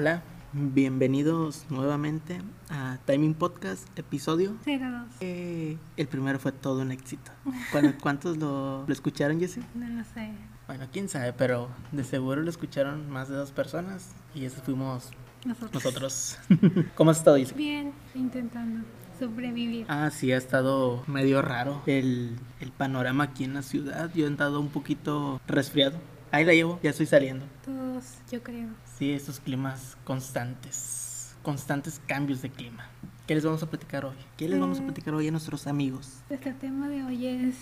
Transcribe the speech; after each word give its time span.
Hola, 0.00 0.22
bienvenidos 0.52 1.66
nuevamente 1.70 2.40
a 2.70 2.98
Timing 3.04 3.34
Podcast, 3.34 3.84
episodio. 3.98 4.54
02. 4.64 5.08
Eh, 5.18 5.76
el 5.96 6.06
primero 6.06 6.38
fue 6.38 6.52
todo 6.52 6.82
un 6.82 6.92
éxito. 6.92 7.32
¿Cuántos, 7.72 7.94
cuántos 8.00 8.36
lo, 8.36 8.84
lo 8.86 8.92
escucharon, 8.92 9.40
Jessy? 9.40 9.60
No 9.74 9.88
lo 9.88 10.04
sé. 10.04 10.30
Bueno, 10.68 10.86
quién 10.92 11.08
sabe, 11.08 11.32
pero 11.32 11.68
de 11.90 12.04
seguro 12.04 12.42
lo 12.42 12.48
escucharon 12.48 13.10
más 13.10 13.28
de 13.28 13.34
dos 13.34 13.50
personas 13.50 14.12
y 14.36 14.44
esos 14.44 14.62
fuimos 14.62 15.10
Nosotros. 15.44 15.84
nosotros. 15.84 16.38
¿Cómo 16.94 17.10
has 17.10 17.18
estado, 17.18 17.36
Jessy? 17.36 17.56
Bien, 17.56 17.92
intentando 18.14 18.86
sobrevivir. 19.18 19.84
Ah, 19.88 20.10
sí, 20.12 20.30
ha 20.30 20.36
estado 20.36 21.02
medio 21.08 21.42
raro 21.42 21.82
el, 21.86 22.38
el 22.60 22.70
panorama 22.70 23.24
aquí 23.24 23.42
en 23.42 23.54
la 23.54 23.62
ciudad. 23.62 24.12
Yo 24.14 24.26
he 24.26 24.28
andado 24.28 24.60
un 24.60 24.68
poquito 24.68 25.40
resfriado. 25.48 25.98
Ahí 26.30 26.44
la 26.44 26.52
llevo, 26.52 26.78
ya 26.82 26.90
estoy 26.90 27.06
saliendo. 27.06 27.46
Todos, 27.64 28.04
yo 28.30 28.42
creo. 28.42 28.68
Sí, 28.98 29.12
esos 29.12 29.40
climas 29.40 29.96
constantes, 30.04 31.34
constantes 31.42 32.00
cambios 32.06 32.42
de 32.42 32.50
clima. 32.50 32.86
¿Qué 33.26 33.34
les 33.34 33.44
vamos 33.44 33.62
a 33.62 33.70
platicar 33.70 34.04
hoy? 34.04 34.16
¿Qué 34.36 34.48
les 34.48 34.60
vamos 34.60 34.78
a 34.78 34.82
Mm. 34.82 34.86
platicar 34.86 35.14
hoy 35.14 35.28
a 35.28 35.30
nuestros 35.30 35.66
amigos? 35.66 36.20
Nuestro 36.28 36.54
tema 36.54 36.88
de 36.88 37.02
hoy 37.04 37.26
es 37.26 37.56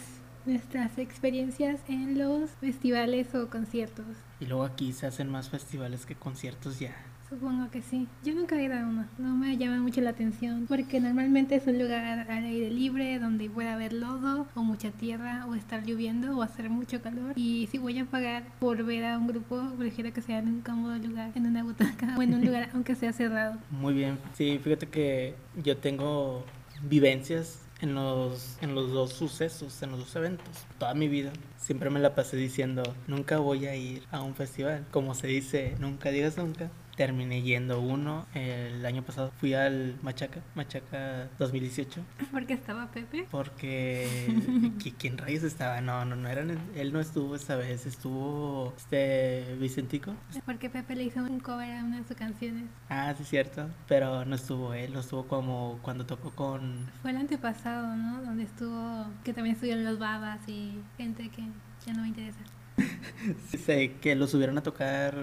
nuestras 0.47 0.99
experiencias 0.99 1.81
en 1.89 2.19
los 2.19 2.51
festivales 2.61 3.35
o 3.35 3.49
conciertos. 3.51 4.07
Y 4.41 4.47
luego 4.47 4.65
aquí 4.65 4.93
se 4.93 5.07
hacen 5.07 5.29
más 5.29 5.49
festivales 5.49 6.07
que 6.07 6.15
conciertos 6.15 6.79
ya. 6.79 6.95
Supongo 7.29 7.71
que 7.71 7.83
sí. 7.83 8.07
Yo 8.25 8.35
nunca 8.35 8.57
he 8.57 8.65
ido 8.65 8.75
a 8.75 8.87
uno. 8.87 9.05
No 9.19 9.37
me 9.37 9.57
llama 9.57 9.79
mucho 9.79 10.01
la 10.01 10.11
atención 10.11 10.67
porque 10.69 11.01
normalmente 11.01 11.57
es 11.57 11.67
un 11.67 11.79
lugar 11.79 12.05
al 12.05 12.31
aire 12.31 12.71
libre 12.71 13.19
donde 13.19 13.51
puede 13.51 13.69
haber 13.69 13.93
lodo 13.93 14.47
o 14.55 14.63
mucha 14.63 14.93
tierra 14.93 15.45
o 15.47 15.55
estar 15.57 15.85
lloviendo 15.85 16.37
o 16.37 16.43
hacer 16.43 16.71
mucho 16.71 17.03
calor. 17.03 17.33
Y 17.37 17.69
si 17.71 17.79
voy 17.79 17.99
a 17.99 18.05
pagar 18.05 18.45
por 18.61 18.85
ver 18.85 19.05
a 19.05 19.19
un 19.19 19.27
grupo, 19.27 19.61
prefiero 19.77 20.13
que 20.13 20.23
sea 20.23 20.39
en 20.39 20.49
un 20.49 20.61
cómodo 20.61 20.97
lugar, 20.99 21.33
en 21.35 21.47
una 21.47 21.65
butaca 21.65 22.15
o 22.17 22.23
en 22.23 22.35
un 22.35 22.45
lugar 22.45 22.69
aunque 22.75 22.95
sea 22.95 23.13
cerrado. 23.13 23.59
Muy 23.71 23.95
bien. 23.95 24.19
Sí, 24.35 24.61
fíjate 24.63 24.87
que 24.87 25.35
yo 25.63 25.77
tengo 25.79 26.45
vivencias 26.83 27.67
en 27.81 27.95
los, 27.95 28.57
en 28.63 28.75
los 28.75 28.93
dos 28.93 29.13
sucesos, 29.13 29.83
en 29.83 29.91
los 29.91 30.01
dos 30.01 30.17
eventos. 30.17 30.67
Toda 30.79 30.95
mi 30.95 31.09
vida 31.09 31.33
siempre 31.59 31.91
me 31.91 32.01
la 32.01 32.15
pasé 32.15 32.37
diciendo, 32.37 32.83
nunca 33.07 33.39
voy 33.39 33.67
a 33.67 33.75
ir 33.75 34.05
a 34.11 34.23
un 34.23 34.35
festival. 34.35 34.85
Como 34.91 35.15
se 35.15 35.27
dice, 35.27 35.75
nunca 35.81 36.11
digas 36.11 36.37
nunca. 36.37 36.71
Terminé 36.97 37.43
yendo 37.43 37.81
uno 37.81 38.27
el 38.35 38.85
año 38.87 39.03
pasado. 39.03 39.31
Fui 39.39 39.53
al 39.53 39.97
Machaca, 40.03 40.41
Machaca 40.55 41.29
2018. 41.39 42.01
Porque 42.33 42.55
estaba 42.55 42.91
Pepe. 42.91 43.27
Porque 43.31 44.07
¿qui- 44.79 44.95
¿quién 44.99 45.19
rayos 45.19 45.43
estaba? 45.43 45.83
No, 45.83 46.07
no, 46.07 46.17
no 46.17 46.27
eran, 46.29 46.59
él 46.75 46.93
no 46.95 47.01
estuvo 47.01 47.37
esta 47.37 47.55
vez, 47.57 47.85
estuvo 47.85 48.73
este 48.79 49.57
Vicentico. 49.61 50.15
Porque 50.47 50.71
Pepe 50.71 50.97
le 50.97 51.05
hizo 51.05 51.21
un 51.23 51.39
cover 51.41 51.71
a 51.71 51.85
una 51.85 51.99
de 52.01 52.05
sus 52.09 52.17
canciones. 52.17 52.65
Ah, 52.89 53.15
sí, 53.17 53.25
cierto, 53.25 53.69
pero 53.87 54.25
no 54.25 54.35
estuvo 54.35 54.73
él, 54.73 54.95
no 54.95 55.01
estuvo 55.01 55.27
como 55.27 55.79
cuando 55.83 56.07
tocó 56.07 56.31
con... 56.31 56.87
Fue 57.03 57.11
el 57.11 57.19
antepasado, 57.19 57.95
¿no? 57.95 58.23
Donde 58.23 58.45
estuvo, 58.45 59.07
que 59.23 59.35
también 59.35 59.55
estuvieron 59.55 59.85
los 59.85 59.99
babas 59.99 60.41
y 60.49 60.73
gente 60.97 61.29
que 61.29 61.43
ya 61.85 61.93
no 61.93 62.03
me 62.03 62.09
interesa. 62.09 62.39
Sé 63.65 63.95
que 64.01 64.15
lo 64.15 64.27
subieron 64.27 64.59
a 64.59 64.63
tocar 64.63 65.17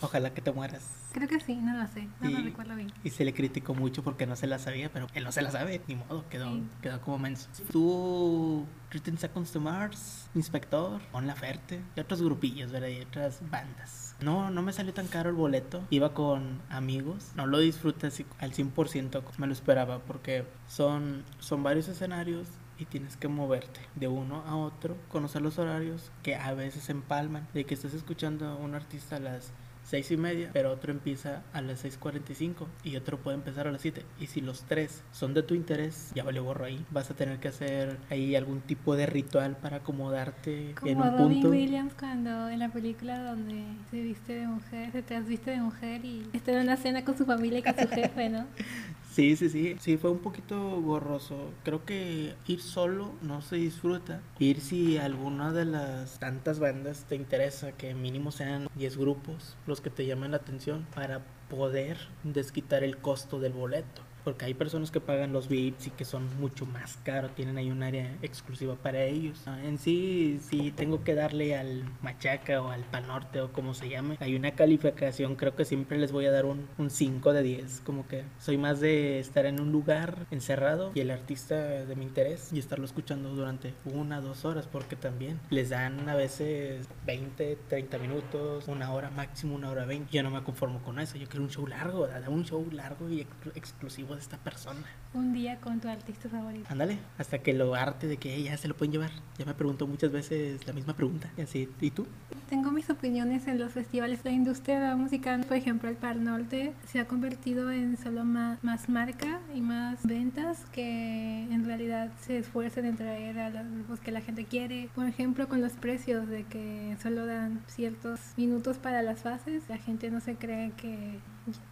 Ojalá 0.00 0.32
que 0.34 0.40
te 0.42 0.52
mueras. 0.52 0.82
Creo 1.12 1.26
que 1.26 1.40
sí, 1.40 1.56
no 1.56 1.76
lo 1.76 1.88
sé, 1.88 2.06
no 2.20 2.30
lo 2.30 2.38
Y- 2.40 2.42
recuerdo 2.42 2.76
bien. 2.76 2.92
Y 3.02 3.10
se 3.10 3.24
le 3.24 3.32
criticó 3.32 3.74
mucho 3.74 4.04
porque 4.04 4.26
no 4.26 4.36
se 4.36 4.46
la 4.46 4.58
sabía, 4.58 4.92
pero 4.92 5.06
él 5.14 5.24
no 5.24 5.32
se 5.32 5.40
la 5.42 5.50
sabe, 5.50 5.80
ni 5.88 5.96
modo, 5.96 6.28
quedó, 6.28 6.52
Sí. 6.52 6.62
quedó 6.82 7.00
como 7.00 7.18
menso. 7.18 7.48
Tuvo 7.72 8.66
13 8.90 9.16
Seconds 9.16 9.50
to 9.52 9.60
Mars, 9.60 10.28
Inspector, 10.34 11.00
Mon 11.12 11.26
Laferte 11.26 11.80
y 11.96 12.00
otros 12.00 12.20
grupillos, 12.22 12.70
¿verdad? 12.70 12.88
Y 12.88 13.00
otras 13.00 13.40
bandas. 13.50 14.14
No, 14.20 14.50
no 14.50 14.62
me 14.62 14.72
salió 14.72 14.92
tan 14.92 15.06
caro 15.06 15.30
el 15.30 15.36
boleto. 15.36 15.82
Iba 15.90 16.12
con 16.12 16.60
amigos. 16.68 17.32
No 17.36 17.46
lo 17.46 17.58
disfruté 17.58 18.08
así 18.08 18.26
al 18.38 18.52
100% 18.52 19.22
como 19.22 19.38
me 19.38 19.46
lo 19.46 19.52
esperaba 19.54 20.00
porque 20.00 20.44
son, 20.68 21.24
son 21.38 21.62
varios 21.62 21.88
escenarios 21.88 22.48
y 22.78 22.84
tienes 22.84 23.16
que 23.16 23.28
moverte 23.28 23.80
de 23.96 24.08
uno 24.08 24.42
a 24.46 24.56
otro, 24.56 24.96
conocer 25.08 25.42
los 25.42 25.58
horarios 25.58 26.10
que 26.22 26.36
a 26.36 26.54
veces 26.54 26.84
se 26.84 26.92
empalman. 26.92 27.48
De 27.54 27.64
que 27.64 27.74
estés 27.74 27.94
escuchando 27.94 28.46
a 28.46 28.56
un 28.56 28.74
artista 28.74 29.16
a 29.16 29.20
las 29.20 29.52
seis 29.88 30.10
y 30.10 30.18
media, 30.18 30.50
pero 30.52 30.70
otro 30.70 30.92
empieza 30.92 31.42
a 31.54 31.62
las 31.62 31.82
6.45 31.82 32.66
y 32.84 32.96
otro 32.96 33.18
puede 33.18 33.38
empezar 33.38 33.66
a 33.66 33.72
las 33.72 33.80
7. 33.80 34.04
Y 34.20 34.26
si 34.26 34.42
los 34.42 34.62
tres 34.64 35.02
son 35.12 35.32
de 35.32 35.42
tu 35.42 35.54
interés, 35.54 36.12
ya 36.14 36.24
vale 36.24 36.40
gorro 36.40 36.66
ahí. 36.66 36.84
Vas 36.90 37.10
a 37.10 37.14
tener 37.14 37.38
que 37.38 37.48
hacer 37.48 37.98
ahí 38.10 38.36
algún 38.36 38.60
tipo 38.60 38.96
de 38.96 39.06
ritual 39.06 39.56
para 39.56 39.78
acomodarte 39.78 40.74
en 40.84 41.00
un 41.00 41.16
punto. 41.16 41.48
Williams 41.48 41.94
cuando 41.98 42.50
en 42.50 42.58
la 42.58 42.68
película 42.68 43.22
donde 43.22 43.64
se 43.90 44.02
viste 44.02 44.34
de 44.34 44.46
mujer, 44.46 44.92
se 44.92 45.02
transviste 45.02 45.52
de 45.52 45.60
mujer 45.60 46.04
y 46.04 46.28
está 46.34 46.52
en 46.52 46.60
una 46.60 46.76
cena 46.76 47.04
con 47.04 47.16
su 47.16 47.24
familia 47.24 47.60
y 47.60 47.62
con 47.62 47.78
su 47.78 47.88
jefe, 47.88 48.28
¿no? 48.28 48.46
Sí, 49.18 49.34
sí, 49.34 49.48
sí. 49.48 49.76
Sí, 49.80 49.96
fue 49.96 50.12
un 50.12 50.20
poquito 50.20 50.80
gorroso. 50.80 51.50
Creo 51.64 51.84
que 51.84 52.36
ir 52.46 52.62
solo 52.62 53.10
no 53.20 53.42
se 53.42 53.56
disfruta. 53.56 54.22
Ir 54.38 54.60
si 54.60 54.96
alguna 54.96 55.52
de 55.52 55.64
las 55.64 56.20
tantas 56.20 56.60
bandas 56.60 57.04
te 57.08 57.16
interesa, 57.16 57.72
que 57.72 57.94
mínimo 57.94 58.30
sean 58.30 58.68
10 58.76 58.96
grupos 58.96 59.56
los 59.66 59.80
que 59.80 59.90
te 59.90 60.06
llaman 60.06 60.30
la 60.30 60.36
atención 60.36 60.86
para 60.94 61.22
poder 61.50 61.98
desquitar 62.22 62.84
el 62.84 62.98
costo 62.98 63.40
del 63.40 63.54
boleto. 63.54 64.02
Porque 64.28 64.44
hay 64.44 64.52
personas 64.52 64.90
que 64.90 65.00
pagan 65.00 65.32
los 65.32 65.48
VIPs 65.48 65.86
y 65.86 65.90
que 65.90 66.04
son 66.04 66.28
mucho 66.38 66.66
más 66.66 66.98
caros, 67.02 67.34
tienen 67.34 67.56
ahí 67.56 67.70
un 67.70 67.82
área 67.82 68.14
exclusiva 68.20 68.74
para 68.74 69.02
ellos. 69.04 69.40
Ah, 69.46 69.58
En 69.64 69.78
sí, 69.78 70.38
sí 70.42 70.70
tengo 70.70 71.02
que 71.02 71.14
darle 71.14 71.56
al 71.56 71.82
Machaca 72.02 72.60
o 72.60 72.68
al 72.70 72.82
Pal 72.82 73.06
Norte 73.06 73.40
o 73.40 73.50
como 73.50 73.72
se 73.72 73.88
llame. 73.88 74.18
Hay 74.20 74.34
una 74.36 74.50
calificación, 74.50 75.34
creo 75.34 75.56
que 75.56 75.64
siempre 75.64 75.96
les 75.96 76.12
voy 76.12 76.26
a 76.26 76.30
dar 76.30 76.44
un, 76.44 76.66
un 76.76 76.90
5 76.90 77.32
de 77.32 77.42
10. 77.42 77.80
Como 77.86 78.06
que 78.06 78.24
soy 78.38 78.58
más 78.58 78.80
de 78.80 79.18
estar 79.18 79.46
en 79.46 79.60
un 79.60 79.72
lugar 79.72 80.26
encerrado 80.30 80.92
y 80.94 81.00
el 81.00 81.10
artista 81.10 81.56
de 81.56 81.96
mi 81.96 82.04
interés 82.04 82.52
y 82.52 82.58
estarlo 82.58 82.84
escuchando 82.84 83.30
durante 83.30 83.72
una, 83.86 84.20
dos 84.20 84.44
horas. 84.44 84.66
Porque 84.70 84.94
también 84.94 85.40
les 85.48 85.70
dan 85.70 86.06
a 86.06 86.14
veces 86.16 86.86
20, 87.06 87.56
30 87.70 87.96
minutos, 87.98 88.68
una 88.68 88.92
hora 88.92 89.08
máximo, 89.08 89.54
una 89.54 89.70
hora 89.70 89.86
20. 89.86 90.12
Yo 90.12 90.22
no 90.22 90.30
me 90.30 90.42
conformo 90.42 90.82
con 90.82 90.98
eso. 91.00 91.16
Yo 91.16 91.26
quiero 91.28 91.44
un 91.44 91.50
show 91.50 91.66
largo, 91.66 92.06
un 92.28 92.44
show 92.44 92.66
largo 92.72 93.08
y 93.08 93.22
ex- 93.22 93.56
exclusivo 93.56 94.17
de 94.18 94.22
esta 94.22 94.36
persona. 94.36 94.80
Un 95.14 95.32
día 95.32 95.56
con 95.60 95.80
tu 95.80 95.88
artista 95.88 96.28
favorito. 96.28 96.66
Ándale, 96.68 96.98
hasta 97.16 97.38
que 97.38 97.54
lo 97.54 97.74
arte 97.74 98.06
de 98.06 98.18
que 98.18 98.34
"Ey, 98.34 98.44
ya 98.44 98.56
se 98.56 98.68
lo 98.68 98.76
pueden 98.76 98.92
llevar. 98.92 99.10
Ya 99.38 99.46
me 99.46 99.54
preguntó 99.54 99.86
muchas 99.86 100.12
veces 100.12 100.66
la 100.66 100.72
misma 100.72 100.94
pregunta. 100.94 101.30
Y 101.36 101.42
así, 101.42 101.68
¿y 101.80 101.90
tú? 101.90 102.06
Tengo 102.50 102.70
mis 102.72 102.90
opiniones 102.90 103.46
en 103.46 103.58
los 103.58 103.72
festivales. 103.72 104.20
La 104.24 104.30
industria 104.32 104.80
de 104.80 104.88
la 104.88 104.96
música, 104.96 105.38
por 105.46 105.56
ejemplo, 105.56 105.88
el 105.88 105.96
Par 105.96 106.16
Norte, 106.16 106.74
se 106.86 106.98
ha 107.00 107.06
convertido 107.06 107.70
en 107.70 107.96
solo 107.96 108.24
más, 108.24 108.62
más 108.62 108.88
marca 108.88 109.40
y 109.54 109.60
más 109.60 110.04
ventas 110.04 110.64
que 110.72 111.44
en 111.44 111.64
realidad 111.64 112.10
se 112.20 112.38
esfuerzan 112.38 112.84
en 112.84 112.96
traer 112.96 113.38
a 113.38 113.50
los 113.50 113.70
grupos 113.70 114.00
que 114.00 114.10
la 114.12 114.20
gente 114.20 114.44
quiere. 114.44 114.90
Por 114.94 115.06
ejemplo, 115.06 115.48
con 115.48 115.60
los 115.60 115.72
precios 115.72 116.28
de 116.28 116.44
que 116.44 116.96
solo 117.02 117.24
dan 117.24 117.62
ciertos 117.66 118.20
minutos 118.36 118.76
para 118.78 119.02
las 119.02 119.20
fases, 119.20 119.62
la 119.68 119.78
gente 119.78 120.10
no 120.10 120.20
se 120.20 120.34
cree 120.34 120.72
que... 120.76 121.18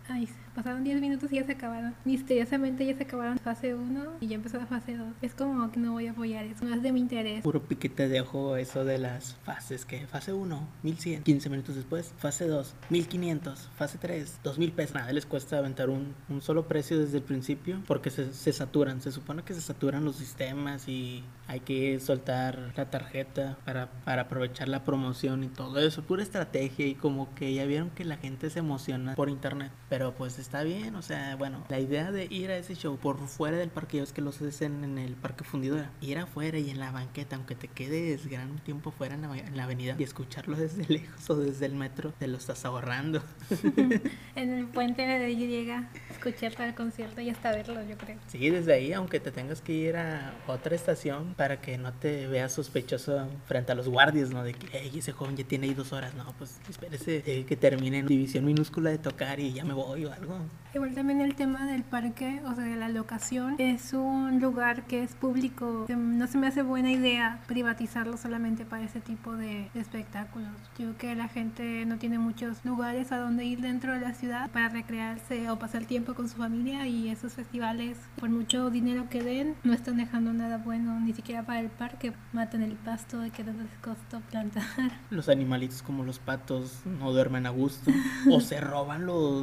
Ay, 0.09 0.29
pasaron 0.55 0.85
10 0.85 1.01
minutos 1.01 1.33
y 1.33 1.37
ya 1.37 1.45
se 1.45 1.53
acabaron. 1.53 1.95
Misteriosamente 2.05 2.87
ya 2.87 2.97
se 2.97 3.03
acabaron 3.05 3.39
fase 3.39 3.75
1 3.75 4.05
y 4.21 4.29
ya 4.29 4.37
empezó 4.37 4.59
la 4.59 4.67
fase 4.67 4.97
2. 4.97 5.07
Es 5.23 5.35
como 5.35 5.71
que 5.71 5.81
no 5.81 5.93
voy 5.93 6.07
a 6.07 6.13
apoyar 6.13 6.45
eso, 6.45 6.65
no 6.65 6.75
es 6.75 6.83
de 6.83 6.93
mi 6.93 7.01
interés. 7.01 7.43
Puro 7.43 7.63
piquete 7.63 8.09
de 8.09 8.21
ojo 8.21 8.57
eso 8.57 8.85
de 8.85 8.99
las 8.99 9.35
fases. 9.45 9.85
Que 9.85 10.07
fase 10.07 10.33
1, 10.33 10.69
1100. 10.83 11.23
15 11.23 11.51
minutos 11.51 11.75
después, 11.75 12.15
fase 12.19 12.47
2, 12.47 12.75
1500. 12.91 13.71
Fase 13.77 13.99
3, 13.99 14.41
2000 14.45 14.73
pesos. 14.73 14.95
Nada 14.95 15.13
les 15.13 15.27
cuesta 15.27 15.59
aventar 15.59 15.91
un, 15.91 16.15
un 16.29 16.41
solo 16.41 16.69
precio 16.69 16.99
desde 16.99 17.19
el 17.19 17.25
principio 17.25 17.83
porque 17.87 18.11
se, 18.11 18.33
se 18.33 18.53
saturan. 18.53 19.01
Se 19.01 19.13
supone 19.13 19.43
que 19.43 19.55
se 19.55 19.61
saturan 19.61 20.05
los 20.05 20.17
sistemas 20.17 20.89
y 20.89 21.25
hay 21.49 21.61
que 21.61 21.99
soltar 22.01 22.73
la 22.77 22.91
tarjeta 22.91 23.59
para, 23.65 23.91
para 24.05 24.23
aprovechar 24.23 24.69
la 24.69 24.85
promoción 24.85 25.45
y 25.45 25.49
todo 25.49 25.79
eso. 25.79 26.03
Pura 26.03 26.23
estrategia 26.23 26.87
y 26.87 26.95
como 26.95 27.35
que 27.35 27.55
ya 27.55 27.65
vieron 27.65 27.91
que 27.91 28.05
la 28.05 28.17
gente 28.17 28.51
se 28.51 28.61
emociona 28.61 29.15
por 29.15 29.29
internet. 29.29 29.66
Pero 29.89 30.15
pues 30.15 30.39
está 30.39 30.63
bien, 30.63 30.95
o 30.97 31.03
sea, 31.03 31.37
bueno, 31.37 31.65
la 31.69 31.79
idea 31.79 32.11
de 32.11 32.27
ir 32.31 32.51
a 32.51 32.57
ese 32.57 32.75
show 32.75 32.97
por 32.97 33.19
fuera 33.29 33.57
del 33.57 33.71
parque, 33.71 34.01
ves 34.01 34.13
que 34.13 34.21
los 34.21 34.41
hacen 34.43 34.85
en 34.85 34.99
el 34.99 35.15
parque 35.15 35.45
fundidora, 35.45 35.91
ir 36.01 36.19
afuera 36.19 36.59
y 36.59 36.71
en 36.71 36.81
la 36.81 36.91
banqueta, 36.91 37.37
aunque 37.37 37.55
te 37.55 37.69
quedes 37.69 38.27
gran 38.27 38.59
tiempo 38.59 38.91
fuera 38.91 39.15
en 39.15 39.23
la, 39.23 39.37
en 39.37 39.57
la 39.57 39.65
avenida 39.65 39.97
y 39.99 40.03
escucharlo 40.03 40.57
desde 40.57 40.85
lejos 40.89 41.31
o 41.31 41.37
desde 41.37 41.67
el 41.67 41.75
metro, 41.75 42.13
te 42.19 42.27
lo 42.27 42.37
estás 42.37 42.65
ahorrando. 42.65 43.23
En 44.37 44.53
el 44.53 44.67
puente 44.67 45.03
de 45.03 45.31
Y 45.31 45.71
escuchar 46.11 46.55
todo 46.55 46.67
el 46.67 46.75
concierto 46.75 47.21
y 47.21 47.31
hasta 47.31 47.53
verlo, 47.53 47.83
yo 47.89 47.97
creo. 47.97 48.19
Sí, 48.27 48.51
desde 48.51 48.75
ahí, 48.75 48.93
aunque 48.93 49.21
te 49.21 49.31
tengas 49.31 49.61
que 49.61 49.73
ir 49.73 49.97
a 49.97 50.35
otra 50.47 50.75
estación 50.75 51.35
para 51.35 51.61
que 51.61 51.79
no 51.79 51.93
te 51.93 52.27
veas 52.27 52.53
sospechoso 52.53 53.29
frente 53.47 53.73
a 53.73 53.75
los 53.75 53.89
guardias, 53.89 54.31
¿no? 54.31 54.43
De 54.43 54.53
que, 54.53 54.67
hey, 54.73 54.93
ese 54.95 55.13
joven 55.13 55.37
ya 55.37 55.45
tiene 55.45 55.69
ahí 55.69 55.75
dos 55.75 55.93
horas. 55.93 56.15
No, 56.15 56.35
pues 56.39 56.61
espérese 56.69 57.23
eh, 57.27 57.45
que 57.47 57.57
termine 57.57 57.99
en 57.99 58.07
división 58.07 58.45
minúscula 58.45 58.91
de 58.91 58.99
tocar 58.99 59.41
y 59.41 59.46
y 59.47 59.53
ya 59.53 59.65
me 59.65 59.75
voy 59.75 60.05
o 60.05 60.13
algo. 60.13 60.39
Igual 60.75 60.95
también 60.95 61.23
el 61.23 61.35
tema 61.35 61.65
del 61.65 61.85
parque, 61.85 62.43
o 62.45 62.55
sea, 62.55 62.65
de 62.65 62.77
la 62.77 62.91
locación, 62.91 63.55
es 63.57 63.95
un 63.95 64.41
lugar 64.41 64.87
que 64.87 65.03
es 65.03 65.15
público. 65.15 65.87
No 65.89 66.27
se 66.27 66.37
me 66.37 66.49
hace 66.49 66.61
buena 66.63 66.93
idea 66.93 67.41
privatizarlo 67.47 68.19
solamente 68.19 68.67
para 68.67 68.83
ese 68.83 69.01
tipo 69.01 69.33
de 69.37 69.71
espectáculos. 69.75 70.51
Yo 70.79 70.93
creo 70.93 70.97
que 70.99 71.15
la 71.15 71.29
gente 71.29 71.87
no 71.87 71.97
tiene 71.97 72.19
muchos 72.19 72.63
lugares 72.63 73.11
a 73.11 73.19
donde 73.19 73.47
ir 73.47 73.63
dentro 73.63 73.95
de 73.95 74.01
la 74.01 74.13
ciudad 74.13 74.51
para 74.51 74.69
recrearse 74.69 75.49
o 75.49 75.59
pasar 75.59 75.87
tiempo 75.87 76.13
con 76.13 76.29
su 76.29 76.37
familia 76.37 76.87
y 76.87 77.09
esos 77.09 77.33
festivales, 77.33 77.97
por 78.21 78.29
mucho 78.29 78.69
dinero 78.69 79.09
que 79.09 79.23
den, 79.23 79.55
no 79.65 79.73
están 79.73 79.97
dejando 79.97 80.35
nada 80.35 80.59
bueno, 80.59 81.01
ni 81.01 81.15
siquiera 81.15 81.45
para 81.45 81.61
el 81.61 81.71
parque. 81.71 82.13
Matan 82.35 82.63
el 82.63 82.73
pasto 82.73 83.23
que 83.35 83.45
les 83.45 83.55
costó 83.81 84.21
plantar. 84.31 84.65
Los 85.09 85.31
animalitos 85.31 85.83
como 85.83 86.05
los 86.05 86.19
patos 86.19 86.81
no 86.85 87.13
duermen 87.13 87.47
a 87.47 87.51
gusto 87.51 87.91
o 88.31 88.41
se 88.41 88.61
roban 88.61 89.07
los 89.07 89.36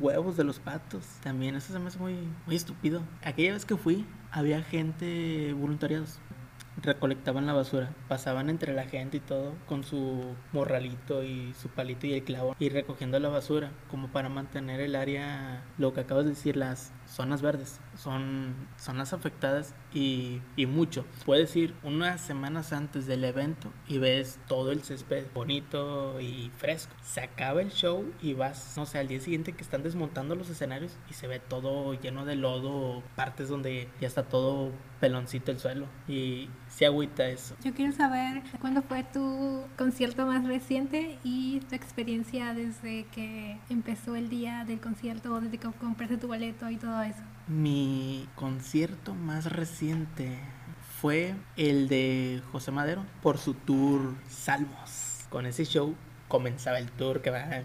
huevos 0.00 0.36
de 0.36 0.44
los 0.44 0.58
patos. 0.58 1.04
También 1.22 1.54
eso 1.54 1.72
se 1.72 1.78
me 1.78 1.88
hace 1.88 1.98
muy, 1.98 2.16
muy 2.46 2.56
estúpido. 2.56 3.02
Aquella 3.22 3.52
vez 3.52 3.64
que 3.64 3.76
fui, 3.76 4.04
había 4.30 4.62
gente 4.62 5.52
voluntariados. 5.54 6.18
Recolectaban 6.80 7.44
la 7.46 7.54
basura, 7.54 7.90
pasaban 8.06 8.50
entre 8.50 8.72
la 8.72 8.84
gente 8.84 9.16
y 9.16 9.20
todo 9.20 9.54
con 9.66 9.82
su 9.82 10.36
morralito 10.52 11.24
y 11.24 11.52
su 11.54 11.68
palito 11.68 12.06
y 12.06 12.12
el 12.12 12.22
clavo 12.22 12.54
y 12.60 12.68
recogiendo 12.68 13.18
la 13.18 13.28
basura 13.28 13.72
como 13.90 14.06
para 14.12 14.28
mantener 14.28 14.80
el 14.80 14.94
área, 14.94 15.64
lo 15.76 15.92
que 15.92 16.02
acabas 16.02 16.24
de 16.24 16.30
decir, 16.30 16.56
las 16.56 16.92
zonas 17.08 17.42
verdes, 17.42 17.80
son 17.96 18.54
zonas 18.76 19.12
afectadas 19.12 19.74
y, 19.92 20.40
y, 20.56 20.66
mucho. 20.66 21.04
Puedes 21.24 21.54
ir 21.56 21.74
unas 21.82 22.20
semanas 22.20 22.72
antes 22.72 23.06
del 23.06 23.24
evento 23.24 23.72
y 23.88 23.98
ves 23.98 24.38
todo 24.46 24.70
el 24.70 24.82
césped 24.82 25.26
bonito 25.34 26.20
y 26.20 26.50
fresco. 26.56 26.94
Se 27.02 27.20
acaba 27.20 27.62
el 27.62 27.70
show 27.70 28.04
y 28.20 28.34
vas, 28.34 28.74
no 28.76 28.86
sé, 28.86 28.98
al 28.98 29.08
día 29.08 29.20
siguiente 29.20 29.52
que 29.52 29.62
están 29.62 29.82
desmontando 29.82 30.34
los 30.34 30.50
escenarios 30.50 30.96
y 31.10 31.14
se 31.14 31.26
ve 31.26 31.40
todo 31.40 31.94
lleno 31.94 32.24
de 32.24 32.36
lodo, 32.36 33.02
partes 33.16 33.48
donde 33.48 33.88
ya 34.00 34.06
está 34.06 34.24
todo 34.24 34.72
peloncito 35.00 35.52
el 35.52 35.58
suelo 35.58 35.86
y 36.06 36.48
se 36.68 36.86
agüita 36.86 37.28
eso. 37.28 37.56
Yo 37.62 37.72
quiero 37.72 37.92
saber 37.92 38.42
cuándo 38.60 38.82
fue 38.82 39.04
tu 39.04 39.62
concierto 39.76 40.26
más 40.26 40.46
reciente 40.46 41.18
y 41.24 41.60
tu 41.60 41.74
experiencia 41.74 42.54
desde 42.54 43.04
que 43.06 43.58
empezó 43.70 44.16
el 44.16 44.28
día 44.28 44.64
del 44.64 44.80
concierto 44.80 45.40
desde 45.40 45.58
que 45.58 45.68
compraste 45.72 46.16
tu 46.16 46.26
boleto 46.26 46.68
y 46.70 46.76
todo 46.76 46.97
eso. 47.02 47.22
Mi 47.46 48.28
concierto 48.34 49.14
más 49.14 49.46
reciente 49.46 50.38
fue 51.00 51.34
el 51.56 51.88
de 51.88 52.42
José 52.52 52.70
Madero 52.70 53.04
por 53.22 53.38
su 53.38 53.54
tour 53.54 54.14
Salmos. 54.28 55.26
Con 55.30 55.46
ese 55.46 55.64
show 55.64 55.94
comenzaba 56.28 56.78
el 56.78 56.90
tour 56.90 57.22
que 57.22 57.30
va 57.30 57.62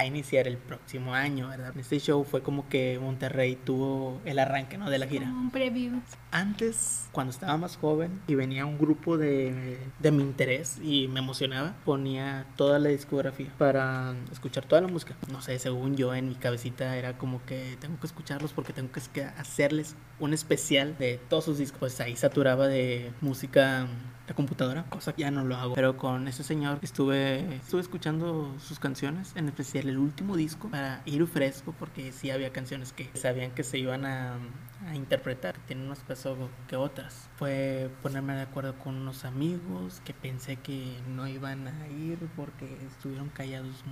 a 0.00 0.06
iniciar 0.06 0.48
el 0.48 0.56
próximo 0.56 1.14
año, 1.14 1.48
¿verdad? 1.48 1.76
Este 1.76 1.98
show 1.98 2.24
fue 2.24 2.42
como 2.42 2.68
que 2.68 2.98
Monterrey 3.00 3.56
tuvo 3.56 4.20
el 4.24 4.38
arranque, 4.38 4.78
¿no? 4.78 4.88
De 4.88 4.98
la 4.98 5.06
gira. 5.06 5.26
Como 5.26 5.42
un 5.42 5.50
preview. 5.50 6.00
Antes, 6.30 7.08
cuando 7.12 7.30
estaba 7.30 7.56
más 7.58 7.76
joven 7.76 8.20
y 8.26 8.34
venía 8.34 8.64
un 8.64 8.78
grupo 8.78 9.18
de, 9.18 9.78
de 9.98 10.10
mi 10.10 10.22
interés 10.22 10.78
y 10.82 11.08
me 11.08 11.20
emocionaba, 11.20 11.74
ponía 11.84 12.46
toda 12.56 12.78
la 12.78 12.88
discografía 12.88 13.52
para 13.58 14.14
escuchar 14.32 14.64
toda 14.64 14.80
la 14.80 14.88
música. 14.88 15.14
No 15.30 15.42
sé, 15.42 15.58
según 15.58 15.96
yo 15.96 16.14
en 16.14 16.28
mi 16.28 16.34
cabecita 16.34 16.96
era 16.96 17.18
como 17.18 17.44
que 17.44 17.76
tengo 17.80 18.00
que 18.00 18.06
escucharlos 18.06 18.52
porque 18.52 18.72
tengo 18.72 18.90
que 18.92 19.24
hacerles 19.24 19.96
un 20.18 20.32
especial 20.32 20.96
de 20.98 21.20
todos 21.28 21.44
sus 21.44 21.58
discos. 21.58 21.78
Pues 21.80 22.00
ahí 22.00 22.16
saturaba 22.16 22.68
de 22.68 23.12
música 23.20 23.86
la 24.30 24.36
computadora, 24.36 24.84
cosa 24.84 25.12
que 25.12 25.22
ya 25.22 25.32
no 25.32 25.44
lo 25.44 25.56
hago. 25.56 25.74
Pero 25.74 25.96
con 25.96 26.28
ese 26.28 26.44
señor 26.44 26.78
estuve, 26.82 27.56
estuve 27.56 27.80
escuchando 27.80 28.54
sus 28.60 28.78
canciones, 28.78 29.32
en 29.34 29.48
especial 29.48 29.88
el 29.88 29.98
último 29.98 30.36
disco, 30.36 30.68
para 30.68 31.02
ir 31.04 31.26
fresco, 31.26 31.74
porque 31.76 32.12
sí 32.12 32.30
había 32.30 32.52
canciones 32.52 32.92
que 32.92 33.10
sabían 33.14 33.50
que 33.50 33.64
se 33.64 33.78
iban 33.78 34.04
a, 34.04 34.38
a 34.86 34.94
interpretar, 34.94 35.56
tienen 35.66 35.88
más 35.88 36.00
peso 36.00 36.36
que 36.68 36.76
otras. 36.76 37.28
Fue 37.36 37.90
ponerme 38.02 38.34
de 38.34 38.42
acuerdo 38.42 38.78
con 38.78 38.94
unos 38.96 39.24
amigos 39.24 40.00
que 40.04 40.14
pensé 40.14 40.56
que 40.56 40.96
no 41.08 41.26
iban 41.26 41.68
a 41.68 41.88
ir 41.88 42.18
porque 42.36 42.78
estuvieron 42.86 43.28
callados 43.28 43.84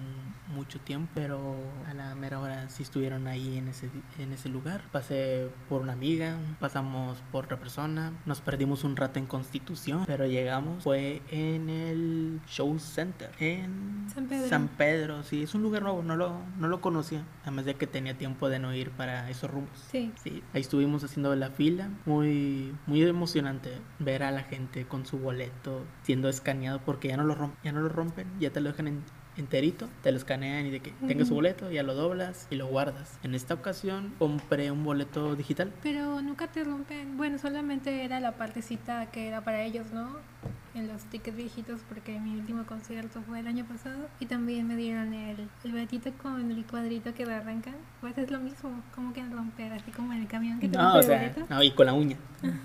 mucho 0.49 0.81
tiempo, 0.81 1.11
pero 1.15 1.57
a 1.87 1.95
la 1.95 2.15
mera 2.15 2.41
hora 2.41 2.69
sí 2.69 2.83
estuvieron 2.83 3.27
ahí 3.27 3.59
en 3.59 3.69
ese, 3.69 3.91
en 4.19 4.33
ese 4.33 4.49
lugar. 4.49 4.83
Pasé 4.93 5.51
por 5.69 5.83
una 5.83 5.93
amiga, 5.93 6.37
pasamos 6.61 7.23
por 7.31 7.45
otra 7.45 7.59
persona, 7.59 8.13
nos 8.27 8.41
perdimos 8.41 8.85
un 8.85 8.97
rato 8.97 9.19
en 9.19 9.27
Constitución, 9.27 10.05
pero 10.07 10.27
llegamos, 10.27 10.85
fue 10.85 11.23
en 11.31 11.69
el 11.69 12.41
Show 12.47 12.79
Center, 12.79 13.31
en 13.39 14.07
San 14.13 14.27
Pedro. 14.27 14.49
San 14.49 14.69
Pedro, 14.69 15.23
sí, 15.23 15.43
es 15.43 15.55
un 15.55 15.63
lugar 15.63 15.83
nuevo, 15.83 16.03
no 16.03 16.17
lo, 16.17 16.41
no 16.59 16.69
lo 16.69 16.81
conocía, 16.81 17.25
además 17.43 17.65
de 17.65 17.75
que 17.75 17.87
tenía 17.87 18.17
tiempo 18.17 18.49
de 18.49 18.59
no 18.59 18.75
ir 18.75 18.91
para 18.91 19.29
esos 19.31 19.51
rumbos. 19.51 19.79
Sí. 19.91 20.13
Sí, 20.23 20.43
ahí 20.53 20.61
estuvimos 20.79 21.03
haciendo 21.03 21.35
la 21.35 21.51
fila, 21.51 21.91
muy, 22.07 22.73
muy 22.87 23.03
emocionante 23.03 23.73
ver 23.99 24.23
a 24.23 24.31
la 24.31 24.45
gente 24.45 24.87
con 24.87 25.05
su 25.05 25.19
boleto 25.19 25.85
siendo 26.05 26.29
escaneado 26.29 26.81
porque 26.85 27.09
ya 27.09 27.17
no 27.17 27.25
lo 27.25 27.35
rompen, 27.35 27.59
ya 27.65 27.73
no 27.73 27.81
lo 27.81 27.89
rompen, 27.89 28.29
ya 28.39 28.51
te 28.51 28.61
lo 28.61 28.71
dejan 28.71 28.87
en, 28.87 29.03
enterito, 29.39 29.89
te 30.03 30.11
lo 30.13 30.19
escanean 30.19 30.67
y 30.67 30.71
de 30.71 30.81
que 30.81 30.93
tenga 31.07 31.25
su 31.25 31.35
boleto, 31.35 31.71
ya 31.71 31.83
lo 31.83 31.95
doblas 31.95 32.47
y 32.51 32.57
lo 32.57 32.67
guardas. 32.67 33.19
En 33.23 33.35
esta 33.35 33.55
ocasión 33.55 34.15
compré 34.19 34.71
un 34.71 34.85
boleto 34.85 35.35
digital. 35.37 35.73
Pero 35.83 36.21
nunca 36.21 36.49
te 36.49 36.65
rompen, 36.65 37.17
bueno, 37.17 37.39
solamente 37.39 38.05
era 38.05 38.21
la 38.21 38.37
partecita 38.37 39.11
que 39.11 39.29
era 39.29 39.43
para 39.43 39.63
ellos, 39.63 39.91
¿no? 39.93 40.17
En 40.75 40.87
los 40.87 41.03
tickets 41.07 41.37
viejitos, 41.37 41.81
porque 41.89 42.21
mi 42.21 42.37
último 42.37 42.65
concierto 42.65 43.21
fue 43.23 43.41
el 43.41 43.49
año 43.49 43.65
pasado 43.65 44.09
y 44.21 44.27
también 44.27 44.69
me 44.69 44.77
dieron 44.77 45.13
el, 45.13 45.49
el 45.65 45.73
boletito 45.73 46.13
con 46.23 46.51
el 46.51 46.65
cuadrito 46.67 47.15
que 47.15 47.27
le 47.27 47.35
arrancan. 47.35 47.75
Pues 48.01 48.17
es 48.19 48.31
lo 48.31 48.39
mismo, 48.39 48.83
como 48.95 49.13
que 49.13 49.25
romper, 49.25 49.73
así 49.73 49.91
como 49.91 50.13
en 50.13 50.21
el 50.21 50.29
camión 50.29 50.61
que 50.61 50.69
te 50.69 50.77
No, 50.77 50.95
o 50.97 51.03
sea, 51.03 51.35
no, 51.49 51.63
y 51.63 51.73
con 51.73 51.87
la 51.87 51.95
uña. 51.95 52.17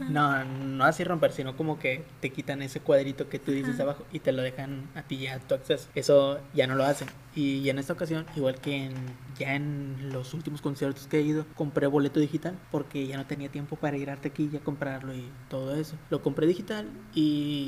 No, 0.09 0.43
no 0.45 0.83
así 0.83 1.03
romper, 1.03 1.31
sino 1.31 1.57
como 1.57 1.79
que 1.79 2.03
te 2.19 2.29
quitan 2.29 2.61
ese 2.61 2.79
cuadrito 2.81 3.29
que 3.29 3.39
tú 3.39 3.51
dices 3.51 3.75
Ajá. 3.75 3.83
abajo 3.83 4.05
y 4.11 4.19
te 4.19 4.31
lo 4.31 4.43
dejan 4.43 4.87
a 4.93 5.01
ti 5.01 5.17
ya 5.17 5.35
a 5.35 5.39
tu 5.39 5.55
acceso. 5.55 5.89
Eso 5.95 6.39
ya 6.53 6.67
no 6.67 6.75
lo 6.75 6.83
hacen. 6.83 7.07
Y 7.35 7.67
en 7.69 7.79
esta 7.79 7.93
ocasión, 7.93 8.27
igual 8.35 8.59
que 8.61 8.85
en, 8.85 8.93
ya 9.39 9.55
en 9.55 10.11
los 10.11 10.35
últimos 10.35 10.61
conciertos 10.61 11.07
que 11.07 11.17
he 11.17 11.21
ido, 11.21 11.47
compré 11.55 11.87
boleto 11.87 12.19
digital 12.19 12.55
porque 12.69 13.07
ya 13.07 13.17
no 13.17 13.25
tenía 13.25 13.49
tiempo 13.49 13.75
para 13.75 13.97
ir 13.97 14.11
a 14.11 14.17
taquilla 14.17 14.59
a 14.59 14.61
comprarlo 14.61 15.15
y 15.15 15.25
todo 15.49 15.73
eso. 15.75 15.95
Lo 16.11 16.21
compré 16.21 16.45
digital 16.45 16.87
y 17.15 17.62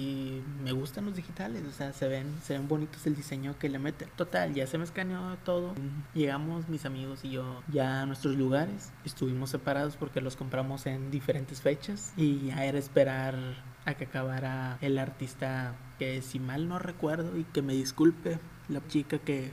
me 0.64 0.72
gustan 0.72 1.06
los 1.06 1.16
digitales, 1.16 1.64
o 1.68 1.72
sea, 1.72 1.94
se 1.94 2.08
ven, 2.08 2.28
se 2.42 2.54
ven 2.54 2.68
bonitos 2.68 3.06
el 3.08 3.16
diseño 3.16 3.58
que 3.60 3.70
le 3.70 3.80
meten. 3.80 4.10
Total, 4.16 4.54
ya 4.54 4.68
se 4.68 4.78
me 4.78 4.84
escaneó 4.84 5.38
todo. 5.44 5.74
Llegamos 6.14 6.68
mis 6.70 6.86
amigos 6.86 7.24
y 7.24 7.32
yo 7.32 7.62
ya 7.72 8.02
a 8.02 8.06
nuestros 8.06 8.36
lugares. 8.36 8.92
Estuvimos 9.04 9.50
separados 9.50 9.98
porque 9.98 10.22
los 10.22 10.36
compramos 10.36 10.86
en 10.86 11.12
diferentes 11.12 11.62
fechas 11.62 12.14
y 12.18 12.48
ya 12.48 12.66
era 12.66 12.78
esperar 12.78 13.36
a 13.86 13.94
que 13.94 14.06
acabara 14.06 14.78
el 14.82 14.98
artista 14.98 15.76
que 16.00 16.22
si 16.22 16.40
mal 16.40 16.68
no 16.68 16.80
recuerdo 16.80 17.38
y 17.38 17.44
que 17.44 17.62
me 17.62 17.74
disculpe 17.74 18.40
la 18.68 18.86
chica 18.88 19.20
que 19.20 19.52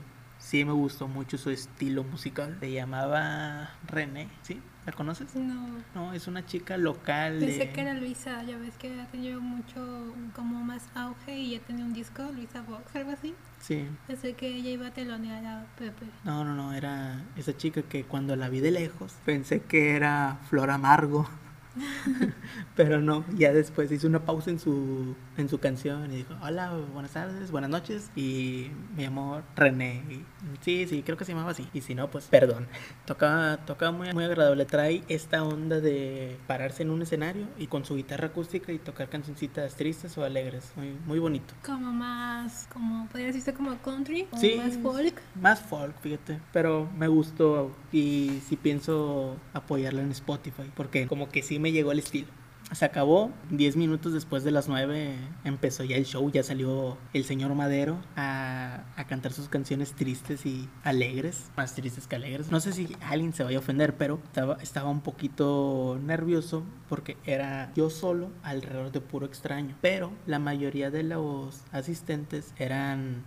sí 0.52 0.66
me 0.66 0.73
gustó 0.73 1.09
mucho 1.09 1.38
su 1.38 1.49
estilo 1.49 2.04
musical 2.04 2.59
se 2.61 2.71
llamaba 2.71 3.71
René 3.87 4.28
¿sí? 4.42 4.61
¿la 4.85 4.92
conoces? 4.92 5.35
No, 5.35 5.66
no 5.94 6.12
es 6.12 6.26
una 6.26 6.44
chica 6.44 6.76
local 6.76 7.38
pensé 7.38 7.59
de... 7.61 7.73
que 7.73 7.80
era 7.80 7.94
Luisa, 7.94 8.42
ya 8.42 8.59
ves 8.59 8.76
que 8.76 9.00
ha 9.00 9.06
tenido 9.06 9.40
mucho, 9.40 10.12
como 10.37 10.62
más 10.62 10.82
auge 10.94 11.38
y 11.38 11.52
ya 11.52 11.61
tenía 11.61 11.87
un 11.87 11.94
disco, 11.94 12.23
Luisa 12.35 12.61
Vox, 12.61 12.94
algo 12.94 13.12
así. 13.12 13.35
sí 13.61 13.87
Pensé 14.06 14.35
que 14.35 14.49
ella 14.49 14.68
iba 14.68 14.88
a 14.88 14.90
telonear 14.92 15.42
a 15.47 15.64
Pepe. 15.78 16.04
no 16.25 16.44
no 16.44 16.54
no 16.54 16.75
era 16.75 17.23
esa 17.37 17.56
chica 17.56 17.80
que 17.80 18.04
cuando 18.04 18.37
la 18.37 18.50
vi 18.50 18.61
de 18.61 18.73
lejos 18.73 19.14
pensé 19.25 19.62
que 19.62 19.97
era 19.97 20.38
Flor 20.50 20.68
Amargo 20.71 21.26
pero 22.76 23.00
no 23.00 23.25
ya 23.37 23.52
después 23.52 23.91
hizo 23.93 24.07
una 24.07 24.25
pausa 24.25 24.50
en 24.50 24.59
su 24.59 25.14
en 25.37 25.49
su 25.49 25.59
canción 25.59 26.12
y 26.12 26.17
dijo 26.17 26.35
hola 26.43 26.73
buenas 26.93 27.12
tardes 27.12 27.50
buenas 27.50 27.71
noches 27.71 28.11
y 28.17 28.71
me 28.97 29.05
llamó 29.05 29.43
René 29.57 30.02
y, 30.11 30.25
sí 30.62 30.87
sí 30.88 31.02
creo 31.02 31.17
que 31.17 31.25
se 31.25 31.33
llamaba 31.33 31.50
así 31.52 31.69
y 31.73 31.81
si 31.81 31.95
no 31.95 32.11
pues 32.11 32.26
perdón 32.26 32.69
toca 33.07 33.61
toca 33.67 33.91
muy 33.91 34.12
muy 34.12 34.25
agradable 34.25 34.64
trae 34.64 35.02
esta 35.09 35.45
onda 35.45 35.81
de 35.81 36.37
pararse 36.47 36.83
en 36.83 36.91
un 36.91 37.02
escenario 37.02 37.47
y 37.59 37.67
con 37.67 37.85
su 37.85 37.97
guitarra 37.97 38.29
acústica 38.29 38.73
y 38.73 38.79
tocar 38.79 39.09
cancioncitas 39.09 39.75
tristes 39.76 40.17
o 40.19 40.25
alegres 40.25 40.73
muy 40.76 40.97
muy 41.07 41.19
bonito 41.19 41.55
Como 41.64 41.93
más, 41.93 42.69
como, 42.73 43.07
podría 43.09 43.29
decirse 43.29 43.55
como 43.55 43.76
country 43.79 44.26
o 44.31 44.37
Sí, 44.37 44.55
más 44.57 44.76
folk. 44.79 45.21
Más 45.35 45.61
folk, 45.61 45.95
fíjate. 46.00 46.41
Pero 46.52 46.88
me 46.97 47.09
gustó 47.09 47.71
y 47.93 48.41
sí 48.47 48.57
pienso 48.57 49.37
apoyarla 49.52 50.02
en 50.02 50.11
Spotify 50.11 50.71
porque 50.75 51.07
como 51.07 51.29
que 51.29 51.43
sí 51.43 51.59
me 51.62 51.73
llegó 51.73 51.92
el 51.92 52.00
estilo. 52.00 52.28
Se 52.73 52.87
acabó, 52.87 53.31
10 53.50 53.76
minutos 53.76 54.14
después 54.14 54.45
de 54.45 54.50
las 54.50 54.66
9 54.66 55.14
empezó 55.45 55.85
ya 55.85 55.97
el 55.97 56.07
show, 56.07 56.31
ya 56.31 56.42
salió 56.42 56.97
el 57.12 57.25
señor 57.25 57.54
Madero 57.54 57.99
a, 58.16 58.85
a 58.97 59.04
cantar 59.07 59.33
sus 59.35 59.50
canciones 59.50 59.92
tristes 59.92 60.47
y 60.47 60.71
alegres, 60.83 61.50
más 61.54 61.75
tristes 61.75 62.07
que 62.07 62.16
alegres. 62.16 62.50
No 62.50 62.61
sé 62.61 62.73
si 62.73 62.97
alguien 63.02 63.35
se 63.35 63.45
vaya 63.45 63.59
a 63.59 63.61
ofender, 63.61 63.95
pero 63.99 64.21
estaba, 64.25 64.57
estaba 64.62 64.88
un 64.88 65.02
poquito 65.02 66.00
nervioso 66.02 66.64
porque 66.88 67.19
era 67.26 67.71
yo 67.75 67.90
solo 67.90 68.31
alrededor 68.42 68.90
de 68.90 69.02
puro 69.02 69.26
extraño. 69.26 69.76
Pero 69.83 70.11
la 70.26 70.38
mayoría 70.38 70.90
de 70.90 71.02
los 71.02 71.61
asistentes 71.73 72.54
eran 72.57 73.23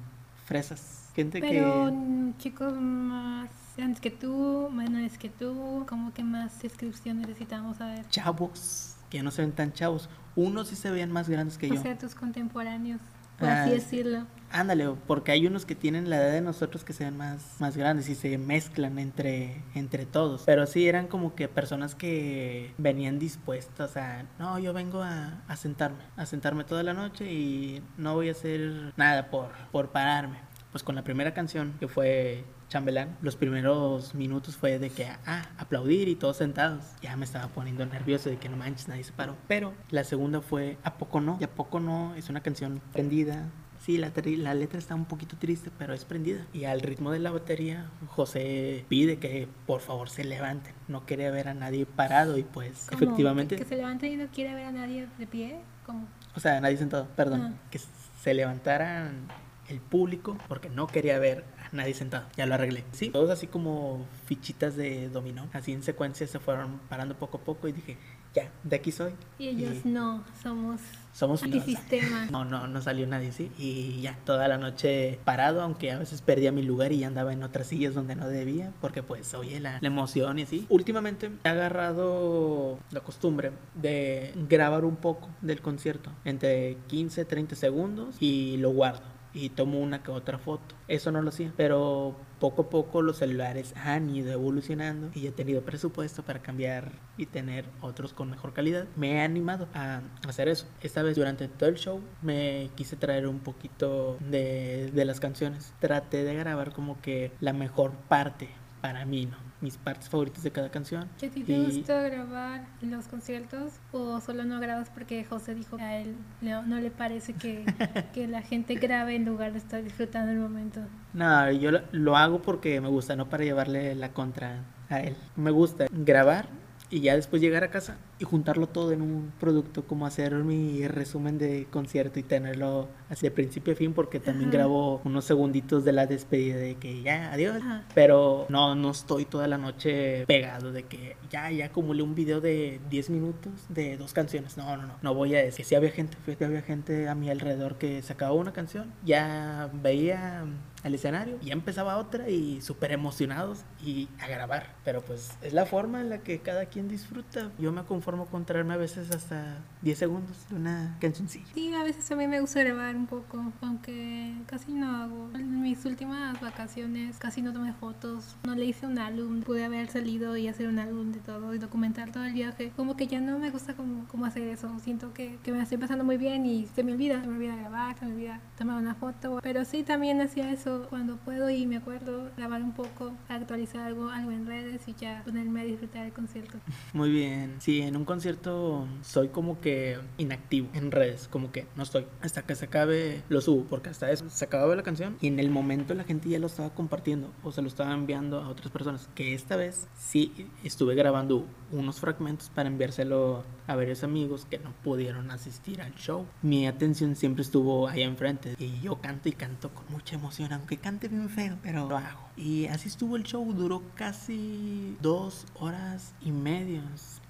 fresas. 0.46 1.12
Gente 1.16 1.40
Pero 1.40 1.52
que... 1.86 1.92
mm, 1.92 2.38
chicos 2.38 2.74
más 2.74 3.50
grandes 3.78 4.00
que 4.02 4.12
tú, 4.12 4.70
menores 4.72 5.18
que 5.18 5.30
tú, 5.30 5.86
como 5.88 6.14
que 6.14 6.24
más 6.24 6.62
descripción 6.62 7.22
necesitamos 7.22 7.78
saber. 7.78 8.08
Chavos, 8.10 8.96
que 9.10 9.18
ya 9.18 9.24
no 9.24 9.32
se 9.32 9.42
ven 9.42 9.52
tan 9.52 9.74
chavos. 9.74 10.10
Unos 10.36 10.68
sí 10.70 10.76
se 10.76 10.92
veían 10.92 11.12
más 11.12 11.30
grandes 11.30 11.58
que 11.58 11.70
yo. 11.70 11.76
O 11.76 11.82
sea, 11.82 11.98
tus 11.98 12.16
contemporáneos, 12.16 13.00
por 13.40 13.50
Ah, 13.50 13.62
así 13.64 13.70
sí. 13.72 13.76
decirlo. 13.76 14.26
Ándale, 14.52 14.90
porque 15.08 15.32
hay 15.34 15.48
unos 15.48 15.66
que 15.66 15.76
tienen 15.76 16.10
la 16.10 16.18
edad 16.18 16.32
de 16.32 16.40
nosotros 16.42 16.84
que 16.86 16.94
se 16.94 17.04
ven 17.04 17.18
más, 17.18 17.42
más 17.60 17.76
grandes 17.76 18.08
y 18.08 18.16
se 18.16 18.38
mezclan 18.38 19.00
entre, 19.00 19.62
entre 19.74 20.06
todos. 20.06 20.44
Pero 20.46 20.66
sí 20.66 20.88
eran 20.88 21.08
como 21.08 21.36
que 21.36 21.48
personas 21.50 21.96
que 21.96 22.74
venían 22.78 23.20
dispuestas 23.20 23.98
a, 23.98 24.24
no, 24.40 24.58
yo 24.60 24.72
vengo 24.72 25.02
a, 25.02 25.42
a 25.48 25.56
sentarme, 25.58 25.98
a 26.16 26.26
sentarme 26.26 26.64
toda 26.64 26.84
la 26.84 26.94
noche 26.94 27.30
y 27.34 27.82
no 27.98 28.14
voy 28.14 28.30
a 28.30 28.32
hacer 28.32 28.94
nada 28.96 29.30
por, 29.30 29.50
por 29.72 29.90
pararme. 29.90 30.38
Pues 30.72 30.84
con 30.84 30.96
la 30.96 31.04
primera 31.04 31.34
canción 31.34 31.74
que 31.80 31.88
fue 31.88 32.46
Chambelán, 32.76 33.16
los 33.22 33.38
primeros 33.38 34.16
minutos 34.16 34.58
fue 34.58 34.80
de 34.80 34.90
que, 34.90 35.08
ah, 35.26 35.46
aplaudir 35.58 36.10
y 36.10 36.16
todos 36.16 36.36
sentados. 36.36 36.84
Ya 37.02 37.16
me 37.16 37.24
estaba 37.24 37.48
poniendo 37.48 37.86
nervioso 37.86 38.30
de 38.30 38.36
que 38.36 38.50
no 38.50 38.58
manches, 38.58 38.90
nadie 38.90 39.06
se 39.06 39.14
paró. 39.14 39.38
Pero 39.48 39.72
la 39.92 40.04
segunda 40.04 40.42
fue 40.42 40.78
¿A 40.84 40.96
poco 40.98 41.22
no? 41.22 41.38
Y 41.40 41.46
¿A 41.46 41.50
poco 41.50 41.80
no? 41.80 42.14
Es 42.16 42.30
una 42.30 42.42
canción 42.42 42.82
prendida, 42.92 43.46
Sí, 43.80 43.98
la, 43.98 44.12
la 44.26 44.54
letra 44.56 44.78
está 44.78 44.94
un 44.94 45.06
poquito 45.06 45.38
triste, 45.38 45.72
pero 45.78 45.94
es 45.94 46.04
prendida. 46.04 46.46
Y 46.52 46.66
al 46.66 46.82
ritmo 46.82 47.12
de 47.12 47.20
la 47.20 47.32
batería, 47.32 47.90
José 48.08 48.84
pide 48.90 49.20
que 49.20 49.48
por 49.66 49.80
favor 49.80 50.10
se 50.10 50.26
levanten. 50.26 50.74
No 50.90 51.06
quería 51.06 51.32
ver 51.32 51.48
a 51.48 51.54
nadie 51.54 51.86
parado 51.86 52.38
y 52.38 52.44
pues 52.44 52.88
Como 52.90 53.04
efectivamente, 53.04 53.56
Que, 53.56 53.64
se 53.64 53.78
levante 53.78 54.08
y 54.10 54.18
no 54.18 54.28
quiere 54.28 54.54
ver 54.54 54.66
a 54.66 54.72
nadie 54.74 55.08
de 55.18 55.28
pie. 55.28 55.60
Como, 55.86 56.08
o 56.36 56.40
sea, 56.42 56.60
nadie 56.60 56.76
sentado, 56.76 57.08
perdón, 57.16 57.42
Ah. 57.42 57.70
que 57.72 57.80
se 57.80 58.34
levantaran 58.34 59.28
el 59.70 59.80
público 59.80 60.38
porque 60.48 60.70
no 60.70 60.88
quería 60.88 61.20
ver 61.20 61.46
a 61.64 61.76
nadie 61.76 61.94
sentado. 61.94 62.26
Ya 62.36 62.46
lo 62.46 62.56
arreglé. 62.56 62.84
Sí, 62.92 63.10
todos 63.10 63.30
así 63.30 63.48
como 63.48 64.06
fichitas 64.26 64.76
de 64.76 65.10
dominó, 65.10 65.48
así 65.54 65.72
en 65.72 65.84
secuencia 65.84 66.28
se 66.28 66.40
fueron 66.40 66.80
parando 66.90 67.16
poco 67.16 67.38
a 67.38 67.42
poco 67.42 67.68
y 67.68 67.72
dije, 67.72 67.98
ya, 68.34 68.52
de 68.64 68.76
aquí 68.76 68.92
soy. 68.92 69.14
y 69.40 69.48
ellos 69.48 69.78
Y 69.86 69.88
no, 69.88 70.24
somos 70.44 70.82
somos 71.14 71.42
antisistema. 71.44 72.28
No, 72.32 72.44
no, 72.44 72.68
no 72.68 72.82
salió 72.82 73.08
nadie, 73.08 73.32
sí. 73.32 73.50
Y 73.58 74.02
ya, 74.02 74.18
toda 74.26 74.50
la 74.50 74.58
noche 74.58 75.20
parado, 75.24 75.62
aunque 75.62 75.92
a 75.92 76.00
veces 76.00 76.22
perdía 76.22 76.52
mi 76.52 76.62
lugar 76.62 76.92
y 76.92 77.06
andaba 77.06 77.32
en 77.32 77.44
otras 77.44 77.68
sillas 77.68 77.94
donde 77.94 78.16
no 78.16 78.28
debía, 78.28 78.74
porque 78.82 79.02
pues, 79.02 79.34
oye, 79.34 79.62
la, 79.62 79.78
la 79.80 79.88
emoción 79.88 80.38
y 80.40 80.42
así. 80.42 80.66
Últimamente 80.68 81.32
he 81.46 81.48
agarrado 81.48 82.78
la 82.92 83.00
costumbre 83.00 83.52
de 83.76 84.34
grabar 84.50 84.84
un 84.84 84.98
poco 84.98 85.30
del 85.42 85.62
concierto, 85.62 86.12
entre 86.26 86.78
15, 86.88 87.24
30 87.24 87.56
segundos, 87.56 88.18
y 88.20 88.58
lo 88.58 88.72
guardo. 88.72 89.15
Y 89.36 89.50
tomo 89.50 89.80
una 89.80 90.02
que 90.02 90.10
otra 90.10 90.40
foto. 90.40 90.74
Eso 90.88 91.12
no 91.12 91.22
lo 91.22 91.30
hacía. 91.30 91.54
Pero 91.56 92.16
poco 92.40 92.64
a 92.64 92.70
poco 92.70 93.02
los 93.02 93.18
celulares 93.18 93.76
han 93.76 94.10
ido 94.10 94.32
evolucionando 94.32 95.12
y 95.14 95.28
he 95.28 95.32
tenido 95.32 95.62
presupuesto 95.62 96.24
para 96.24 96.42
cambiar 96.42 96.94
y 97.18 97.28
tener 97.28 97.66
otros 97.82 98.14
con 98.14 98.32
mejor 98.32 98.54
calidad. 98.54 98.88
Me 98.96 99.14
he 99.14 99.22
animado 99.22 99.68
a 99.74 100.02
hacer 100.28 100.48
eso. 100.48 100.68
Esta 100.82 101.04
vez 101.04 101.16
durante 101.16 101.48
todo 101.48 101.70
el 101.70 101.76
show 101.76 102.02
me 102.22 102.70
quise 102.76 102.96
traer 102.96 103.28
un 103.28 103.40
poquito 103.40 104.18
de, 104.32 104.90
de 104.94 105.06
las 105.06 105.20
canciones. 105.20 105.74
Traté 105.80 106.24
de 106.24 106.34
grabar 106.34 106.74
como 106.74 107.02
que 107.02 107.32
la 107.42 107.54
mejor 107.54 107.92
parte 108.08 108.50
para 108.82 109.06
mí, 109.06 109.26
¿no? 109.26 109.38
Mis 109.66 109.78
partes 109.78 110.08
favoritas 110.10 110.44
de 110.44 110.52
cada 110.52 110.70
canción. 110.70 111.10
¿Que 111.20 111.26
a 111.26 111.30
ti 111.32 111.42
te 111.44 111.54
Y- 111.54 111.66
gusta 111.66 112.00
grabar 112.04 112.66
los 112.84 113.08
conciertos 113.08 113.74
o 113.92 114.22
solo 114.22 114.46
no 114.46 114.60
grabas 114.60 114.92
porque 114.92 115.26
José 115.26 115.56
dijo 115.56 115.78
que 115.78 115.84
a 115.84 115.98
él 116.02 116.16
le- 116.42 116.62
no 116.62 116.80
le 116.80 116.92
parece 116.92 117.34
que, 117.34 117.66
que 118.14 118.28
la 118.28 118.44
gente 118.44 118.76
grabe 118.76 119.16
en 119.16 119.26
lugar 119.26 119.54
de 119.54 119.58
estar 119.58 119.84
disfrutando 119.84 120.32
el 120.32 120.38
momento? 120.38 120.82
No, 121.14 121.52
yo 121.52 121.72
lo, 121.72 121.82
lo 121.94 122.16
hago 122.16 122.44
porque 122.44 122.80
me 122.80 122.90
gusta, 122.90 123.16
no 123.16 123.28
para 123.28 123.44
llevarle 123.44 123.96
la 123.96 124.10
contra 124.14 124.60
a 124.90 125.00
él. 125.00 125.16
Me 125.36 125.50
gusta 125.50 125.88
grabar 125.92 126.46
y 126.92 127.00
ya 127.02 127.16
después 127.16 127.42
llegar 127.42 127.64
a 127.64 127.72
casa 127.72 127.98
y 128.18 128.26
juntarlo 128.26 128.68
todo 128.68 128.92
en 128.92 129.02
un 129.02 129.34
producto, 129.40 129.86
como 129.86 130.06
hacer 130.06 130.34
mi 130.36 130.88
resumen 130.88 131.38
de 131.38 131.68
concierto 131.70 132.20
y 132.20 132.24
tenerlo 132.24 132.88
así 133.10 133.26
de 133.26 133.32
principio 133.32 133.74
a 133.74 133.76
fin, 133.76 133.94
porque 133.94 134.20
también 134.20 134.50
Ajá. 134.50 134.58
grabo 134.58 135.02
unos 135.04 135.26
segunditos 135.26 135.84
de 135.84 135.92
la 135.92 136.06
despedida 136.08 136.56
de 136.56 136.76
que 136.76 137.02
ya, 137.02 137.32
adiós. 137.34 137.58
Ajá. 137.58 137.84
Pero 137.94 138.46
no, 138.50 138.76
no 138.76 138.92
estoy 138.92 139.26
toda 139.26 139.48
la 139.48 139.58
noche 139.58 140.26
pegado 140.28 140.72
de 140.72 140.84
que 140.84 141.18
ya, 141.30 141.52
ya 141.52 141.66
acumulé 141.66 142.04
un 142.04 142.16
video 142.16 142.40
de 142.40 142.80
10 142.90 143.10
minutos 143.10 143.52
de 143.70 143.98
dos 143.98 144.14
canciones. 144.14 144.58
No, 144.58 144.78
no, 144.78 144.88
no, 144.88 144.94
no 145.02 145.14
voy 145.14 145.36
a 145.36 145.40
decir. 145.40 145.58
Que 145.58 145.70
si 145.70 145.76
había 145.76 145.92
gente, 145.92 146.18
fíjate, 146.26 146.46
había 146.46 146.62
gente 146.62 147.10
a 147.10 147.16
mi 147.16 147.30
alrededor 147.30 147.78
que 147.78 148.02
sacaba 148.02 148.34
una 148.34 148.54
canción, 148.54 148.94
ya 149.04 149.70
veía 149.74 150.46
al 150.84 150.94
escenario, 150.94 151.38
y 151.42 151.48
ya 151.48 151.54
empezaba 151.54 151.98
otra 151.98 152.30
y 152.30 152.62
súper 152.62 152.92
emocionados 152.92 153.66
y 153.84 154.08
a 154.20 154.28
grabar. 154.28 154.76
Pero 154.84 155.02
pues 155.02 155.32
es 155.42 155.54
la 155.54 155.66
forma 155.66 156.00
en 156.00 156.10
la 156.10 156.20
que 156.20 156.40
cada 156.40 156.68
quien 156.68 156.88
disfruta. 156.88 157.52
Yo 157.58 157.72
me 157.72 157.82
conformo 158.06 158.28
con 158.28 158.46
traerme 158.46 158.76
a 158.76 158.78
veces 158.78 159.10
hasta 159.10 159.58
10 159.82 159.98
segundos 159.98 160.38
de 160.50 160.56
una 160.58 160.96
cancioncilla. 161.02 161.46
Sí, 161.56 161.74
a 161.74 161.84
veces 161.84 162.12
a 162.12 162.16
mí 162.16 162.28
me 162.28 162.40
gusta 162.40 162.62
grabar 162.64 162.96
un 162.96 163.08
poco, 163.08 163.52
aunque 163.62 164.32
casi 164.46 164.74
no 164.74 164.96
hago. 164.96 165.32
En 165.34 165.64
mis 165.64 165.84
últimas 165.86 166.40
vacaciones 166.40 167.18
casi 167.18 167.42
no 167.42 167.52
tomé 167.52 167.74
fotos, 167.74 168.36
no 168.44 168.54
le 168.54 168.66
hice 168.66 168.86
un 168.86 169.00
álbum, 169.00 169.42
pude 169.42 169.66
haber 169.66 169.90
salido 169.90 170.38
y 170.38 170.48
hacer 170.48 170.68
un 170.68 170.78
álbum 170.78 171.12
de 171.12 171.20
todo 171.20 171.56
y 171.56 171.58
documentar 171.58 172.12
todo 172.12 172.26
el 172.26 172.34
viaje. 172.34 172.72
Como 172.76 172.96
que 172.96 173.08
ya 173.08 173.20
no 173.20 173.40
me 173.40 173.50
gusta 173.50 173.74
como, 173.74 174.08
como 174.08 174.26
hacer 174.26 174.44
eso, 174.50 174.70
siento 174.84 175.12
que, 175.12 175.40
que 175.42 175.52
me 175.52 175.64
estoy 175.64 175.80
pasando 175.80 176.04
muy 176.04 176.18
bien 176.18 176.46
y 176.46 176.68
se 176.76 176.84
me 176.84 176.92
olvida, 176.92 177.22
se 177.22 177.28
me 177.28 177.34
olvida 177.38 177.56
grabar, 177.56 177.98
se 177.98 178.06
me 178.06 178.12
olvida 178.12 178.40
tomar 178.56 178.80
una 178.80 178.94
foto. 178.94 179.40
Pero 179.42 179.66
sí, 179.66 179.82
también 179.82 180.22
hacía 180.22 180.52
eso 180.52 180.86
cuando 180.92 181.18
puedo 181.18 181.50
y 181.50 181.66
me 181.66 181.78
acuerdo 181.78 182.30
grabar 182.38 182.62
un 182.62 182.74
poco, 182.74 183.14
actualizar 183.30 183.82
algo, 183.82 184.10
algo 184.10 184.30
en 184.30 184.46
redes 184.46 184.88
y 184.88 184.94
ya 184.94 185.24
ponerme 185.26 185.62
a 185.62 185.64
disfrutar 185.64 186.06
el 186.06 186.14
concierto. 186.14 186.60
Muy 186.94 187.10
bien. 187.10 187.56
Sí, 187.58 187.82
en 187.82 187.95
un 187.98 188.06
concierto 188.06 188.88
soy 189.02 189.30
como 189.30 189.60
que 189.60 190.00
inactivo 190.18 190.70
en 190.74 190.92
redes, 190.92 191.28
como 191.30 191.52
que 191.52 191.68
no 191.76 191.84
estoy. 191.84 192.06
Hasta 192.22 192.44
que 192.44 192.56
se 192.56 192.66
acabe, 192.66 193.24
lo 193.30 193.42
subo, 193.42 193.66
porque 193.66 193.90
hasta 193.90 194.12
eso 194.12 194.30
se 194.30 194.46
acababa 194.46 194.76
la 194.76 194.84
canción 194.84 195.18
y 195.22 195.28
en 195.28 195.40
el 195.40 195.50
momento 195.50 195.94
la 195.94 196.04
gente 196.04 196.30
ya 196.30 196.40
lo 196.40 196.48
estaba 196.48 196.72
compartiendo 196.72 197.32
o 197.44 197.52
se 197.52 197.62
lo 197.62 197.68
estaba 197.68 197.94
enviando 197.94 198.42
a 198.42 198.50
otras 198.50 198.72
personas. 198.72 199.10
Que 199.16 199.34
esta 199.34 199.56
vez 199.56 199.88
sí 199.98 200.50
estuve 200.64 200.96
grabando 200.96 201.46
unos 201.72 202.00
fragmentos 202.00 202.50
para 202.50 202.70
enviárselo 202.70 203.44
a 203.68 203.76
varios 203.76 204.04
amigos 204.04 204.46
que 204.50 204.60
no 204.60 204.74
pudieron 204.84 205.32
asistir 205.32 205.82
al 205.82 205.96
show. 205.96 206.26
Mi 206.42 206.68
atención 206.68 207.16
siempre 207.16 207.42
estuvo 207.42 207.88
ahí 207.88 208.04
enfrente 208.04 208.56
y 208.60 208.80
yo 208.82 209.02
canto 209.02 209.30
y 209.30 209.34
canto 209.34 209.74
con 209.74 209.86
mucha 209.90 210.16
emoción, 210.16 210.54
aunque 210.54 210.78
cante 210.78 211.08
bien 211.08 211.30
feo, 211.30 211.58
pero 211.64 211.88
lo 211.88 211.98
hago. 211.98 212.26
Y 212.38 212.68
así 212.68 212.90
estuvo 212.90 213.16
el 213.16 213.24
show, 213.24 213.54
duró 213.54 213.82
casi 213.96 214.98
dos 215.02 215.46
horas 215.56 216.14
y 216.22 216.32
media, 216.32 216.84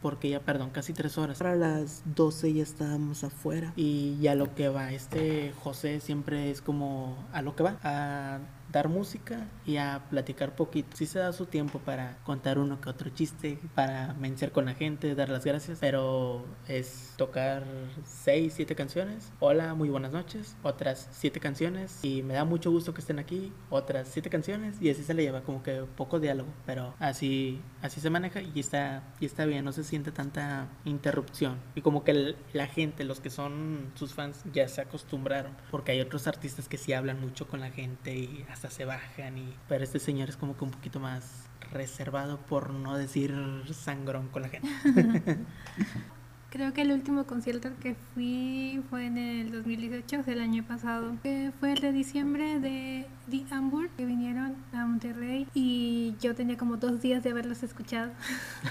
porque 0.06 0.30
ya, 0.30 0.40
perdón, 0.40 0.70
casi 0.70 0.94
tres 0.94 1.18
horas. 1.18 1.40
Para 1.40 1.56
las 1.56 2.04
12 2.14 2.54
ya 2.54 2.62
estábamos 2.62 3.24
afuera 3.24 3.74
y 3.76 4.20
ya 4.22 4.36
lo 4.36 4.54
que 4.54 4.70
va, 4.70 4.94
este 4.94 5.52
José 5.64 6.00
siempre 6.00 6.52
es 6.52 6.62
como 6.62 7.18
a 7.34 7.42
lo 7.42 7.56
que 7.56 7.64
va, 7.64 7.80
a 7.82 8.38
dar 8.76 8.90
música 8.90 9.48
y 9.66 9.78
a 9.78 10.04
platicar 10.10 10.54
poquito. 10.56 10.98
Sí 10.98 11.06
se 11.06 11.20
da 11.20 11.32
su 11.32 11.46
tiempo 11.46 11.80
para 11.80 12.18
contar 12.26 12.60
uno 12.60 12.82
que 12.82 12.90
otro 12.90 13.10
chiste, 13.10 13.58
para 13.74 14.14
mencionar 14.16 14.52
con 14.52 14.66
la 14.66 14.74
gente, 14.74 15.16
dar 15.16 15.30
las 15.30 15.46
gracias, 15.46 15.78
pero 15.80 16.46
es 16.68 17.14
tocar 17.16 17.64
seis, 18.04 18.54
siete 18.54 18.76
canciones. 18.76 19.32
Hola, 19.40 19.74
muy 19.76 19.88
buenas 19.88 20.12
noches. 20.12 20.58
Otras 20.62 21.08
siete 21.12 21.40
canciones 21.40 22.00
y 22.04 22.22
me 22.22 22.34
da 22.34 22.44
mucho 22.44 22.70
gusto 22.70 22.94
que 22.94 23.00
estén 23.00 23.18
aquí. 23.18 23.54
Otras 23.70 24.10
siete 24.10 24.30
canciones 24.30 24.82
y 24.82 24.90
así 24.90 25.04
se 25.04 25.14
le 25.14 25.24
lleva 25.24 25.42
como 25.42 25.64
que 25.64 25.86
poco 25.96 26.20
diálogo, 26.20 26.50
pero 26.66 26.94
así 27.00 27.62
así 27.82 28.02
se 28.02 28.10
maneja 28.10 28.42
y 28.42 28.60
está 28.60 29.04
y 29.22 29.26
está 29.26 29.46
bien, 29.46 29.64
no 29.64 29.72
se 29.72 29.84
siente 29.86 30.12
tanta 30.12 30.68
interrupción 30.84 31.60
y 31.76 31.82
como 31.82 32.04
que 32.04 32.12
el- 32.12 32.36
la 32.52 32.68
gente, 32.68 33.06
los 33.06 33.22
que 33.22 33.30
son 33.30 33.92
sus 33.96 34.14
fans 34.14 34.44
ya 34.52 34.68
se 34.68 34.82
acostumbraron, 34.82 35.56
porque 35.72 35.94
hay 35.94 36.02
otros 36.02 36.28
artistas 36.28 36.68
que 36.68 36.78
sí 36.78 36.92
hablan 36.94 37.22
mucho 37.22 37.48
con 37.48 37.62
la 37.62 37.70
gente 37.72 38.16
y 38.16 38.46
hasta 38.52 38.65
se 38.70 38.86
bajan 38.86 39.38
y 39.38 39.56
pero 39.68 39.84
este 39.84 40.00
señor 40.00 40.30
es 40.30 40.38
como 40.38 40.58
que 40.58 40.64
un 40.64 40.72
poquito 40.72 41.00
más 41.00 41.46
reservado 41.72 42.40
por 42.40 42.70
no 42.70 42.98
decir 42.98 43.34
sangrón 43.74 44.28
con 44.30 44.44
la 44.44 44.50
gente. 44.50 44.70
Creo 46.56 46.72
que 46.72 46.84
el 46.84 46.94
último 46.94 47.26
concierto 47.26 47.70
que 47.82 47.96
fui 48.14 48.82
fue 48.90 49.08
en 49.08 49.18
el 49.18 49.52
2018, 49.52 50.22
o 50.22 50.24
sea, 50.24 50.34
el 50.34 50.40
año 50.40 50.64
pasado, 50.64 51.18
que 51.22 51.52
fue 51.60 51.74
el 51.74 51.82
de 51.82 51.92
diciembre 51.92 52.62
de 52.62 53.06
The 53.30 53.44
Hamburg, 53.54 53.90
que 53.98 54.06
vinieron 54.06 54.56
a 54.72 54.86
Monterrey 54.86 55.48
y 55.54 56.16
yo 56.22 56.34
tenía 56.34 56.56
como 56.56 56.78
dos 56.78 57.02
días 57.02 57.24
de 57.24 57.32
haberlos 57.32 57.62
escuchado, 57.62 58.14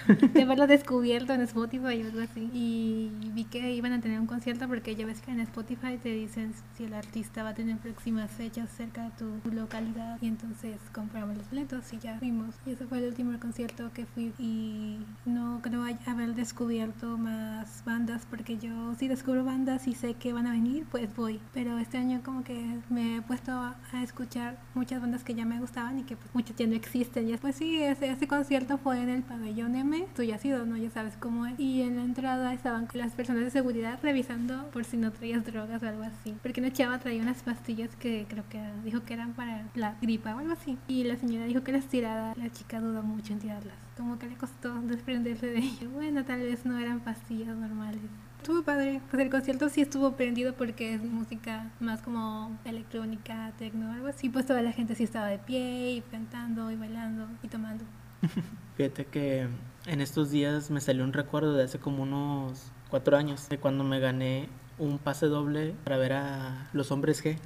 de 0.33 0.43
haberlos 0.43 0.69
descubierto 0.69 1.35
en 1.35 1.43
Spotify 1.43 2.03
o 2.03 2.07
algo 2.07 2.21
así. 2.21 2.49
Y 2.55 3.11
vi 3.35 3.45
que 3.45 3.73
iban 3.73 3.93
a 3.93 4.01
tener 4.01 4.19
un 4.19 4.27
concierto 4.27 4.67
porque 4.67 4.97
ya 4.97 5.05
ves 5.05 5.21
que 5.21 5.33
en 5.33 5.41
Spotify 5.41 5.99
te 6.03 6.09
dicen 6.09 6.55
si 6.79 6.85
el 6.85 6.95
artista 6.95 7.43
va 7.43 7.51
a 7.51 7.55
tener 7.55 7.77
próximas 7.77 8.31
fechas 8.31 8.71
cerca 8.71 9.11
de 9.11 9.11
tu 9.11 9.51
localidad 9.51 10.17
y 10.23 10.29
entonces 10.29 10.79
compramos 10.95 11.37
los 11.37 11.51
boletos 11.51 11.93
y 11.93 11.99
ya 11.99 12.19
fuimos. 12.19 12.55
Y 12.65 12.71
ese 12.71 12.87
fue 12.87 12.97
el 12.97 13.09
último 13.09 13.39
concierto 13.39 13.91
que 13.93 14.07
fui 14.07 14.33
y 14.39 15.01
no 15.27 15.61
creo 15.61 15.85
haber 16.07 16.35
descubierto 16.35 17.19
más 17.19 17.74
bandas, 17.85 18.27
porque 18.29 18.59
yo 18.59 18.95
si 18.99 19.09
descubro 19.09 19.45
bandas 19.45 19.87
y 19.89 19.95
sé 19.95 20.15
que 20.15 20.33
van 20.33 20.47
a 20.47 20.53
venir, 20.53 20.87
pues 20.91 21.15
voy. 21.17 21.41
Pero 21.53 21.79
este 21.79 21.99
año 21.99 22.21
como 22.25 22.45
que 22.45 22.79
me 22.91 23.17
he 23.17 23.23
puesto 23.23 23.53
a, 23.53 23.77
escuchar 24.03 24.59
muchas 24.75 25.01
bandas 25.01 25.25
que 25.25 25.35
ya 25.35 25.45
me 25.45 25.61
gustaban 25.61 25.99
y 25.99 26.03
que 26.03 26.17
pues 26.17 26.29
muchas 26.35 26.57
ya 26.57 26.67
no 26.67 26.75
existen. 26.75 27.29
Y 27.29 27.37
pues 27.37 27.57
sí, 27.57 27.83
ese, 27.83 28.11
ese 28.11 28.29
concierto 28.29 28.77
fue 28.77 29.01
en 29.01 29.09
el 29.09 29.23
pabellón 29.23 29.75
M, 29.77 30.07
tú 30.15 30.23
ya 30.23 30.35
has 30.35 30.45
ido, 30.45 30.67
¿no? 30.67 30.77
Ya 30.77 30.91
sabes 30.91 31.17
cómo 31.19 31.47
es. 31.47 31.59
Y 31.59 31.83
en 31.83 31.97
la 31.97 32.05
entrada 32.05 32.53
estaban 32.53 32.89
las 32.93 33.13
personas 33.13 33.45
de 33.45 33.51
seguridad 33.51 33.99
revisando 34.03 34.69
por 34.73 34.85
si 34.85 34.97
no 34.97 35.13
traías 35.13 35.45
drogas 35.45 35.83
o 35.83 35.89
algo 35.89 36.03
así. 36.03 36.37
Porque 36.43 36.61
una 36.61 36.73
chava 36.73 36.99
traía 36.99 37.23
unas 37.23 37.43
pastillas 37.43 37.95
que 37.97 38.27
creo 38.29 38.45
que 38.49 38.61
dijo 38.85 39.05
que 39.05 39.15
eran 39.15 39.33
para 39.33 39.67
la 39.75 39.97
gripa 40.01 40.35
o 40.35 40.39
algo 40.39 40.53
así. 40.53 40.79
Y 40.89 41.05
la 41.05 41.17
señora 41.17 41.47
dijo 41.47 41.63
que 41.63 41.73
las 41.73 41.87
tirara, 41.87 42.35
la 42.37 42.51
chica 42.51 42.81
dudó 42.81 43.03
mucho 43.03 43.33
en 43.33 43.39
tirarlas. 43.39 43.75
Como 43.97 44.19
que 44.19 44.27
le 44.27 44.37
costó 44.37 44.75
desprenderse 44.83 45.47
de 45.47 45.59
ello. 45.59 45.91
Bueno, 45.91 46.25
tal 46.25 46.41
vez 46.41 46.65
no 46.67 46.79
eran 46.79 47.01
pastillas 47.01 47.57
normales. 47.57 48.01
Estuvo 48.39 48.63
padre, 48.63 49.01
pues 49.11 49.23
el 49.23 49.31
concierto 49.31 49.69
sí 49.69 49.81
estuvo 49.81 50.13
prendido 50.17 50.53
porque 50.55 50.95
es 50.95 51.03
música 51.03 51.71
más 51.81 52.03
como 52.03 52.59
electrónica, 52.65 53.53
tecno, 53.59 53.93
algo 53.93 54.09
así. 54.09 54.29
Pues 54.29 54.47
toda 54.47 54.61
la 54.63 54.73
gente 54.73 54.95
sí 54.95 55.05
estaba 55.05 55.29
de 55.29 55.39
pie 55.39 55.93
y 55.93 56.01
cantando 56.03 56.71
y 56.71 56.77
bailando 56.77 57.27
y 57.43 57.49
tomando. 57.49 57.85
Fíjate 58.77 59.07
que 59.07 59.49
en 59.87 60.01
estos 60.01 60.31
días 60.31 60.71
me 60.71 60.81
salió 60.81 61.05
un 61.05 61.13
recuerdo 61.13 61.55
de 61.55 61.65
hace 61.65 61.79
como 61.79 62.03
unos 62.03 62.73
cuatro 62.91 63.17
años, 63.17 63.49
de 63.49 63.59
cuando 63.59 63.85
me 63.85 64.01
gané 64.01 64.49
un 64.79 64.99
pase 64.99 65.27
doble 65.27 65.75
para 65.85 65.97
ver 65.97 66.13
a 66.15 66.69
los 66.73 66.91
hombres 66.91 67.25
G. 67.25 67.37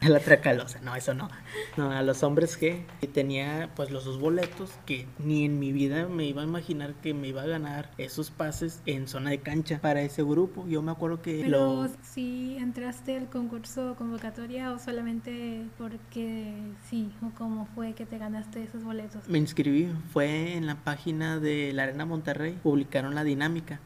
A 0.00 0.08
la 0.08 0.20
Tracalosa, 0.20 0.80
no, 0.80 0.94
eso 0.94 1.14
no. 1.14 1.28
No, 1.76 1.90
a 1.90 2.02
los 2.02 2.22
hombres 2.22 2.60
G. 2.60 2.84
Y 3.00 3.06
tenía 3.08 3.70
pues 3.74 3.90
los 3.90 4.04
dos 4.04 4.18
boletos 4.18 4.72
que 4.86 5.06
ni 5.18 5.44
en 5.44 5.58
mi 5.58 5.72
vida 5.72 6.06
me 6.06 6.24
iba 6.24 6.42
a 6.42 6.44
imaginar 6.44 6.94
que 6.94 7.14
me 7.14 7.28
iba 7.28 7.42
a 7.42 7.46
ganar 7.46 7.90
esos 7.98 8.30
pases 8.30 8.82
en 8.86 9.08
zona 9.08 9.30
de 9.30 9.40
cancha 9.40 9.80
para 9.80 10.02
ese 10.02 10.22
grupo. 10.22 10.66
Yo 10.68 10.82
me 10.82 10.92
acuerdo 10.92 11.22
que 11.22 11.40
Pero 11.42 11.88
si 12.02 12.56
entraste 12.58 13.16
al 13.16 13.28
concurso 13.28 13.94
convocatoria 13.96 14.72
o 14.72 14.78
solamente 14.78 15.64
porque 15.78 16.54
sí, 16.88 17.10
o 17.22 17.30
cómo 17.36 17.66
fue 17.74 17.94
que 17.94 18.06
te 18.06 18.18
ganaste 18.18 18.62
esos 18.62 18.84
boletos. 18.84 19.28
Me 19.28 19.38
inscribí, 19.38 19.88
fue 20.12 20.54
en 20.54 20.66
la 20.66 20.76
página 20.76 21.38
de 21.38 21.72
la 21.72 21.84
Arena 21.84 22.04
Monterrey, 22.04 22.58
publicaron 22.62 23.14
la 23.14 23.24
dinámica 23.24 23.80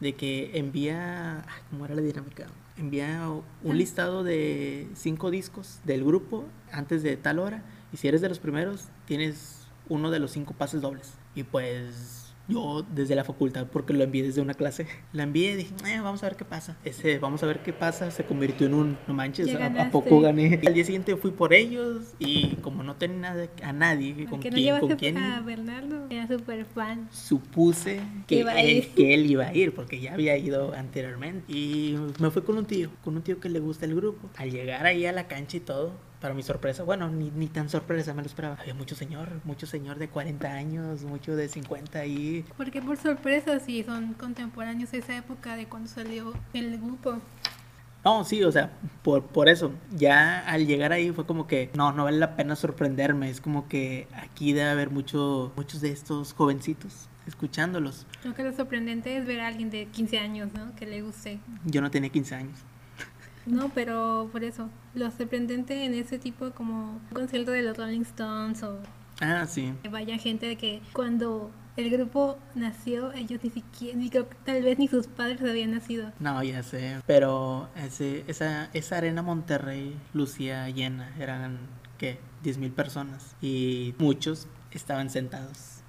de 0.00 0.14
que 0.14 0.58
envía, 0.58 1.44
¿cómo 1.70 1.84
era 1.84 1.94
la 1.94 2.02
dinámica? 2.02 2.46
Envía 2.76 3.28
un 3.62 3.78
listado 3.78 4.24
de 4.24 4.88
cinco 4.94 5.30
discos 5.30 5.80
del 5.84 6.04
grupo 6.04 6.44
antes 6.72 7.02
de 7.02 7.16
tal 7.16 7.38
hora 7.38 7.62
y 7.92 7.96
si 7.96 8.08
eres 8.08 8.20
de 8.20 8.28
los 8.28 8.38
primeros 8.38 8.88
tienes 9.06 9.66
uno 9.88 10.10
de 10.10 10.18
los 10.18 10.30
cinco 10.30 10.54
pases 10.54 10.80
dobles. 10.80 11.14
Y 11.34 11.42
pues 11.42 12.19
yo 12.50 12.84
desde 12.94 13.14
la 13.14 13.24
facultad, 13.24 13.66
porque 13.66 13.92
lo 13.92 14.04
envié 14.04 14.22
desde 14.22 14.40
una 14.40 14.54
clase, 14.54 14.86
la 15.12 15.22
envié 15.22 15.52
y 15.52 15.56
dije, 15.56 15.74
eh, 15.86 16.00
vamos 16.00 16.22
a 16.22 16.26
ver 16.26 16.36
qué 16.36 16.44
pasa. 16.44 16.76
Ese, 16.84 17.18
vamos 17.18 17.42
a 17.42 17.46
ver 17.46 17.60
qué 17.60 17.72
pasa, 17.72 18.10
se 18.10 18.24
convirtió 18.24 18.66
en 18.66 18.74
un, 18.74 18.98
no 19.06 19.14
manches, 19.14 19.54
¿a, 19.54 19.90
poco 19.90 20.20
gané? 20.20 20.58
Y 20.62 20.66
al 20.66 20.74
día 20.74 20.84
siguiente 20.84 21.16
fui 21.16 21.30
por 21.30 21.54
ellos 21.54 22.14
y 22.18 22.56
como 22.56 22.82
no 22.82 22.96
tenía 22.96 23.18
nada, 23.18 23.48
a 23.62 23.72
nadie 23.72 24.26
con 24.26 24.40
quién, 24.40 24.80
con 24.80 24.96
quién. 24.96 25.16
A 25.18 25.40
Bernardo, 25.40 26.06
era 26.10 26.26
súper 26.26 26.64
fan. 26.64 27.08
Supuse 27.10 28.00
que, 28.26 28.40
él, 28.40 28.88
que 28.94 29.14
él 29.14 29.30
iba 29.30 29.46
a 29.46 29.54
ir, 29.54 29.74
porque 29.74 30.00
ya 30.00 30.14
había 30.14 30.36
ido 30.36 30.74
anteriormente. 30.74 31.52
Y 31.52 31.96
me 32.18 32.30
fui 32.30 32.42
con 32.42 32.58
un 32.58 32.66
tío, 32.66 32.90
con 33.04 33.16
un 33.16 33.22
tío 33.22 33.40
que 33.40 33.48
le 33.48 33.60
gusta 33.60 33.86
el 33.86 33.94
grupo. 33.94 34.28
Al 34.36 34.50
llegar 34.50 34.86
ahí 34.86 35.06
a 35.06 35.12
la 35.12 35.28
cancha 35.28 35.56
y 35.56 35.60
todo, 35.60 35.92
para 36.20 36.34
mi 36.34 36.42
sorpresa, 36.42 36.82
bueno, 36.82 37.08
ni, 37.08 37.30
ni 37.30 37.48
tan 37.48 37.68
sorpresa 37.68 38.12
me 38.14 38.22
lo 38.22 38.26
esperaba. 38.26 38.56
Había 38.60 38.74
mucho 38.74 38.94
señor, 38.94 39.28
mucho 39.44 39.66
señor 39.66 39.98
de 39.98 40.08
40 40.08 40.48
años, 40.48 41.02
mucho 41.02 41.34
de 41.34 41.48
50 41.48 42.04
y... 42.06 42.44
Porque 42.56 42.82
por 42.82 42.96
sorpresa, 42.98 43.58
sí, 43.60 43.82
son 43.82 44.14
contemporáneos 44.14 44.90
de 44.92 44.98
esa 44.98 45.16
época 45.16 45.56
de 45.56 45.66
cuando 45.66 45.88
salió 45.88 46.34
el 46.52 46.78
grupo. 46.78 47.18
No, 48.04 48.24
sí, 48.24 48.42
o 48.44 48.52
sea, 48.52 48.70
por, 49.02 49.24
por 49.24 49.48
eso, 49.48 49.72
ya 49.90 50.40
al 50.40 50.66
llegar 50.66 50.92
ahí 50.92 51.10
fue 51.10 51.26
como 51.26 51.46
que, 51.46 51.70
no, 51.74 51.92
no 51.92 52.04
vale 52.04 52.18
la 52.18 52.36
pena 52.36 52.56
sorprenderme, 52.56 53.28
es 53.28 53.40
como 53.40 53.68
que 53.68 54.06
aquí 54.12 54.52
debe 54.52 54.70
haber 54.70 54.90
mucho, 54.90 55.52
muchos 55.56 55.80
de 55.80 55.90
estos 55.90 56.32
jovencitos 56.32 57.08
escuchándolos. 57.26 58.06
Lo 58.24 58.34
que 58.34 58.42
lo 58.42 58.52
sorprendente 58.52 59.16
es 59.16 59.26
ver 59.26 59.40
a 59.40 59.46
alguien 59.46 59.70
de 59.70 59.86
15 59.86 60.18
años, 60.18 60.52
¿no? 60.52 60.74
Que 60.74 60.86
le 60.86 61.02
guste. 61.02 61.38
Yo 61.64 61.80
no 61.80 61.90
tenía 61.90 62.10
15 62.10 62.34
años. 62.34 62.58
No, 63.50 63.70
pero 63.70 64.28
por 64.32 64.44
eso, 64.44 64.68
lo 64.94 65.10
sorprendente 65.10 65.84
en 65.84 65.94
ese 65.94 66.18
tipo 66.18 66.50
como 66.52 66.92
un 66.92 67.14
concierto 67.14 67.50
de 67.50 67.62
los 67.62 67.76
Rolling 67.76 68.02
Stones 68.02 68.62
o... 68.62 68.78
Ah, 69.20 69.46
sí. 69.46 69.74
Que 69.82 69.88
vaya 69.88 70.16
gente 70.18 70.46
de 70.46 70.56
que 70.56 70.80
cuando 70.92 71.50
el 71.76 71.90
grupo 71.90 72.38
nació, 72.54 73.12
ellos 73.12 73.40
ni 73.42 73.50
siquiera, 73.50 73.98
ni 73.98 74.08
creo 74.08 74.28
que 74.28 74.36
tal 74.44 74.62
vez 74.62 74.78
ni 74.78 74.88
sus 74.88 75.06
padres 75.06 75.40
habían 75.42 75.72
nacido. 75.72 76.12
No, 76.18 76.42
ya 76.42 76.62
sé, 76.62 77.00
pero 77.06 77.68
ese, 77.76 78.24
esa, 78.28 78.70
esa 78.72 78.96
arena 78.96 79.22
Monterrey 79.22 79.96
lucía 80.14 80.68
llena, 80.70 81.14
eran, 81.18 81.58
¿qué? 81.98 82.18
10 82.42 82.58
mil 82.58 82.72
personas 82.72 83.36
y 83.42 83.94
muchos 83.98 84.48
estaban 84.70 85.10
sentados 85.10 85.79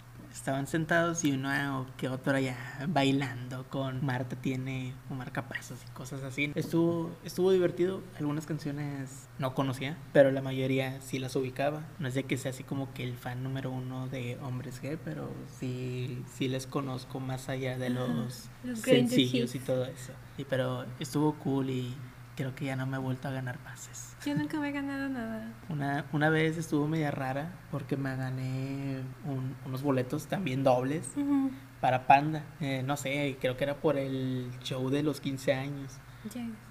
estaban 0.42 0.66
sentados 0.66 1.24
y 1.24 1.34
uno 1.34 1.86
que 1.98 2.10
otro 2.10 2.36
allá 2.36 2.58
bailando 2.88 3.64
con 3.70 4.04
Marta 4.04 4.36
tiene 4.36 4.96
o 5.12 5.14
marca 5.14 5.48
pasos 5.48 5.78
y 5.88 5.92
cosas 5.92 6.24
así. 6.24 6.52
Estuvo, 6.56 7.12
estuvo 7.24 7.52
divertido. 7.52 8.02
Algunas 8.18 8.48
canciones 8.48 9.30
no 9.38 9.54
conocía, 9.54 10.00
pero 10.14 10.32
la 10.32 10.42
mayoría 10.42 11.00
sí 11.00 11.20
las 11.20 11.36
ubicaba. 11.36 11.84
No 12.00 12.08
es 12.08 12.16
de 12.16 12.24
que 12.24 12.38
sea 12.38 12.50
así 12.50 12.64
como 12.64 12.92
que 12.92 13.04
el 13.04 13.18
fan 13.18 13.44
número 13.44 13.70
uno 13.70 14.08
de 14.08 14.40
Hombres 14.42 14.82
G, 14.82 14.98
pero 15.06 15.32
sí, 15.60 16.24
sí 16.34 16.48
les 16.48 16.66
conozco 16.66 17.20
más 17.20 17.48
allá 17.48 17.78
de 17.78 17.92
los, 17.92 18.50
sencillos 18.84 19.54
y 19.54 19.60
todo 19.60 19.86
eso. 19.86 20.14
Sí, 20.38 20.46
pero 20.50 20.88
estuvo 21.00 21.36
cool 21.36 21.70
y 21.70 21.96
creo 22.42 22.56
que 22.56 22.66
ya 22.66 22.76
no 22.76 22.88
me 22.88 22.98
he 22.98 23.00
vuelto 23.00 23.28
a 23.28 23.32
ganar 23.32 23.60
pases. 23.60 24.16
Yo 24.26 24.36
nunca 24.36 24.60
me 24.60 24.70
he 24.70 24.72
ganado 24.72 25.10
nada. 25.10 25.54
Una, 25.70 26.06
una 26.12 26.30
vez 26.30 26.58
estuvo 26.58 26.88
media 26.88 27.12
rara 27.12 27.54
porque 27.70 27.98
me 27.98 28.16
gané 28.16 29.02
unos 29.66 29.84
boletos 29.84 30.28
también 30.28 30.64
dobles 30.64 31.12
para 31.80 32.08
Panda. 32.08 32.44
Eh, 32.60 32.84
no 32.86 32.98
sé, 32.98 33.38
creo 33.40 33.58
que 33.58 33.64
era 33.64 33.76
por 33.76 33.98
el 33.98 34.50
show 34.64 34.90
de 34.90 35.04
los 35.04 35.22
15 35.22 35.54
años 35.54 36.00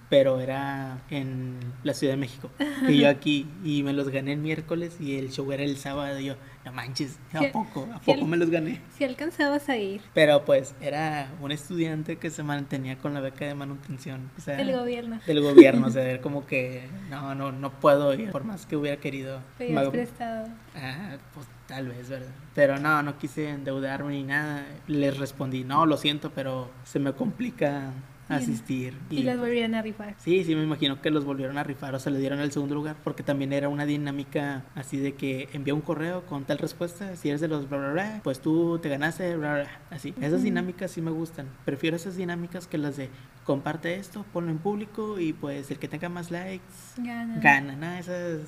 pero 0.09 0.41
era 0.41 1.03
en 1.09 1.59
la 1.85 1.95
Ciudad 1.95 2.15
de 2.15 2.17
México. 2.19 2.51
Y 2.89 2.99
yo 2.99 3.09
aquí, 3.09 3.47
y 3.65 3.83
me 3.85 3.93
los 3.93 4.09
gané 4.09 4.33
el 4.33 4.41
miércoles 4.41 4.97
y 5.01 5.17
el 5.17 5.31
show 5.31 5.51
era 5.53 5.63
el 5.63 5.77
sábado. 5.77 6.19
Y 6.19 6.27
yo, 6.27 6.35
no 6.65 6.73
manches, 6.73 7.19
¿a 7.33 7.51
poco? 7.53 7.89
¿A 7.95 8.01
poco 8.01 8.27
me 8.27 8.37
los 8.37 8.51
gané? 8.51 8.81
Si 8.97 9.05
alcanzabas 9.05 9.69
a 9.69 9.77
ir. 9.77 10.03
Pero 10.13 10.45
pues 10.45 10.75
era 10.81 11.29
un 11.41 11.53
estudiante 11.53 12.17
que 12.17 12.29
se 12.31 12.43
mantenía 12.43 12.99
con 12.99 13.15
la 13.15 13.21
beca 13.21 13.47
de 13.47 13.55
manutención. 13.55 14.31
O 14.37 14.41
sea, 14.41 14.57
del 14.57 14.73
gobierno. 14.77 15.21
Del 15.27 15.41
gobierno, 15.41 15.87
o 15.87 15.91
sea, 15.91 16.21
como 16.23 16.47
que 16.47 16.89
no, 17.09 17.35
no, 17.35 17.51
no 17.51 17.71
puedo 17.71 18.13
ir, 18.15 18.31
por 18.31 18.45
más 18.45 18.67
que 18.67 18.77
hubiera 18.77 18.99
querido. 18.99 19.41
Pedías 19.57 19.89
prestado. 19.89 20.49
Ah, 20.77 21.17
pues 21.33 21.47
tal 21.67 21.89
vez, 21.89 22.09
¿verdad? 22.09 22.33
Pero 22.55 22.79
no, 22.79 23.03
no 23.03 23.17
quise 23.17 23.49
endeudarme 23.49 24.13
ni 24.13 24.25
nada. 24.25 24.67
Les 24.87 25.17
respondí, 25.17 25.65
no, 25.65 25.87
lo 25.87 25.97
siento, 25.97 26.31
pero 26.35 26.71
se 26.85 26.99
me 26.99 27.13
complica 27.15 27.93
asistir. 28.31 28.95
Y, 29.11 29.23
los 29.23 29.39
volvieron 29.39 29.75
a 29.75 29.83
rifar. 29.83 30.15
Sí, 30.19 30.45
sí, 30.45 30.55
me 30.55 30.63
imagino 30.63 31.01
que 31.01 31.11
los 31.11 31.25
volvieron 31.25 31.59
a 31.59 31.65
rifar 31.65 31.95
o 31.95 31.99
se 31.99 32.11
le 32.11 32.19
dieron 32.19 32.41
el 32.41 32.53
segundo 32.53 32.75
lugar 32.75 32.97
porque 33.03 33.23
también 33.23 33.53
era 33.53 33.69
una 33.69 33.87
dinámica 33.87 34.65
así 34.75 34.99
de 34.99 35.15
que 35.15 35.49
envía 35.53 35.75
un 35.75 35.81
correo 35.81 36.27
con 36.27 36.45
tal 36.45 36.59
respuesta, 36.59 37.17
si 37.17 37.29
eres 37.29 37.41
de 37.41 37.49
los 37.49 37.69
bla 37.69 37.79
bla 37.79 37.93
bla, 37.93 38.21
pues 38.23 38.41
tú 38.41 38.79
te 38.79 38.89
ganaste, 38.89 39.37
bla 39.37 39.55
bla, 39.55 39.71
así. 39.91 40.15
Esas 40.21 40.43
dinámicas 40.43 40.91
sí 40.91 41.01
me 41.01 41.11
gustan. 41.11 41.49
Prefiero 41.65 41.97
esas 41.97 42.17
dinámicas 42.17 42.67
que 42.67 42.79
las 42.79 42.97
de 42.97 43.11
comparte 43.45 43.97
esto, 43.97 44.25
ponlo 44.33 44.51
en 44.51 44.59
público 44.59 45.19
y 45.19 45.33
pues 45.33 45.71
el 45.71 45.79
que 45.79 45.89
tenga 45.89 46.09
más 46.09 46.31
likes 46.31 46.65
gana. 46.99 47.41
Gana, 47.41 47.77
no, 47.77 47.93
esas 47.99 48.41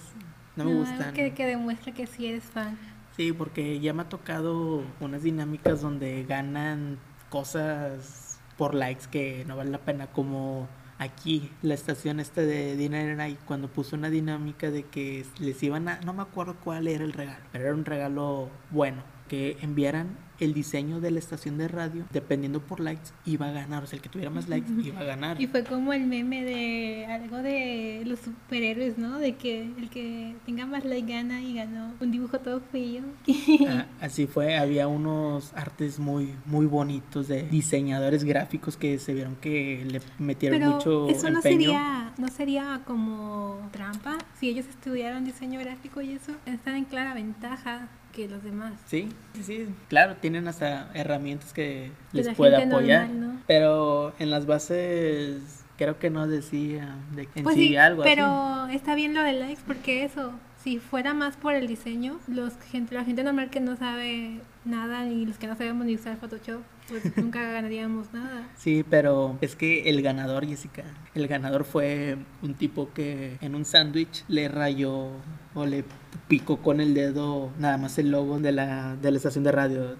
no, 0.56 0.64
me 0.64 0.74
gustan. 0.74 1.14
Que, 1.14 1.32
que 1.32 1.46
demuestra 1.46 1.92
que 1.92 2.06
sí 2.06 2.26
eres 2.26 2.44
fan. 2.44 2.78
Sí, 3.16 3.32
porque 3.32 3.78
ya 3.80 3.92
me 3.92 4.02
ha 4.02 4.08
tocado 4.08 4.82
unas 5.00 5.22
dinámicas 5.22 5.82
donde 5.82 6.24
ganan 6.24 6.98
cosas 7.28 8.31
por 8.56 8.74
likes 8.74 9.06
que 9.10 9.44
no 9.46 9.56
vale 9.56 9.70
la 9.70 9.78
pena 9.78 10.06
como 10.08 10.68
aquí 10.98 11.50
la 11.62 11.74
estación 11.74 12.20
esta 12.20 12.42
de 12.42 12.76
Dinner 12.76 13.16
Night 13.16 13.38
cuando 13.44 13.68
puso 13.68 13.96
una 13.96 14.10
dinámica 14.10 14.70
de 14.70 14.84
que 14.84 15.24
les 15.38 15.62
iban 15.62 15.88
a 15.88 16.00
no 16.00 16.12
me 16.12 16.22
acuerdo 16.22 16.56
cuál 16.62 16.86
era 16.86 17.04
el 17.04 17.12
regalo 17.12 17.44
pero 17.50 17.64
era 17.64 17.74
un 17.74 17.84
regalo 17.84 18.50
bueno 18.70 19.02
que 19.28 19.56
enviaran 19.60 20.16
el 20.42 20.54
diseño 20.54 21.00
de 21.00 21.10
la 21.10 21.18
estación 21.18 21.56
de 21.56 21.68
radio, 21.68 22.04
dependiendo 22.12 22.60
por 22.60 22.80
likes, 22.80 23.10
iba 23.24 23.48
a 23.48 23.52
ganar. 23.52 23.84
O 23.84 23.86
sea, 23.86 23.96
el 23.96 24.02
que 24.02 24.08
tuviera 24.08 24.30
más 24.30 24.48
likes 24.48 24.70
iba 24.82 25.00
a 25.00 25.04
ganar. 25.04 25.40
Y 25.40 25.46
fue 25.46 25.62
como 25.64 25.92
el 25.92 26.06
meme 26.06 26.44
de 26.44 27.06
algo 27.06 27.38
de 27.38 28.02
los 28.06 28.20
superhéroes, 28.20 28.98
¿no? 28.98 29.18
De 29.18 29.36
que 29.36 29.62
el 29.62 29.88
que 29.88 30.34
tenga 30.44 30.66
más 30.66 30.84
likes 30.84 31.12
gana 31.12 31.42
y 31.42 31.54
ganó 31.54 31.94
un 32.00 32.10
dibujo 32.10 32.38
todo 32.40 32.60
feo. 32.60 33.02
Ah, 33.68 33.86
así 34.00 34.26
fue, 34.26 34.56
había 34.56 34.88
unos 34.88 35.52
artes 35.54 35.98
muy, 35.98 36.34
muy 36.46 36.66
bonitos 36.66 37.28
de 37.28 37.44
diseñadores 37.44 38.24
gráficos 38.24 38.76
que 38.76 38.98
se 38.98 39.14
vieron 39.14 39.36
que 39.36 39.84
le 39.88 40.00
metieron 40.18 40.58
Pero 40.58 40.72
mucho 40.72 41.08
eso 41.08 41.30
no 41.30 41.40
sería, 41.42 42.12
no 42.18 42.28
sería 42.28 42.80
como 42.86 43.68
trampa 43.70 44.18
si 44.38 44.48
ellos 44.48 44.66
estudiaron 44.66 45.24
diseño 45.24 45.60
gráfico 45.60 46.00
y 46.00 46.12
eso 46.12 46.32
están 46.46 46.76
en 46.76 46.84
clara 46.84 47.14
ventaja 47.14 47.88
que 48.12 48.28
los 48.28 48.42
demás. 48.44 48.74
Sí, 48.86 49.08
sí, 49.42 49.66
claro, 49.88 50.16
tienen 50.20 50.46
hasta 50.48 50.90
herramientas 50.94 51.52
que 51.52 51.90
Que 52.12 52.16
les 52.18 52.26
la 52.26 52.34
puede 52.34 52.56
gente 52.58 52.74
apoyar. 52.74 53.08
normal, 53.08 53.34
¿no? 53.34 53.40
Pero 53.46 54.14
en 54.18 54.30
las 54.30 54.46
bases 54.46 55.64
creo 55.78 55.98
que 55.98 56.10
no 56.10 56.26
decía 56.28 56.94
de 57.14 57.28
en 57.34 57.44
Pues 57.44 57.56
sí, 57.56 57.68
sí, 57.68 57.76
algo 57.76 58.02
así. 58.02 58.10
pero 58.14 58.66
está 58.68 58.94
bien 58.94 59.14
lo 59.14 59.22
de 59.22 59.32
likes 59.32 59.62
porque 59.66 60.04
eso, 60.04 60.32
si 60.62 60.78
fuera 60.78 61.14
más 61.14 61.36
por 61.36 61.54
el 61.54 61.66
diseño, 61.66 62.18
los 62.28 62.52
gente, 62.70 62.94
la 62.94 63.04
gente 63.04 63.24
normal 63.24 63.50
que 63.50 63.60
no 63.60 63.76
sabe 63.76 64.40
nada 64.64 65.08
y 65.08 65.26
los 65.26 65.38
que 65.38 65.46
no 65.48 65.56
sabemos 65.56 65.86
ni 65.86 65.94
usar 65.94 66.16
Photoshop, 66.18 66.60
pues 66.88 67.16
nunca 67.16 67.42
ganaríamos 67.52 68.12
nada. 68.12 68.48
Sí, 68.56 68.84
pero 68.88 69.38
es 69.40 69.56
que 69.56 69.88
el 69.90 70.02
ganador, 70.02 70.46
Jessica, 70.46 70.84
el 71.14 71.28
ganador 71.28 71.64
fue 71.64 72.16
un 72.42 72.54
tipo 72.54 72.92
que 72.92 73.38
en 73.40 73.54
un 73.54 73.64
sándwich 73.64 74.24
le 74.28 74.48
rayó 74.48 75.10
o 75.54 75.66
le 75.66 75.84
picó 76.28 76.58
con 76.58 76.80
el 76.80 76.94
dedo 76.94 77.50
nada 77.58 77.76
más 77.78 77.98
el 77.98 78.10
logo 78.10 78.38
de 78.38 78.52
la, 78.52 78.96
de 78.96 79.10
la 79.10 79.16
estación 79.16 79.44
de 79.44 79.52
radio 79.52 79.96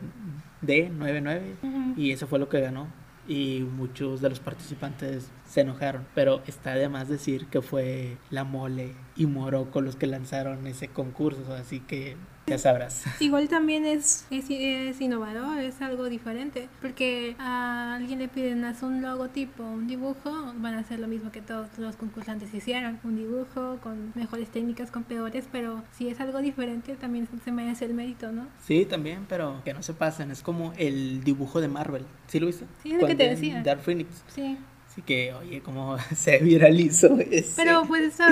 D99 0.63 1.41
Ujú. 1.63 2.01
y 2.01 2.11
eso 2.13 2.27
fue 2.27 2.39
lo 2.39 2.49
que 2.49 2.61
ganó. 2.61 2.87
Y 3.29 3.61
muchos 3.61 4.21
de 4.21 4.29
los 4.29 4.41
participantes 4.41 5.31
se 5.47 5.61
enojaron, 5.61 6.05
pero 6.15 6.43
está 6.47 6.75
de 6.75 6.89
más 6.89 7.09
decir 7.09 7.47
que 7.47 7.63
fue 7.63 8.17
la 8.31 8.43
mole 8.43 8.95
y 9.17 9.27
Morocco 9.27 9.81
los 9.81 9.95
que 9.95 10.09
lanzaron 10.09 10.67
ese 10.67 10.89
concurso, 10.89 11.55
así 11.55 11.79
que 11.79 12.17
ya 12.47 12.59
sabrás. 12.59 13.05
Igual 13.21 13.49
también 13.49 13.85
es, 13.87 14.27
es, 14.31 14.47
es 14.51 15.01
innovador, 15.01 15.59
es 15.61 15.81
algo 15.81 16.09
diferente, 16.09 16.69
porque 16.81 17.37
a 17.39 17.95
alguien 17.95 18.19
le 18.19 18.29
piden 18.29 18.65
hacer 18.65 18.89
un 18.89 19.01
logotipo, 19.03 19.63
un 19.63 19.87
dibujo, 19.87 20.31
van 20.57 20.75
a 20.75 20.81
hacer 20.81 20.99
lo 21.01 21.09
mismo 21.09 21.31
que 21.31 21.41
todos 21.41 21.69
los 21.79 21.97
concursantes 21.97 22.53
hicieron, 22.53 22.99
un 23.05 23.17
dibujo 23.17 23.79
con 23.83 24.13
mejores 24.15 24.49
técnicas, 24.51 24.91
con 24.91 25.05
peores, 25.05 25.49
pero 25.53 25.83
si 25.93 26.09
es 26.09 26.21
algo 26.21 26.41
diferente 26.41 26.95
también 26.97 27.29
se 27.45 27.53
merece 27.53 27.85
el 27.85 27.95
mérito, 27.95 28.33
¿no? 28.33 28.47
Sí, 28.65 28.85
también, 28.87 29.25
pero 29.29 29.63
que 29.65 29.73
no 29.73 29.83
se 29.83 29.95
pasen, 29.95 30.31
es 30.31 30.43
como 30.43 30.73
el 30.77 31.23
dibujo 31.25 31.61
de 31.61 31.69
Marvel, 31.69 32.05
¿sí 32.27 32.41
lo 32.41 32.47
viste? 32.47 32.67
Sí, 32.83 32.93
es 32.93 33.01
lo 33.01 33.07
que 33.07 33.15
te 33.15 33.25
de- 33.25 33.31
decía. 33.31 33.63
Dark 33.63 33.81
Phoenix. 33.81 34.25
Sí. 34.29 34.59
Así 34.93 35.01
que, 35.01 35.33
oye, 35.33 35.63
cómo 35.63 35.97
se 36.15 36.39
viralizó 36.39 37.19
ese. 37.19 37.55
Pero 37.57 37.85
pues 37.87 38.15
eso, 38.15 38.25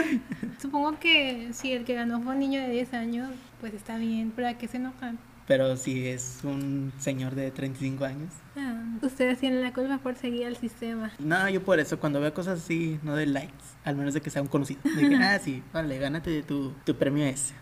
supongo 0.60 0.98
que 1.00 1.48
si 1.52 1.72
el 1.72 1.84
que 1.84 1.94
ganó 1.94 2.20
fue 2.20 2.34
un 2.34 2.38
niño 2.38 2.60
de 2.60 2.68
10 2.68 2.92
años, 2.94 3.30
pues 3.60 3.72
está 3.72 3.96
bien, 3.96 4.30
¿para 4.30 4.58
qué 4.58 4.68
se 4.68 4.76
enojan? 4.76 5.18
Pero 5.46 5.76
si 5.78 6.06
es 6.06 6.40
un 6.44 6.92
señor 6.98 7.34
de 7.34 7.50
35 7.50 8.04
años. 8.04 8.34
Ah, 8.56 8.84
ustedes 9.00 9.38
tienen 9.38 9.62
la 9.62 9.72
culpa 9.72 9.98
por 9.98 10.16
seguir 10.16 10.46
al 10.46 10.56
sistema. 10.56 11.10
No, 11.18 11.48
yo 11.48 11.62
por 11.64 11.80
eso, 11.80 11.98
cuando 11.98 12.20
veo 12.20 12.34
cosas 12.34 12.60
así, 12.60 13.00
no 13.02 13.12
doy 13.12 13.26
likes. 13.26 13.54
Al 13.82 13.96
menos 13.96 14.12
de 14.12 14.20
que 14.20 14.28
sea 14.28 14.42
un 14.42 14.48
conocido. 14.48 14.80
De 14.84 15.08
que, 15.08 15.16
ah, 15.20 15.38
sí, 15.38 15.62
vale, 15.72 15.98
gánate 15.98 16.42
tu, 16.42 16.74
tu 16.84 16.94
premio 16.94 17.24
ese. 17.24 17.54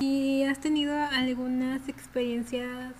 ¿Y 0.00 0.42
has 0.44 0.58
tenido 0.58 0.94
algunas 0.96 1.88
experiencias 1.88 2.94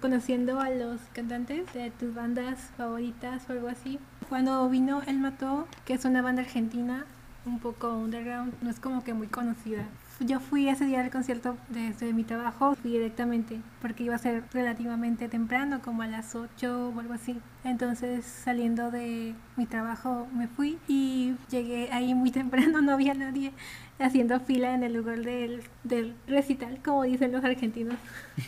conociendo 0.00 0.60
a 0.60 0.70
los 0.70 1.00
cantantes 1.12 1.72
de 1.72 1.90
tus 1.90 2.14
bandas 2.14 2.70
favoritas 2.76 3.48
o 3.48 3.52
algo 3.52 3.68
así? 3.68 3.98
Cuando 4.28 4.68
vino 4.68 5.02
El 5.06 5.18
Mató, 5.18 5.66
que 5.84 5.94
es 5.94 6.04
una 6.04 6.22
banda 6.22 6.42
argentina 6.42 7.06
un 7.46 7.58
poco 7.58 7.92
underground, 7.94 8.54
no 8.62 8.70
es 8.70 8.80
como 8.80 9.04
que 9.04 9.14
muy 9.14 9.26
conocida. 9.26 9.86
Yo 10.20 10.40
fui 10.40 10.68
ese 10.68 10.84
día 10.84 11.00
al 11.00 11.10
concierto 11.10 11.56
desde 11.68 12.12
mi 12.12 12.24
trabajo, 12.24 12.74
fui 12.74 12.90
directamente, 12.90 13.60
porque 13.80 14.02
iba 14.02 14.16
a 14.16 14.18
ser 14.18 14.42
relativamente 14.52 15.28
temprano, 15.28 15.80
como 15.80 16.02
a 16.02 16.08
las 16.08 16.34
8 16.34 16.92
o 16.94 17.00
algo 17.00 17.14
así. 17.14 17.38
Entonces, 17.62 18.24
saliendo 18.24 18.90
de 18.90 19.34
mi 19.56 19.66
trabajo, 19.66 20.26
me 20.34 20.48
fui 20.48 20.78
y 20.88 21.36
llegué 21.50 21.90
ahí 21.92 22.14
muy 22.14 22.30
temprano, 22.32 22.82
no 22.82 22.92
había 22.92 23.14
nadie 23.14 23.52
haciendo 24.00 24.40
fila 24.40 24.74
en 24.74 24.82
el 24.82 24.92
lugar 24.94 25.20
del, 25.20 25.62
del 25.84 26.14
recital, 26.26 26.80
como 26.84 27.04
dicen 27.04 27.30
los 27.30 27.44
argentinos. 27.44 27.96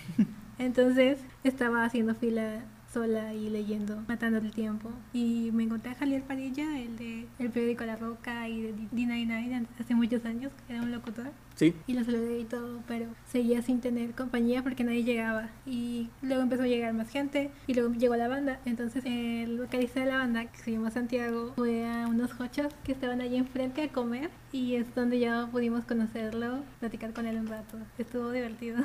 Entonces 0.59 1.20
estaba 1.44 1.85
haciendo 1.85 2.14
fila 2.14 2.62
sola 2.92 3.35
y 3.35 3.48
leyendo, 3.48 4.03
matando 4.09 4.38
el 4.38 4.50
tiempo. 4.53 4.90
Y 5.12 5.50
me 5.53 5.64
encontré 5.64 5.92
a 5.92 5.94
Javier 5.94 6.22
Padilla, 6.22 6.79
el 6.79 6.96
de 6.96 7.26
el 7.38 7.50
periódico 7.50 7.85
La 7.85 7.96
Roca 7.96 8.48
y 8.48 8.62
de 8.62 8.74
D99 8.92 9.66
hace 9.79 9.94
muchos 9.94 10.24
años, 10.24 10.53
que 10.66 10.74
era 10.74 10.83
un 10.83 10.92
locutor. 10.92 11.31
Sí, 11.55 11.74
Y 11.87 11.92
lo 11.92 12.03
saludé 12.05 12.40
y 12.40 12.44
todo, 12.44 12.83
pero 12.88 13.07
seguía 13.26 13.61
sin 13.61 13.81
tener 13.81 14.12
compañía 14.12 14.62
porque 14.62 14.83
nadie 14.83 15.05
llegaba. 15.05 15.50
Y 15.66 16.09
luego 16.22 16.42
empezó 16.42 16.62
a 16.62 16.66
llegar 16.66 16.94
más 16.94 17.11
gente 17.11 17.50
y 17.66 17.74
luego 17.74 17.92
llegó 17.92 18.16
la 18.16 18.29
banda. 18.29 18.61
Entonces 18.64 19.05
el 19.05 19.59
vocalista 19.59 20.00
de 20.00 20.07
la 20.07 20.16
banda, 20.16 20.46
que 20.46 20.59
se 20.59 20.72
llama 20.72 20.90
Santiago, 20.90 21.53
fue 21.57 21.87
a 21.87 22.07
unos 22.07 22.40
hochos 22.40 22.72
que 22.83 22.92
estaban 22.92 23.20
allí 23.20 23.37
enfrente 23.37 23.83
a 23.83 23.88
comer 23.92 24.31
y 24.53 24.76
es 24.76 24.94
donde 24.94 25.18
ya 25.18 25.48
pudimos 25.53 25.85
conocerlo, 25.85 26.64
platicar 26.79 27.12
con 27.12 27.26
él 27.26 27.37
un 27.37 27.46
rato. 27.46 27.76
Estuvo 27.98 28.31
divertido. 28.31 28.83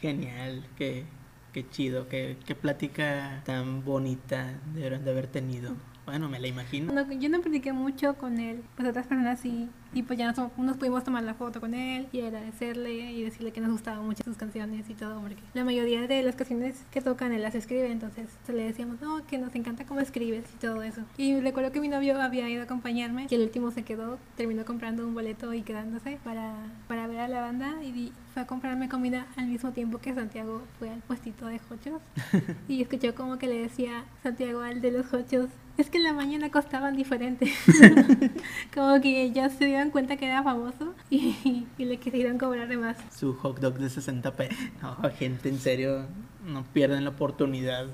genial, 0.00 0.64
qué, 0.76 1.04
qué 1.52 1.68
chido, 1.68 2.08
qué, 2.08 2.36
qué 2.46 2.54
plática 2.54 3.42
tan 3.44 3.84
bonita 3.84 4.60
debieron 4.74 5.04
de 5.04 5.10
haber 5.10 5.26
tenido. 5.28 5.76
Bueno, 6.08 6.26
me 6.30 6.40
la 6.40 6.48
imagino. 6.48 6.90
No, 6.90 7.12
yo 7.12 7.28
no 7.28 7.42
platiqué 7.42 7.74
mucho 7.74 8.14
con 8.14 8.40
él, 8.40 8.62
pues 8.76 8.88
otras 8.88 9.06
personas 9.06 9.40
sí. 9.40 9.68
Y 9.92 10.02
pues 10.04 10.18
ya 10.18 10.32
nos, 10.32 10.56
nos 10.56 10.76
pudimos 10.78 11.04
tomar 11.04 11.22
la 11.22 11.34
foto 11.34 11.60
con 11.60 11.74
él 11.74 12.08
y 12.12 12.22
agradecerle 12.22 13.12
y 13.12 13.22
decirle 13.22 13.52
que 13.52 13.60
nos 13.60 13.72
gustaban 13.72 14.06
mucho 14.06 14.24
sus 14.24 14.38
canciones 14.38 14.88
y 14.88 14.94
todo, 14.94 15.20
porque 15.20 15.36
la 15.52 15.64
mayoría 15.64 16.06
de 16.06 16.22
las 16.22 16.34
canciones 16.34 16.86
que 16.90 17.02
tocan 17.02 17.32
él 17.32 17.42
las 17.42 17.54
escribe, 17.54 17.90
entonces 17.90 18.26
se 18.46 18.54
le 18.54 18.64
decíamos, 18.64 19.02
no, 19.02 19.26
que 19.26 19.36
nos 19.36 19.54
encanta 19.54 19.84
cómo 19.84 20.00
escribes 20.00 20.44
y 20.54 20.56
todo 20.58 20.82
eso. 20.82 21.02
Y 21.18 21.40
recuerdo 21.40 21.72
que 21.72 21.80
mi 21.80 21.88
novio 21.88 22.20
había 22.20 22.48
ido 22.48 22.62
a 22.62 22.64
acompañarme 22.64 23.26
y 23.28 23.34
el 23.34 23.42
último 23.42 23.70
se 23.70 23.82
quedó, 23.82 24.18
terminó 24.36 24.64
comprando 24.64 25.06
un 25.06 25.12
boleto 25.12 25.52
y 25.52 25.60
quedándose 25.60 26.18
para, 26.24 26.54
para 26.86 27.06
ver 27.06 27.20
a 27.20 27.28
la 27.28 27.42
banda 27.42 27.82
y 27.82 28.12
fue 28.32 28.42
a 28.42 28.46
comprarme 28.46 28.88
comida 28.88 29.26
al 29.36 29.46
mismo 29.46 29.72
tiempo 29.72 29.98
que 29.98 30.14
Santiago 30.14 30.62
fue 30.78 30.88
al 30.88 31.00
puestito 31.00 31.46
de 31.46 31.60
hochos 31.70 32.00
y 32.68 32.80
escuchó 32.80 33.14
como 33.14 33.36
que 33.36 33.46
le 33.46 33.58
decía 33.58 34.04
Santiago 34.22 34.60
al 34.60 34.80
de 34.80 34.90
los 34.90 35.12
hochos, 35.12 35.48
es 35.78 35.90
que 35.90 35.98
en 35.98 36.04
la 36.04 36.12
mañana 36.12 36.50
costaban 36.50 36.96
diferente. 36.96 37.50
como 38.74 39.00
que 39.00 39.30
ya 39.30 39.48
se 39.48 39.64
dieron 39.64 39.90
cuenta 39.90 40.16
que 40.16 40.26
era 40.26 40.42
famoso 40.42 40.94
y, 41.08 41.66
y 41.78 41.84
le 41.84 41.98
quisieron 41.98 42.36
cobrar 42.36 42.68
de 42.68 42.76
más. 42.76 42.96
Su 43.16 43.34
hot 43.34 43.60
dog 43.60 43.78
de 43.78 43.88
60 43.88 44.36
pesos. 44.36 44.58
No, 44.82 44.96
gente, 45.10 45.48
en 45.48 45.58
serio, 45.58 46.06
no 46.44 46.64
pierden 46.64 47.04
la 47.04 47.10
oportunidad. 47.10 47.86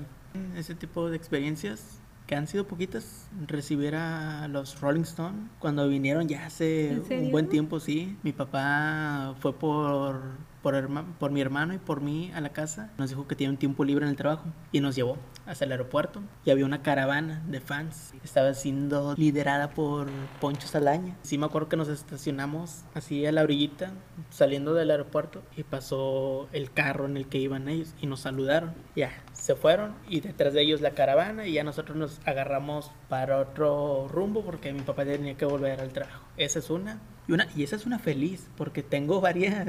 Ese 0.56 0.74
tipo 0.74 1.10
de 1.10 1.16
experiencias, 1.16 2.00
que 2.26 2.34
han 2.34 2.46
sido 2.46 2.66
poquitas, 2.66 3.28
recibir 3.46 3.94
a 3.94 4.48
los 4.48 4.80
Rolling 4.80 5.02
Stone 5.02 5.50
cuando 5.58 5.86
vinieron 5.88 6.26
ya 6.26 6.46
hace 6.46 6.92
¿En 6.92 7.24
un 7.26 7.30
buen 7.30 7.48
tiempo, 7.48 7.80
sí. 7.80 8.16
Mi 8.22 8.32
papá 8.32 9.34
fue 9.40 9.52
por, 9.52 10.22
por, 10.64 10.74
herma- 10.74 11.05
por 11.20 11.31
mi 11.31 11.40
hermano 11.40 11.74
y 11.74 11.79
por 11.79 12.00
mí 12.00 12.33
a 12.35 12.40
la 12.40 12.48
casa. 12.48 12.90
Nos 12.98 13.11
dijo 13.11 13.29
que 13.29 13.37
tenía 13.37 13.50
un 13.50 13.57
tiempo 13.59 13.85
libre 13.85 14.05
en 14.05 14.11
el 14.11 14.16
trabajo 14.16 14.46
y 14.72 14.81
nos 14.81 14.96
llevó 14.96 15.16
hasta 15.46 15.64
el 15.66 15.70
aeropuerto. 15.72 16.22
Y 16.44 16.50
había 16.50 16.64
una 16.64 16.83
caravana 16.83 17.44
de 17.46 17.61
fans. 17.61 18.14
Estaba 18.24 18.53
siendo 18.55 19.14
liderada 19.16 19.70
por 19.70 20.09
Poncho 20.40 20.66
Salaña. 20.66 21.16
Sí 21.22 21.38
me 21.38 21.46
acuerdo 21.46 21.68
que 21.68 21.77
nos 21.77 21.88
estacionamos 21.88 22.85
así 22.94 23.24
a 23.27 23.33
la 23.33 23.42
orillita, 23.42 23.92
saliendo 24.31 24.74
del 24.74 24.90
aeropuerto, 24.90 25.42
y 25.57 25.62
pasó 25.62 26.48
el 26.53 26.72
carro 26.72 27.05
en 27.07 27.16
el 27.18 27.29
que 27.29 27.38
iban 27.38 27.68
ellos 27.68 27.94
y 28.00 28.07
nos 28.07 28.20
saludaron. 28.20 28.72
Ya, 28.96 29.11
se 29.33 29.55
fueron 29.55 29.94
y 30.09 30.20
detrás 30.20 30.55
de 30.55 30.62
ellos 30.62 30.81
la 30.81 30.92
caravana 30.92 31.46
y 31.46 31.53
ya 31.53 31.62
nosotros 31.64 31.96
nos 31.96 32.20
agarramos 32.24 32.90
para 33.11 33.38
otro 33.38 34.09
rumbo 34.09 34.42
porque 34.42 34.72
mi 34.72 34.81
papá 34.81 35.05
tenía 35.05 35.37
que 35.37 35.44
volver 35.44 35.81
al 35.81 35.92
trabajo. 35.92 36.24
Esa 36.38 36.59
es 36.61 36.70
una. 36.70 37.00
Y, 37.26 37.32
una, 37.32 37.46
y 37.56 37.62
esa 37.62 37.76
es 37.76 37.87
una 37.87 37.98
feliz, 37.98 38.48
porque 38.56 38.82
tengo 38.82 39.20
varias 39.20 39.66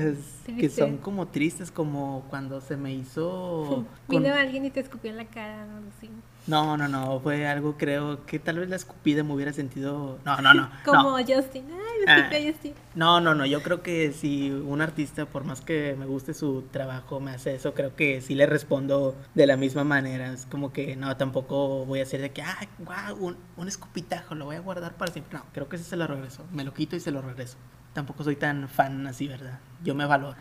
que 0.59 0.69
son 0.69 0.97
como 0.97 1.27
tristes, 1.27 1.71
como 1.71 2.25
cuando 2.29 2.59
se 2.61 2.75
me 2.75 2.93
hizo... 2.93 3.85
con- 4.07 4.23
Vino 4.23 4.35
alguien 4.35 4.65
y 4.65 4.71
te 4.71 4.81
escupió 4.81 5.09
en 5.09 5.17
la 5.17 5.25
cara, 5.25 5.65
no 5.65 5.81
sé. 6.01 6.09
No, 6.47 6.77
no, 6.77 6.87
no, 6.87 7.19
fue 7.21 7.47
algo 7.47 7.75
creo 7.75 8.25
que 8.25 8.37
tal 8.37 8.59
vez 8.59 8.69
la 8.69 8.75
escupida 8.75 9.23
me 9.23 9.33
hubiera 9.33 9.51
sentido... 9.51 10.19
No, 10.25 10.37
no, 10.41 10.53
no. 10.53 10.69
Como 10.85 11.17
no. 11.17 11.25
Justin. 11.25 11.65
Ay, 11.71 12.05
me 12.05 12.11
Ah. 12.11 12.29
Justin. 12.51 12.73
No, 12.93 13.19
no, 13.19 13.33
no, 13.33 13.45
yo 13.45 13.63
creo 13.63 13.81
que 13.81 14.11
si 14.11 14.51
un 14.51 14.81
artista, 14.81 15.25
por 15.25 15.43
más 15.43 15.61
que 15.61 15.95
me 15.97 16.05
guste 16.05 16.33
su 16.35 16.63
trabajo, 16.71 17.19
me 17.19 17.31
hace 17.31 17.55
eso, 17.55 17.73
creo 17.73 17.95
que 17.95 18.21
sí 18.21 18.35
le 18.35 18.45
respondo 18.45 19.15
de 19.33 19.47
la 19.47 19.57
misma 19.57 19.83
manera. 19.83 20.31
Es 20.31 20.45
como 20.45 20.71
que 20.71 20.95
no, 20.95 21.17
tampoco 21.17 21.83
voy 21.85 21.99
a 21.99 22.03
decir 22.03 22.21
de 22.21 22.31
que, 22.31 22.43
ah, 22.43 22.57
guau, 22.77 23.15
un, 23.17 23.37
un 23.57 23.67
escupitajo, 23.67 24.35
lo 24.35 24.45
voy 24.45 24.55
a 24.57 24.59
guardar 24.61 24.93
para 24.93 25.11
siempre. 25.11 25.37
No, 25.39 25.45
creo 25.51 25.67
que 25.67 25.77
ese 25.77 25.85
se 25.85 25.97
lo 25.97 26.05
regreso. 26.05 26.43
Me 26.51 26.63
lo 26.63 26.73
quito 26.73 26.95
y 26.95 26.99
se 26.99 27.11
lo 27.11 27.21
regreso. 27.21 27.57
Tampoco 27.93 28.23
soy 28.23 28.35
tan 28.35 28.69
fan 28.69 29.07
así, 29.07 29.27
¿verdad? 29.27 29.59
Yo 29.83 29.95
me 29.95 30.05
valoro. 30.05 30.37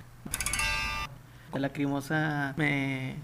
La 1.55 1.69
lacrimosa 1.69 2.55
me, 2.57 3.17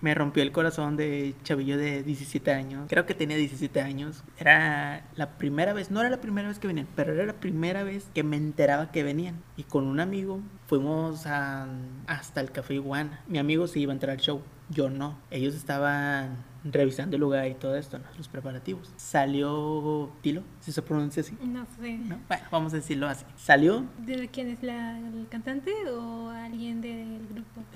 me 0.00 0.14
rompió 0.14 0.42
el 0.42 0.52
corazón 0.52 0.96
de 0.96 1.34
chavillo 1.42 1.76
de 1.76 2.02
17 2.02 2.52
años. 2.52 2.86
Creo 2.88 3.06
que 3.06 3.14
tenía 3.14 3.36
17 3.36 3.80
años. 3.80 4.24
Era 4.38 5.04
la 5.16 5.38
primera 5.38 5.72
vez, 5.72 5.90
no 5.90 6.00
era 6.00 6.10
la 6.10 6.20
primera 6.20 6.48
vez 6.48 6.58
que 6.58 6.66
venían, 6.66 6.86
pero 6.96 7.12
era 7.12 7.24
la 7.26 7.34
primera 7.34 7.82
vez 7.82 8.08
que 8.14 8.22
me 8.22 8.36
enteraba 8.36 8.90
que 8.90 9.02
venían. 9.02 9.42
Y 9.56 9.62
con 9.64 9.84
un 9.86 10.00
amigo 10.00 10.40
fuimos 10.66 11.26
a- 11.26 11.66
hasta 12.06 12.40
el 12.40 12.50
Café 12.52 12.74
Iguana. 12.74 13.20
Mi 13.26 13.38
amigo 13.38 13.66
sí 13.66 13.80
iba 13.80 13.92
a 13.92 13.94
entrar 13.94 14.12
al 14.12 14.20
show, 14.20 14.42
yo 14.70 14.90
no. 14.90 15.18
Ellos 15.30 15.54
estaban 15.54 16.44
revisando 16.64 17.16
el 17.16 17.20
lugar 17.20 17.46
y 17.46 17.54
todo 17.54 17.76
esto, 17.76 17.98
¿no? 17.98 18.04
los 18.18 18.28
preparativos. 18.28 18.92
Salió 18.96 20.10
Tilo, 20.22 20.42
si 20.60 20.72
se 20.72 20.82
pronuncia 20.82 21.20
así. 21.22 21.36
No 21.42 21.64
sé. 21.80 21.96
¿no? 21.98 22.18
Bueno, 22.28 22.44
vamos 22.50 22.72
a 22.72 22.76
decirlo 22.76 23.06
así. 23.08 23.24
Salió, 23.36 23.86
¿De 23.98 24.28
quién 24.28 24.48
es 24.48 24.62
la, 24.62 24.98
el 24.98 25.26
cantante 25.30 25.72
o 25.90 26.28
alguien 26.30 26.80
grupo? 26.80 26.97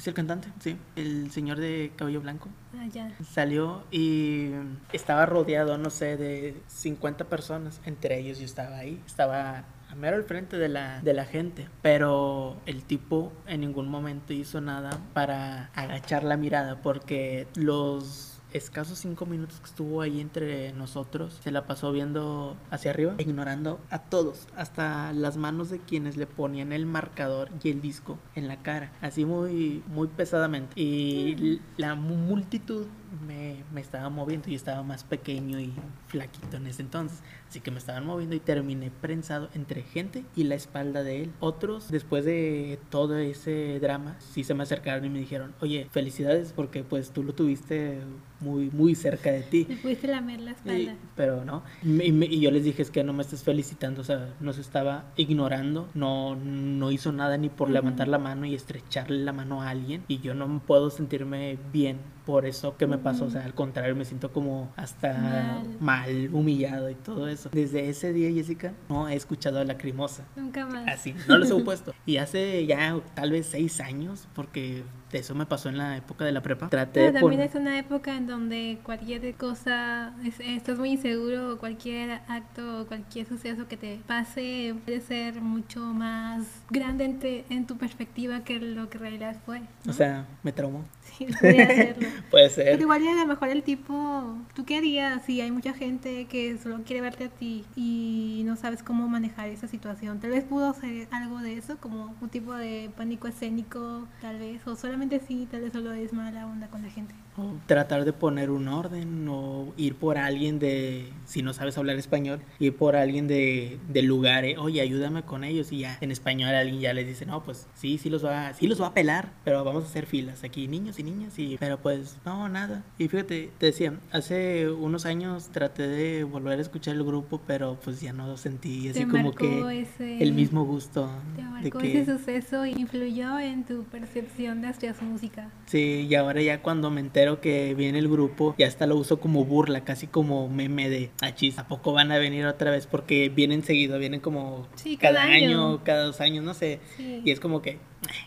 Es 0.03 0.09
el 0.09 0.15
cantante, 0.15 0.49
sí, 0.59 0.77
el 0.97 1.31
señor 1.31 1.61
de 1.61 1.93
cabello 1.95 2.21
blanco. 2.21 2.49
Ah, 2.77 2.87
ya. 2.93 3.13
Salió 3.25 3.85
y 3.93 4.51
estaba 4.93 5.27
rodeado, 5.27 5.79
no 5.79 5.91
sé, 5.91 6.17
de 6.17 6.61
50 6.67 7.27
personas. 7.27 7.81
Entre 7.85 8.19
ellos 8.19 8.41
yo 8.41 8.45
estaba 8.45 8.79
ahí. 8.79 9.01
Estaba 9.07 9.65
a 9.89 9.95
mero 9.95 10.17
al 10.17 10.25
frente 10.25 10.59
de 10.59 10.69
la, 10.69 11.01
de 11.03 11.15
la 11.15 11.25
gente. 11.25 11.69
Pero 11.83 12.57
el 12.67 12.83
tipo 12.83 13.33
en 13.47 13.61
ningún 13.61 13.89
momento 13.89 14.33
hizo 14.33 14.61
nada 14.61 14.99
para 15.15 15.67
agachar 15.75 16.25
la 16.25 16.37
mirada 16.37 16.83
porque 16.83 17.47
los 17.55 18.32
escasos 18.53 18.99
cinco 18.99 19.27
minutos 19.27 19.61
que 19.61 19.67
estuvo 19.67 20.01
ahí 20.03 20.21
entre 20.21 20.73
nosotros 20.73 21.39
se 21.43 21.51
la 21.51 21.67
pasó 21.67 21.93
viendo 21.93 22.57
hacia 22.71 22.91
arriba, 22.91 23.15
ignorando 23.19 23.81
a 23.91 23.99
todos, 24.01 24.47
hasta 24.57 25.13
las 25.13 25.37
manos 25.37 25.71
de 25.71 25.79
quienes 25.79 26.17
le 26.17 26.27
ponían 26.27 26.73
el 26.73 26.87
marcador 26.87 27.51
y 27.63 27.71
el 27.71 27.81
disco 27.81 28.19
en 28.35 28.49
la 28.49 28.63
cara, 28.63 28.93
así 29.01 29.25
muy, 29.25 29.83
muy 29.89 30.09
pesadamente. 30.09 30.73
Y 30.81 31.61
la 31.77 31.95
mu- 31.95 32.17
multitud 32.17 32.87
me, 33.27 33.63
me 33.73 33.81
estaba 33.81 34.09
moviendo 34.09 34.49
y 34.51 34.55
estaba 34.55 34.83
más 34.83 35.05
pequeño 35.05 35.61
y 35.61 35.73
flaquito 36.09 36.57
en 36.57 36.67
ese 36.67 36.83
entonces. 36.83 37.21
Así 37.49 37.61
que 37.61 37.71
me 37.71 37.79
estaban 37.79 38.07
moviendo 38.07 38.35
y 38.35 38.41
terminé 38.41 38.91
prensado 38.91 39.49
entre 39.55 39.83
gente 39.83 40.25
y 40.35 40.45
la 40.45 40.55
espalda 40.55 41.03
de 41.03 41.25
él. 41.25 41.33
Otros, 41.41 41.91
después 41.91 42.25
de 42.25 42.79
todo 42.91 43.19
ese 43.19 43.79
drama, 43.81 44.17
sí 44.21 44.43
se 44.45 44.55
me 44.55 44.63
acercaron 44.63 45.05
y 45.05 45.11
me 45.11 45.19
dijeron, 45.19 45.55
oye, 45.61 45.87
felicidades 45.91 46.53
porque 46.55 46.83
pues 46.85 47.11
tú 47.11 47.23
lo 47.23 47.35
tuviste 47.35 47.99
muy, 48.41 48.71
muy 48.71 48.95
cerca 48.95 49.31
de 49.31 49.43
ti. 49.43 49.67
Le 49.69 49.77
pudiste 49.77 50.09
lamer 50.09 50.41
la 50.41 50.51
Y- 50.51 50.55
espalda. 50.55 50.95
pero 51.15 51.45
no. 51.45 51.63
Y, 51.83 52.41
yo 52.41 52.51
les 52.51 52.65
dije, 52.65 52.83
es 52.83 52.91
que 52.91 53.05
no 53.05 53.13
me 53.13 53.23
estés 53.23 53.43
felicitando, 53.45 54.01
o 54.01 54.05
sea, 54.05 54.35
nos 54.41 54.59
estaba 54.59 55.05
ignorando, 55.17 55.89
no, 55.95 56.35
no 56.37 56.91
hizo 56.91 57.13
nada 57.13 57.37
ni 57.37 57.51
por 57.51 57.69
levantar 57.71 58.09
la 58.09 58.19
mano 58.19 58.47
y 58.47 58.55
estrecharle 58.55 59.23
la 59.23 59.33
mano 59.33 59.63
a 59.63 59.69
alguien. 59.71 60.03
Y 60.09 60.21
yo 60.21 60.35
no 60.35 60.61
puedo 60.67 60.91
sentirme 60.91 61.59
bien 61.73 61.99
por 62.25 62.47
eso 62.47 62.77
que 62.77 62.87
me 62.87 62.99
pasó, 62.99 63.25
o 63.27 63.31
sea, 63.31 63.45
al 63.45 63.55
contrario, 63.55 63.97
me 63.97 64.05
siento 64.05 64.33
como 64.33 64.73
hasta 64.77 65.13
Mal. 65.13 65.77
mal, 65.81 66.31
humillado 66.33 66.89
y 66.91 66.95
todo 66.95 67.29
eso. 67.29 67.49
Desde 67.53 67.89
ese 67.89 68.13
día, 68.13 68.31
Jessica, 68.33 68.73
no 68.89 69.09
he 69.09 69.15
escuchado 69.15 69.59
a 69.59 69.65
Lacrimosa. 69.65 70.25
Nunca 70.37 70.67
más. 70.67 70.87
Así, 70.89 71.15
no 71.29 71.39
los 71.39 71.51
he 71.51 71.55
puesto. 71.65 71.93
Y 72.07 72.19
hace 72.19 72.65
ya 72.67 72.99
tal 73.15 73.31
vez 73.33 73.47
seis 73.47 73.81
años, 73.81 74.29
porque 74.35 74.85
eso 75.19 75.35
me 75.35 75.47
pasó 75.47 75.69
en 75.69 75.79
la 75.79 75.97
época 75.97 76.25
de 76.25 76.33
la 76.33 76.43
prepa. 76.43 76.69
Traté 76.69 76.93
Pero 77.01 77.07
de 77.13 77.21
también 77.21 77.41
poner... 77.41 77.51
es 77.51 77.55
una 77.55 77.79
época 77.79 78.17
en 78.17 78.27
donde 78.27 78.79
cualquier 78.83 79.35
cosa, 79.35 80.15
es- 80.25 80.41
estás 80.41 80.79
muy 80.79 80.91
inseguro, 80.93 81.59
cualquier 81.59 82.21
acto 82.29 82.87
cualquier 82.89 83.27
suceso 83.27 83.69
que 83.69 83.77
te 83.77 84.01
pase 84.07 84.75
puede 84.85 85.01
ser 85.01 85.41
mucho 85.41 85.81
más 85.81 86.47
grande 86.71 87.05
en, 87.05 87.19
te- 87.19 87.45
en 87.51 87.67
tu 87.67 87.77
perspectiva 87.77 88.45
que 88.45 88.59
lo 88.61 88.89
que 88.89 88.99
en 88.99 89.03
realidad 89.03 89.37
fue. 89.45 89.61
¿no? 89.85 89.91
O 89.91 89.93
sea, 89.93 90.27
me 90.43 90.53
traumó. 90.53 90.85
sí, 91.03 91.27
podría 91.27 91.65
hacerlo. 91.65 92.09
Puede 92.31 92.49
ser. 92.51 92.67
Pero 92.71 92.83
igual 92.83 93.03
y 93.03 93.09
a 93.09 93.15
lo 93.15 93.27
mejor 93.27 93.49
el 93.49 93.63
tipo, 93.63 94.37
¿tú 94.55 94.65
qué 94.65 94.77
harías 94.79 95.23
si 95.25 95.41
hay 95.41 95.51
mucha 95.51 95.73
gente 95.75 96.27
que 96.27 96.57
solo 96.59 96.81
quiere 96.85 97.03
verte 97.03 97.25
a 97.25 97.29
ti 97.29 97.65
y 97.77 98.43
no 98.47 98.57
sabes 98.57 98.83
cómo 98.83 99.09
manejar 99.09 99.49
esa 99.49 99.69
situación? 99.69 100.21
Tal 100.21 100.31
vez 100.31 100.45
pudo 100.45 100.73
ser 100.75 101.09
algo 101.11 101.39
de 101.41 101.59
eso, 101.59 101.77
como 101.79 102.15
un 102.21 102.29
tipo 102.29 102.55
de 102.55 102.91
pánico 102.97 103.29
escénico, 103.29 104.07
tal 104.21 104.39
vez, 104.39 104.67
o 104.67 104.77
solamente 104.77 105.02
sí, 105.27 105.47
tal 105.51 105.63
vez 105.63 105.73
solo 105.73 105.93
es 105.93 106.13
mala 106.13 106.47
onda 106.47 106.69
con 106.69 106.83
la 106.83 106.91
gente. 106.91 107.15
O 107.37 107.55
tratar 107.67 108.05
de 108.05 108.13
poner 108.13 108.51
un 108.51 108.69
orden 108.69 109.27
o 109.29 109.73
ir 109.79 109.95
por 109.95 110.19
alguien 110.19 110.59
de, 110.59 111.09
si 111.25 111.41
no 111.43 111.55
sabes 111.55 111.79
hablar 111.79 111.97
español, 111.97 112.41
ir 112.59 112.77
por 112.77 112.95
alguien 112.95 113.27
de, 113.27 113.79
del 113.89 114.05
lugar, 114.05 114.45
eh, 114.45 114.59
oye, 114.59 114.83
ayúdame 114.83 115.23
con 115.23 115.43
ellos 115.43 115.73
y 115.73 115.79
ya 115.79 115.97
en 116.03 116.11
español 116.11 116.51
alguien 116.55 116.81
ya 116.81 116.93
les 116.93 117.07
dice, 117.07 117.25
no, 117.25 117.43
pues 117.43 117.69
sí, 117.75 117.97
sí 117.97 118.11
los 118.11 118.23
va, 118.23 118.53
sí 118.53 118.67
los 118.67 118.83
va 118.83 118.89
a 118.89 118.95
pelar, 118.95 119.33
pero 119.45 119.65
vamos 119.65 119.85
a 119.85 119.87
hacer 119.87 120.05
filas 120.05 120.45
aquí, 120.45 120.69
niños 120.69 120.99
y 120.99 121.05
niñas, 121.05 121.39
y, 121.39 121.57
pero 121.59 121.79
pues 121.81 122.19
no, 122.27 122.51
nada. 122.51 122.85
Y 122.99 123.09
fíjate, 123.09 123.51
te 123.57 123.67
decía, 123.67 123.95
hace 124.11 124.71
unos 124.71 125.07
años 125.07 125.49
traté 125.49 125.89
de 125.89 126.25
volver 126.25 126.59
a 126.59 126.63
escuchar 126.63 126.97
el 126.97 127.03
grupo, 127.05 127.41
pero 127.47 127.79
pues 127.83 128.03
ya 128.03 128.13
no 128.13 128.37
sentí 128.37 128.91
así 128.91 129.01
Te 129.05 129.09
como 129.09 129.33
que 129.33 129.81
ese- 129.81 130.23
el 130.23 130.35
mismo 130.35 130.67
gusto 130.67 131.09
Te 131.35 131.41
de 131.43 131.49
marcó 131.49 131.79
que... 131.79 132.03
ese 132.03 132.13
suceso 132.19 132.67
influyó 132.67 133.39
en 133.39 133.65
tu 133.65 133.85
percepción 133.85 134.61
de 134.61 134.69
hacia 134.69 134.92
su 134.95 135.05
música. 135.05 135.51
Sí, 135.67 136.07
y 136.09 136.15
ahora 136.15 136.41
ya 136.43 136.63
cuando 136.63 136.91
me 136.91 137.01
entero 137.01 137.41
que 137.41 137.75
viene 137.75 137.99
el 137.99 138.09
grupo, 138.09 138.55
ya 138.59 138.67
hasta 138.67 138.87
lo 138.87 138.97
uso 138.97 139.21
como 139.21 139.45
burla, 139.45 139.83
casi 139.85 140.07
como 140.07 140.49
meme 140.49 140.89
de 140.89 141.11
achis. 141.21 141.59
¿A 141.59 141.67
poco 141.69 141.93
van 141.93 142.13
a 142.13 142.19
venir 142.19 142.47
otra 142.47 142.71
vez? 142.71 142.87
Porque 142.87 143.29
vienen 143.29 143.63
seguido, 143.63 143.99
vienen 143.99 144.21
como 144.21 144.69
Sí, 144.75 144.97
cada, 144.97 145.21
cada 145.23 145.33
año, 145.33 145.69
año. 145.69 145.85
cada 145.85 146.05
dos 146.05 146.21
años, 146.21 146.45
no 146.45 146.55
sé. 146.55 146.81
Sí. 146.97 147.23
Y 147.25 147.31
es 147.31 147.41
como 147.41 147.63
que 147.63 147.79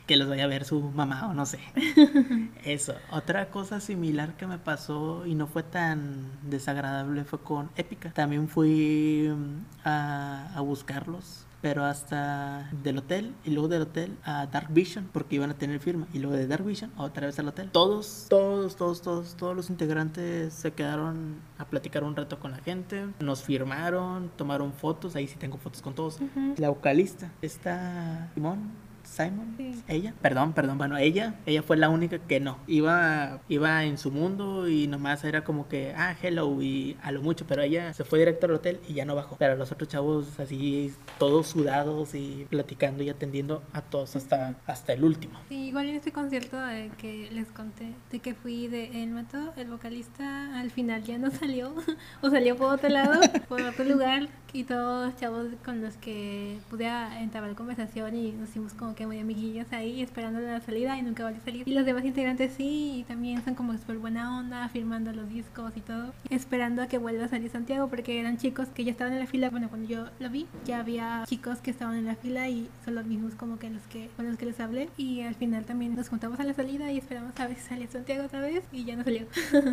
que 0.07 0.15
los 0.15 0.29
vaya 0.29 0.45
a 0.45 0.47
ver 0.47 0.63
su 0.63 0.79
mamá 0.81 1.27
o 1.29 1.33
no 1.33 1.45
sé. 1.45 1.59
Eso. 2.63 2.95
Otra 3.11 3.49
cosa 3.49 3.79
similar 3.81 4.37
que 4.37 4.47
me 4.47 4.57
pasó 4.57 5.25
y 5.25 5.35
no 5.35 5.47
fue 5.47 5.63
tan 5.63 6.31
desagradable 6.43 7.25
fue 7.25 7.39
con 7.39 7.69
Épica. 7.75 8.11
También 8.13 8.47
fui 8.47 9.29
mm, 9.29 9.87
a, 9.87 10.51
a 10.55 10.61
buscarlos. 10.61 11.44
Pero 11.65 11.83
hasta 11.83 12.69
del 12.83 12.99
hotel 12.99 13.33
y 13.43 13.49
luego 13.49 13.67
del 13.67 13.81
hotel 13.81 14.19
a 14.23 14.45
Dark 14.45 14.67
Vision 14.69 15.09
porque 15.11 15.37
iban 15.37 15.49
a 15.49 15.55
tener 15.55 15.79
firma 15.79 16.05
y 16.13 16.19
luego 16.19 16.37
de 16.37 16.45
Dark 16.45 16.63
Vision 16.63 16.91
otra 16.95 17.25
vez 17.25 17.39
al 17.39 17.47
hotel. 17.47 17.71
Todos, 17.71 18.27
todos, 18.29 18.75
todos, 18.75 19.01
todos, 19.01 19.35
todos 19.35 19.55
los 19.55 19.71
integrantes 19.71 20.53
se 20.53 20.73
quedaron 20.73 21.37
a 21.57 21.65
platicar 21.65 22.03
un 22.03 22.15
rato 22.15 22.39
con 22.39 22.51
la 22.51 22.59
gente, 22.59 23.07
nos 23.19 23.41
firmaron, 23.41 24.29
tomaron 24.35 24.73
fotos, 24.73 25.15
ahí 25.15 25.25
sí 25.25 25.37
tengo 25.39 25.57
fotos 25.57 25.81
con 25.81 25.95
todos. 25.95 26.19
La 26.57 26.69
vocalista 26.69 27.31
está 27.41 28.29
Simón, 28.35 28.69
Simon, 29.15 29.55
Sí. 29.57 29.81
ella, 29.87 30.13
perdón, 30.21 30.53
perdón, 30.53 30.77
bueno, 30.77 30.97
ella, 30.97 31.35
ella 31.45 31.63
fue 31.63 31.77
la 31.77 31.89
única 31.89 32.19
que 32.19 32.39
no, 32.39 32.57
iba, 32.67 33.39
iba 33.49 33.83
en 33.85 33.97
su 33.97 34.11
mundo 34.11 34.67
y 34.67 34.87
nomás 34.87 35.23
era 35.23 35.43
como 35.43 35.67
que, 35.67 35.93
ah, 35.95 36.15
hello 36.21 36.61
y 36.61 36.97
a 37.01 37.11
lo 37.11 37.21
mucho, 37.21 37.45
pero 37.47 37.61
ella 37.61 37.93
se 37.93 38.03
fue 38.03 38.19
directo 38.19 38.45
al 38.47 38.53
hotel 38.53 38.79
y 38.87 38.93
ya 38.93 39.05
no 39.05 39.15
bajó, 39.15 39.35
pero 39.37 39.55
los 39.55 39.71
otros 39.71 39.87
chavos 39.89 40.39
así, 40.39 40.93
todos 41.17 41.47
sudados 41.47 42.13
y 42.15 42.45
platicando 42.49 43.03
y 43.03 43.09
atendiendo 43.09 43.63
a 43.73 43.81
todos 43.81 44.15
hasta, 44.15 44.55
hasta 44.67 44.93
el 44.93 45.03
último. 45.03 45.39
Sí, 45.49 45.67
igual 45.67 45.87
en 45.87 45.95
este 45.95 46.11
concierto 46.11 46.57
de 46.59 46.91
que 46.97 47.29
les 47.31 47.47
conté 47.51 47.93
de 48.11 48.19
que 48.19 48.33
fui 48.33 48.67
de 48.67 49.03
El 49.03 49.11
Mato, 49.11 49.53
el 49.57 49.69
vocalista 49.69 50.59
al 50.59 50.71
final 50.71 51.03
ya 51.03 51.17
no 51.17 51.31
salió, 51.31 51.73
o 52.21 52.29
salió 52.29 52.55
por 52.57 52.73
otro 52.73 52.89
lado, 52.89 53.21
por 53.47 53.61
otro 53.61 53.85
lugar, 53.85 54.27
y 54.55 54.63
todos 54.63 55.07
los 55.07 55.19
chavos 55.19 55.47
con 55.65 55.81
los 55.81 55.95
que 55.97 56.57
pude 56.69 56.87
entablar 57.19 57.55
conversación 57.55 58.15
y 58.15 58.31
nos 58.31 58.49
hicimos 58.49 58.73
como 58.73 58.95
que 58.95 59.05
muy 59.05 59.19
amiguillos 59.19 59.67
ahí 59.71 60.01
esperando 60.01 60.39
la 60.39 60.61
salida 60.61 60.97
y 60.97 61.01
nunca 61.01 61.25
volvió 61.25 61.41
a 61.41 61.43
salir. 61.43 61.67
Y 61.67 61.73
los 61.73 61.85
demás 61.85 62.05
integrantes 62.05 62.53
sí, 62.55 62.99
y 62.99 63.03
también 63.03 63.43
son 63.43 63.55
como 63.55 63.73
súper 63.73 63.97
buena 63.97 64.39
onda, 64.39 64.69
firmando 64.69 65.11
los 65.11 65.27
discos 65.27 65.73
y 65.75 65.81
todo, 65.81 66.13
esperando 66.29 66.81
a 66.81 66.87
que 66.87 66.97
vuelva 66.97 67.25
a 67.25 67.27
salir 67.27 67.51
Santiago, 67.51 67.89
porque 67.89 68.17
eran 68.17 68.37
chicos 68.37 68.69
que 68.69 68.85
ya 68.85 68.91
estaban 68.91 69.11
en 69.11 69.19
la 69.19 69.27
fila, 69.27 69.49
bueno, 69.49 69.67
cuando 69.67 69.89
yo 69.89 70.05
lo 70.19 70.29
vi, 70.29 70.47
ya 70.65 70.79
había 70.79 71.25
chicos 71.27 71.59
que 71.59 71.71
estaban 71.71 71.97
en 71.97 72.05
la 72.05 72.15
fila 72.15 72.47
y 72.47 72.69
son 72.85 72.95
los 72.95 73.05
mismos 73.05 73.35
como 73.35 73.59
que 73.59 73.69
los 73.69 73.83
que 73.83 74.09
con 74.15 74.25
los 74.25 74.37
que 74.37 74.45
les 74.45 74.59
hablé 74.61 74.87
y 74.95 75.21
al 75.21 75.35
final 75.35 75.65
también 75.65 75.95
nos 75.97 76.07
juntamos 76.07 76.39
a 76.39 76.45
la 76.45 76.53
salida 76.53 76.93
y 76.93 76.97
esperamos 76.97 77.37
a 77.37 77.47
ver 77.47 77.57
si 77.57 77.67
salía 77.67 77.89
Santiago 77.89 78.23
otra 78.23 78.39
vez 78.39 78.63
y 78.71 78.85
ya 78.85 78.95
no 78.95 79.03
salió. 79.03 79.25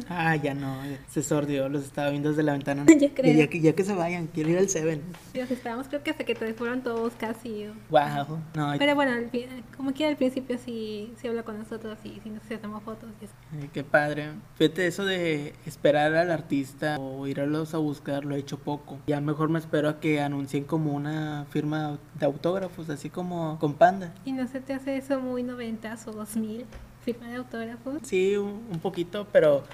Ah, 0.09 0.35
ya 0.35 0.55
no, 0.55 0.81
se 1.09 1.23
sordió, 1.23 1.69
los 1.69 1.85
estaba 1.85 2.11
viendo 2.11 2.31
desde 2.31 2.43
la 2.43 2.53
ventana. 2.53 2.85
Ya 3.03 3.13
creo. 3.15 3.37
Ya 3.37 3.49
que, 3.49 3.61
ya 3.61 3.73
que 3.73 3.85
se 3.85 3.95
vayan, 3.95 4.29
quiero 4.29 4.51
ir 4.51 4.59
al 4.59 4.69
Seven. 4.73 5.03
Los 5.35 5.51
esperamos 5.51 5.89
creo 5.89 6.03
que 6.03 6.11
hasta 6.11 6.25
que 6.25 6.35
te 6.35 6.53
fueron 6.55 6.83
todos 6.83 7.13
casi. 7.15 7.67
Wow, 7.91 8.39
no, 8.55 8.73
Pero 8.79 8.95
bueno, 8.95 9.13
al 9.13 9.31
fin- 9.31 9.49
como 9.77 9.93
que 9.95 10.07
al 10.07 10.17
principio 10.17 10.59
sí, 10.59 11.13
sí 11.21 11.29
habla 11.29 11.43
con 11.43 11.59
nosotros 11.59 11.99
y 12.05 12.21
sí 12.23 12.31
nos 12.31 12.43
hacemos 12.45 12.83
fotos 12.83 13.11
y 13.21 13.25
eso. 13.25 13.35
Ay, 13.53 13.71
qué 13.73 13.85
padre. 13.85 14.31
Fíjate, 14.57 14.87
eso 14.87 15.05
de 15.05 15.55
esperar 15.67 16.15
al 16.15 16.31
artista 16.31 16.97
o 16.99 17.27
irlos 17.27 17.75
a 17.75 17.79
buscar 17.79 18.25
lo 18.25 18.35
he 18.35 18.39
hecho 18.39 18.59
poco. 18.59 18.99
Ya 19.07 19.21
mejor 19.21 19.49
me 19.49 19.59
espero 19.59 19.89
a 19.89 20.01
que 20.01 20.21
anuncien 20.21 20.65
como 20.65 20.93
una 20.93 21.47
firma 21.51 21.99
de 22.19 22.27
autógrafos, 22.27 22.89
así 22.91 23.11
como 23.11 23.59
con 23.59 23.75
Panda. 23.75 24.13
¿Y 24.25 24.33
no 24.33 24.47
se 24.49 24.61
te 24.61 24.73
hace 24.75 24.97
eso 24.97 25.21
muy 25.21 25.43
noventas 25.43 26.07
o 26.07 26.13
2000? 26.13 26.65
Firma 27.05 27.29
de 27.29 27.37
autógrafos. 27.37 27.95
Sí, 28.05 28.37
un, 28.37 28.65
un 28.73 28.79
poquito, 28.79 29.27
pero 29.33 29.65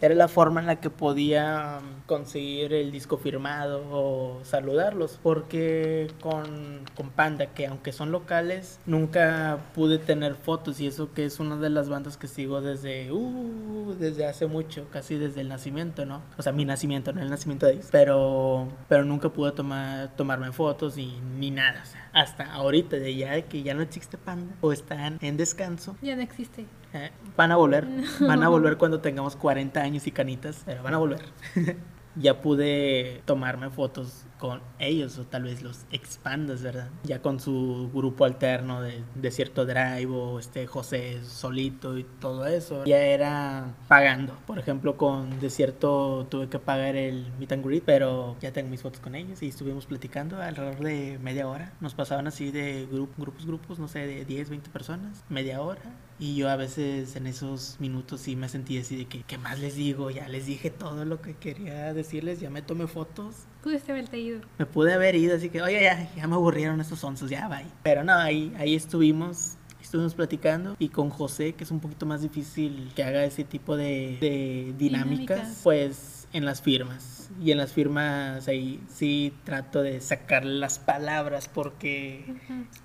era 0.00 0.14
la 0.14 0.28
forma 0.28 0.60
en 0.60 0.66
la 0.66 0.76
que 0.76 0.90
podía 0.90 1.78
um, 1.80 2.02
conseguir 2.06 2.74
el 2.74 2.92
disco 2.92 3.16
firmado 3.16 3.82
o 3.90 4.40
saludarlos. 4.44 5.18
Porque 5.22 6.08
con, 6.20 6.82
con 6.96 7.10
Panda, 7.10 7.46
que 7.46 7.66
aunque 7.66 7.92
son 7.92 8.12
locales, 8.12 8.78
nunca 8.86 9.58
pude 9.74 9.98
tener 9.98 10.34
fotos. 10.34 10.80
Y 10.80 10.86
eso 10.86 11.12
que 11.12 11.24
es 11.24 11.40
una 11.40 11.56
de 11.56 11.70
las 11.70 11.88
bandas 11.88 12.16
que 12.16 12.28
sigo 12.28 12.60
desde, 12.60 13.10
uh, 13.12 13.94
desde 13.98 14.26
hace 14.26 14.46
mucho, 14.46 14.86
casi 14.90 15.16
desde 15.16 15.40
el 15.40 15.48
nacimiento, 15.48 16.04
¿no? 16.04 16.22
O 16.38 16.42
sea, 16.42 16.52
mi 16.52 16.64
nacimiento, 16.64 17.12
no 17.12 17.22
el 17.22 17.30
nacimiento 17.30 17.66
de 17.66 17.74
ellos. 17.74 17.88
Pero, 17.90 18.68
pero 18.88 19.04
nunca 19.04 19.28
pude 19.30 19.52
tomar, 19.52 20.14
tomarme 20.16 20.52
fotos 20.52 20.98
y, 20.98 21.18
ni 21.38 21.50
nada. 21.50 21.82
O 21.82 21.86
sea, 21.86 22.05
hasta 22.16 22.50
ahorita, 22.50 22.96
de 22.96 23.14
ya 23.14 23.42
que 23.42 23.62
ya 23.62 23.74
no 23.74 23.82
existe 23.82 24.16
Panda 24.16 24.54
o 24.62 24.72
están 24.72 25.18
en 25.20 25.36
descanso, 25.36 25.96
Ya 26.00 26.16
no 26.16 26.22
existe. 26.22 26.64
Eh, 26.94 27.10
van 27.36 27.52
a 27.52 27.56
volver, 27.56 27.86
van 28.20 28.42
a 28.42 28.48
volver 28.48 28.78
cuando 28.78 29.00
tengamos 29.00 29.36
40 29.36 29.80
años 29.80 30.06
y 30.06 30.10
canitas, 30.12 30.62
pero 30.64 30.82
van 30.82 30.94
a 30.94 30.98
volver. 30.98 31.20
ya 32.16 32.40
pude 32.40 33.22
tomarme 33.24 33.70
fotos 33.70 34.24
con 34.38 34.60
ellos 34.78 35.18
o 35.18 35.24
tal 35.24 35.44
vez 35.44 35.62
los 35.62 35.86
expandas, 35.90 36.62
¿verdad? 36.62 36.90
Ya 37.04 37.22
con 37.22 37.40
su 37.40 37.90
grupo 37.92 38.24
alterno 38.24 38.82
de 38.82 39.02
Desierto 39.14 39.64
Drive 39.64 40.08
o 40.08 40.38
este 40.38 40.66
José 40.66 41.22
solito 41.24 41.98
y 41.98 42.04
todo 42.20 42.46
eso. 42.46 42.84
Ya 42.84 42.98
era 42.98 43.74
pagando. 43.88 44.36
Por 44.46 44.58
ejemplo, 44.58 44.96
con 44.96 45.40
Desierto 45.40 46.26
tuve 46.28 46.48
que 46.48 46.58
pagar 46.58 46.96
el 46.96 47.32
meet 47.38 47.52
and 47.52 47.64
greet, 47.64 47.84
pero 47.84 48.36
ya 48.40 48.52
tengo 48.52 48.68
mis 48.68 48.82
fotos 48.82 49.00
con 49.00 49.14
ellos 49.14 49.42
y 49.42 49.48
estuvimos 49.48 49.86
platicando 49.86 50.40
alrededor 50.40 50.80
de 50.80 51.18
media 51.22 51.48
hora. 51.48 51.72
Nos 51.80 51.94
pasaban 51.94 52.26
así 52.26 52.50
de 52.50 52.86
grupos, 52.90 53.46
grupos, 53.46 53.78
no 53.78 53.88
sé, 53.88 54.06
de 54.06 54.24
10, 54.24 54.50
20 54.50 54.70
personas, 54.70 55.24
media 55.28 55.60
hora. 55.62 55.82
Y 56.18 56.34
yo 56.34 56.48
a 56.48 56.56
veces 56.56 57.14
en 57.16 57.26
esos 57.26 57.76
minutos 57.78 58.22
sí 58.22 58.36
me 58.36 58.48
sentí 58.48 58.78
así 58.78 58.96
de 58.96 59.04
que, 59.04 59.22
¿qué 59.22 59.36
más 59.36 59.58
les 59.58 59.76
digo? 59.76 60.10
Ya 60.10 60.28
les 60.28 60.46
dije 60.46 60.70
todo 60.70 61.04
lo 61.04 61.20
que 61.20 61.34
quería 61.34 61.92
decirles, 61.92 62.40
ya 62.40 62.48
me 62.48 62.62
tomé 62.62 62.86
fotos. 62.86 63.34
Pudiste 63.62 63.92
haberte 63.92 64.18
ido. 64.18 64.40
Me 64.58 64.64
pude 64.64 64.94
haber 64.94 65.14
ido, 65.14 65.36
así 65.36 65.50
que, 65.50 65.60
oye, 65.60 65.82
ya, 65.82 66.14
ya 66.14 66.26
me 66.26 66.36
aburrieron 66.36 66.80
estos 66.80 67.04
onzos, 67.04 67.28
ya, 67.28 67.48
bye. 67.48 67.66
Pero 67.82 68.02
no, 68.02 68.14
ahí, 68.14 68.54
ahí 68.58 68.74
estuvimos, 68.74 69.56
estuvimos 69.82 70.14
platicando. 70.14 70.74
Y 70.78 70.88
con 70.88 71.10
José, 71.10 71.54
que 71.54 71.64
es 71.64 71.70
un 71.70 71.80
poquito 71.80 72.06
más 72.06 72.22
difícil 72.22 72.92
que 72.96 73.04
haga 73.04 73.24
ese 73.24 73.44
tipo 73.44 73.76
de, 73.76 74.16
de 74.20 74.74
dinámicas, 74.78 75.60
pues 75.62 76.28
en 76.32 76.44
las 76.44 76.62
firmas. 76.62 77.30
Y 77.42 77.50
en 77.50 77.58
las 77.58 77.72
firmas 77.72 78.46
ahí 78.48 78.80
sí 78.88 79.34
trato 79.44 79.82
de 79.82 80.00
sacar 80.00 80.44
las 80.44 80.78
palabras 80.78 81.50
porque 81.52 82.24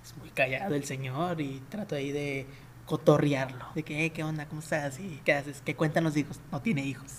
es 0.02 0.16
muy 0.18 0.30
callado 0.30 0.74
el 0.74 0.84
señor 0.84 1.40
y 1.40 1.62
trato 1.70 1.94
ahí 1.94 2.12
de 2.12 2.46
cotorrearlo. 2.92 3.64
De 3.74 3.84
que, 3.84 4.10
¿qué 4.10 4.22
onda? 4.22 4.44
¿Cómo 4.44 4.60
estás? 4.60 5.00
¿Y 5.00 5.18
qué 5.24 5.32
haces? 5.32 5.62
¿Qué 5.64 5.74
cuentan 5.74 6.04
los 6.04 6.14
hijos? 6.14 6.38
No 6.52 6.60
tiene 6.60 6.84
hijos. 6.84 7.10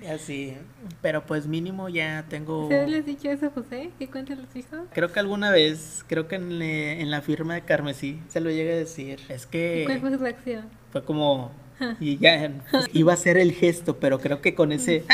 Y 0.00 0.06
así. 0.06 0.56
Pero 1.02 1.26
pues 1.26 1.46
mínimo 1.46 1.90
ya 1.90 2.24
tengo... 2.30 2.62
¿Ustedes 2.62 2.88
les 2.88 3.04
dicho 3.04 3.28
eso, 3.30 3.50
José? 3.50 3.90
¿Qué 3.98 4.08
cuentan 4.08 4.40
los 4.40 4.56
hijos? 4.56 4.80
Creo 4.94 5.12
que 5.12 5.20
alguna 5.20 5.50
vez, 5.50 6.06
creo 6.06 6.26
que 6.26 6.36
en, 6.36 6.62
en 6.62 7.10
la 7.10 7.20
firma 7.20 7.52
de 7.52 7.60
Carmesí 7.60 8.18
se 8.28 8.40
lo 8.40 8.48
llegué 8.48 8.72
a 8.72 8.76
decir. 8.76 9.20
Es 9.28 9.44
que... 9.44 9.82
¿Cuál 9.84 10.00
fue 10.00 10.10
su 10.10 10.16
reacción? 10.16 10.70
Fue 10.90 11.04
como... 11.04 11.52
Y 12.00 12.16
ya 12.16 12.50
iba 12.94 13.12
a 13.12 13.16
ser 13.18 13.36
el 13.36 13.52
gesto, 13.52 13.98
pero 13.98 14.20
creo 14.20 14.40
que 14.40 14.54
con 14.54 14.72
ese 14.72 15.04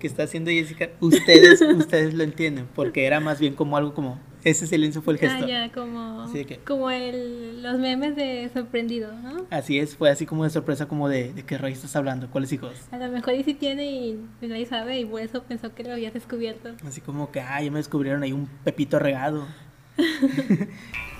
que 0.00 0.06
está 0.08 0.24
haciendo 0.24 0.50
Jessica, 0.50 0.88
ustedes, 0.98 1.60
ustedes 1.60 2.14
lo 2.14 2.24
entienden, 2.24 2.66
porque 2.74 3.04
era 3.04 3.20
más 3.20 3.38
bien 3.38 3.54
como 3.54 3.76
algo 3.76 3.94
como, 3.94 4.18
ese 4.44 4.66
silencio 4.66 5.02
fue 5.02 5.14
el 5.14 5.20
gesto. 5.20 5.44
Ah, 5.44 5.48
ya, 5.48 5.72
como, 5.72 6.26
como 6.66 6.90
el, 6.90 7.62
los 7.62 7.78
memes 7.78 8.16
de 8.16 8.50
sorprendido, 8.52 9.12
¿no? 9.14 9.46
Así 9.50 9.78
es, 9.78 9.96
fue 9.96 10.10
así 10.10 10.26
como 10.26 10.44
de 10.44 10.50
sorpresa, 10.50 10.86
como 10.86 11.08
de, 11.08 11.32
de 11.32 11.44
qué 11.44 11.58
rey 11.58 11.72
estás 11.72 11.94
hablando, 11.96 12.30
¿cuáles 12.30 12.52
hijos? 12.52 12.72
A 12.90 12.98
lo 12.98 13.08
mejor 13.08 13.34
y 13.34 13.44
sí 13.44 13.54
tiene 13.54 13.90
y 13.90 14.18
nadie 14.40 14.66
sabe 14.66 15.00
y 15.00 15.04
por 15.04 15.20
eso 15.20 15.42
pensó 15.42 15.74
que 15.74 15.84
lo 15.84 15.92
habías 15.92 16.14
descubierto. 16.14 16.70
Así 16.86 17.00
como 17.00 17.30
que, 17.30 17.40
ah, 17.40 17.62
ya 17.62 17.70
me 17.70 17.78
descubrieron 17.78 18.22
ahí 18.22 18.32
un 18.32 18.48
pepito 18.64 18.98
regado. 18.98 19.46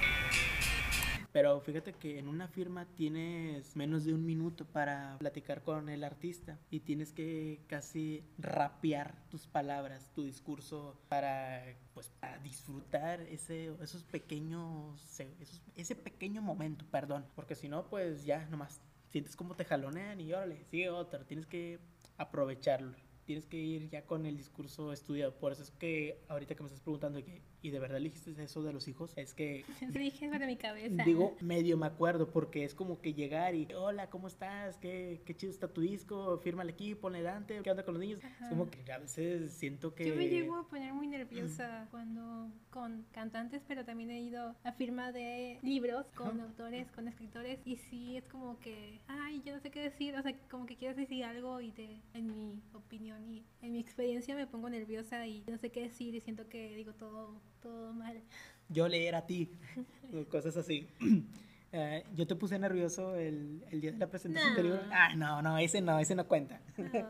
Pero 1.33 1.61
fíjate 1.61 1.95
que 1.95 2.19
en 2.19 2.29
una 2.29 2.47
firma 2.47 2.87
tienes 2.95 3.75
menos 3.75 4.05
de 4.05 4.13
un 4.13 4.25
minuto 4.25 4.67
para 4.67 5.17
platicar 5.19 5.63
con 5.63 5.89
el 5.89 6.05
artista 6.05 6.59
y 6.71 6.81
tienes 6.81 7.13
que 7.13 7.61
casi 7.69 8.23
rapear 8.39 9.15
tus 9.31 9.47
palabras, 9.47 10.11
tu 10.15 10.25
discurso 10.25 11.01
para 11.09 11.65
pues 11.95 12.11
para 12.21 12.39
disfrutar 12.39 13.21
ese 13.23 13.73
esos 13.83 14.03
pequeños 14.05 15.21
esos, 15.21 15.63
ese 15.75 15.95
pequeño 15.95 16.43
momento, 16.43 16.85
perdón, 16.91 17.25
porque 17.35 17.55
si 17.55 17.69
no 17.69 17.87
pues 17.89 18.25
ya 18.25 18.47
nomás 18.47 18.81
sientes 19.11 19.37
como 19.37 19.55
te 19.55 19.65
jalonean 19.65 20.21
y 20.21 20.33
órale, 20.33 20.65
sigue 20.71 20.91
otro, 20.91 21.25
tienes 21.25 21.47
que 21.47 21.79
aprovecharlo. 22.17 22.97
Tienes 23.25 23.47
que 23.47 23.57
ir 23.57 23.89
ya 23.89 24.05
con 24.05 24.27
el 24.27 24.37
discurso 24.37 24.93
estudiado. 24.93 25.35
Por 25.39 25.53
eso 25.53 25.63
es 25.63 25.71
que 25.71 26.25
ahorita 26.29 26.55
que 26.55 26.63
me 26.63 26.67
estás 26.67 26.83
preguntando 26.83 27.23
que, 27.25 27.41
y 27.63 27.71
de 27.71 27.79
verdad 27.79 28.01
dijiste 28.01 28.35
eso 28.43 28.63
de 28.63 28.73
los 28.73 28.89
hijos, 28.89 29.13
es 29.17 29.35
que... 29.35 29.65
dije 29.93 30.29
de 30.29 30.47
mi 30.47 30.57
cabeza. 30.57 31.05
Digo, 31.05 31.37
medio 31.41 31.77
me 31.77 31.87
acuerdo 31.87 32.29
porque 32.29 32.65
es 32.65 32.75
como 32.75 33.01
que 33.01 33.15
llegar 33.15 33.55
y, 33.55 33.69
hola, 33.75 34.11
¿cómo 34.11 34.27
estás? 34.27 34.77
¿Qué, 34.79 35.23
qué 35.25 35.37
chido 35.37 35.53
está 35.53 35.69
tu 35.69 35.81
disco? 35.81 36.39
Firma 36.39 36.63
el 36.63 36.71
equipo, 36.71 37.03
ponle 37.03 37.23
Dante, 37.23 37.61
¿qué 37.63 37.71
onda 37.71 37.85
con 37.85 37.95
los 37.95 38.01
niños? 38.01 38.21
Es 38.23 38.49
como 38.49 38.69
que 38.69 38.91
a 38.93 38.99
veces 38.99 39.53
siento 39.53 39.95
que... 39.95 40.07
Yo 40.07 40.17
me 40.17 40.29
llego 40.29 40.57
a 40.57 40.67
poner 40.69 40.93
muy 40.93 41.07
nerviosa 41.07 41.87
cuando 41.91 42.51
con 42.71 43.05
cantantes, 43.13 43.63
pero 43.69 43.85
también 43.85 44.11
he 44.11 44.21
ido 44.21 44.57
a 44.65 44.73
firma 44.73 45.13
de 45.13 45.59
libros 45.63 46.07
con 46.15 46.41
autores, 46.41 46.91
con 46.91 47.07
escritores, 47.07 47.61
y 47.65 47.77
sí, 47.77 48.17
es 48.17 48.25
como 48.25 48.59
que, 48.59 49.01
ay, 49.07 49.43
yo 49.45 49.55
no 49.55 49.61
sé 49.61 49.71
qué 49.71 49.81
decir, 49.81 50.17
o 50.17 50.23
sea, 50.23 50.35
como 50.51 50.67
que 50.67 50.77
quieres 50.77 50.97
decir 50.97 51.25
algo 51.25 51.61
y 51.61 51.71
te, 51.71 52.01
en 52.15 52.27
mi 52.27 52.61
opinión, 52.73 53.25
y 53.29 53.45
en 53.61 53.73
mi 53.73 53.81
experiencia 53.81 54.35
me 54.35 54.47
pongo 54.47 54.69
nerviosa 54.69 55.27
y 55.27 55.45
no 55.47 55.59
sé 55.59 55.71
qué 55.71 55.83
decir 55.83 56.15
y 56.15 56.21
siento 56.21 56.49
que 56.49 56.75
digo 56.75 56.93
todo, 56.95 57.41
todo 57.63 57.93
mal. 57.93 58.21
Yo 58.69 58.89
leer 58.89 59.15
a 59.15 59.27
ti, 59.27 59.51
cosas 60.31 60.57
así. 60.57 60.89
Eh, 61.75 62.05
yo 62.15 62.27
te 62.27 62.37
puse 62.37 62.59
nervioso 62.59 63.17
el, 63.17 63.65
el, 63.71 63.81
día 63.81 63.93
de 63.93 63.97
la 63.97 64.07
presentación 64.07 64.51
anterior. 64.51 64.83
Ah, 64.93 65.15
no, 65.17 65.41
no, 65.41 65.57
ese 65.57 65.81
no, 65.81 65.99
ese 65.99 66.15
no 66.15 66.29
cuenta. 66.29 66.61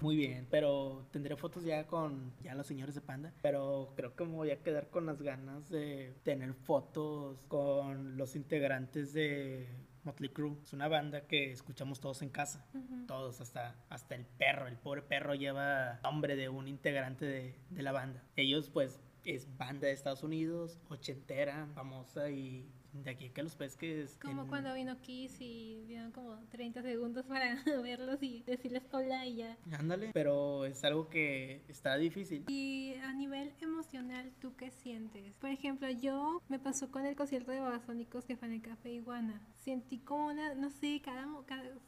Muy 0.00 0.16
bien, 0.16 0.48
pero 0.50 1.06
tendré 1.12 1.36
fotos 1.36 1.62
ya 1.62 1.86
con 1.86 2.32
ya 2.42 2.52
los 2.56 2.66
señores 2.66 2.96
de 2.96 3.00
Panda, 3.00 3.32
pero 3.42 3.92
creo 3.94 4.16
que 4.16 4.24
me 4.24 4.32
voy 4.32 4.50
a 4.50 4.60
quedar 4.60 4.88
con 4.90 5.06
las 5.06 5.22
ganas 5.22 5.70
de 5.70 6.16
tener 6.24 6.52
fotos 6.52 7.44
con 7.46 8.16
los 8.16 8.34
integrantes 8.34 9.12
de 9.12 9.68
Motley 10.04 10.30
Crue. 10.30 10.56
Es 10.62 10.72
una 10.72 10.88
banda 10.88 11.26
que 11.26 11.50
escuchamos 11.50 12.00
todos 12.00 12.22
en 12.22 12.30
casa. 12.30 12.64
Todos, 13.06 13.40
hasta, 13.40 13.74
hasta 13.88 14.14
el 14.14 14.24
perro. 14.24 14.66
El 14.66 14.76
pobre 14.76 15.02
perro 15.02 15.34
lleva 15.34 16.00
nombre 16.02 16.36
de 16.36 16.48
un 16.48 16.68
integrante 16.68 17.24
de, 17.24 17.58
de 17.70 17.82
la 17.82 17.92
banda. 17.92 18.22
Ellos, 18.36 18.70
pues, 18.70 19.00
es 19.24 19.56
banda 19.56 19.86
de 19.86 19.92
Estados 19.92 20.22
Unidos, 20.22 20.78
ochentera, 20.88 21.66
famosa 21.74 22.30
y 22.30 22.68
de 23.02 23.10
aquí 23.10 23.30
que 23.30 23.42
los 23.42 23.56
pesques. 23.56 24.18
Como 24.22 24.46
cuando 24.46 24.72
vino 24.74 25.00
Kiss 25.00 25.40
y 25.40 25.84
dieron 25.86 26.12
como 26.12 26.36
30 26.50 26.82
segundos 26.82 27.26
para 27.26 27.56
verlos 27.82 28.22
y 28.22 28.42
decirles 28.44 28.82
hola 28.92 29.26
y 29.26 29.36
ya. 29.36 29.56
Ándale, 29.72 30.10
pero 30.12 30.64
es 30.64 30.84
algo 30.84 31.08
que 31.08 31.62
está 31.68 31.96
difícil. 31.96 32.44
Y 32.48 32.94
a 33.02 33.12
nivel 33.12 33.52
emocional, 33.60 34.32
¿tú 34.40 34.54
qué 34.56 34.70
sientes? 34.70 35.36
Por 35.38 35.50
ejemplo, 35.50 35.90
yo 35.90 36.40
me 36.48 36.58
pasó 36.58 36.90
con 36.90 37.04
el 37.06 37.16
concierto 37.16 37.50
de 37.50 37.60
Babasónicos 37.60 38.24
que 38.24 38.36
fue 38.36 38.48
en 38.48 38.54
el 38.54 38.62
Café 38.62 38.92
Iguana. 38.92 39.40
Sentí 39.58 39.98
como 39.98 40.26
una, 40.26 40.54
no 40.54 40.70
sé, 40.70 41.00
cada, 41.02 41.26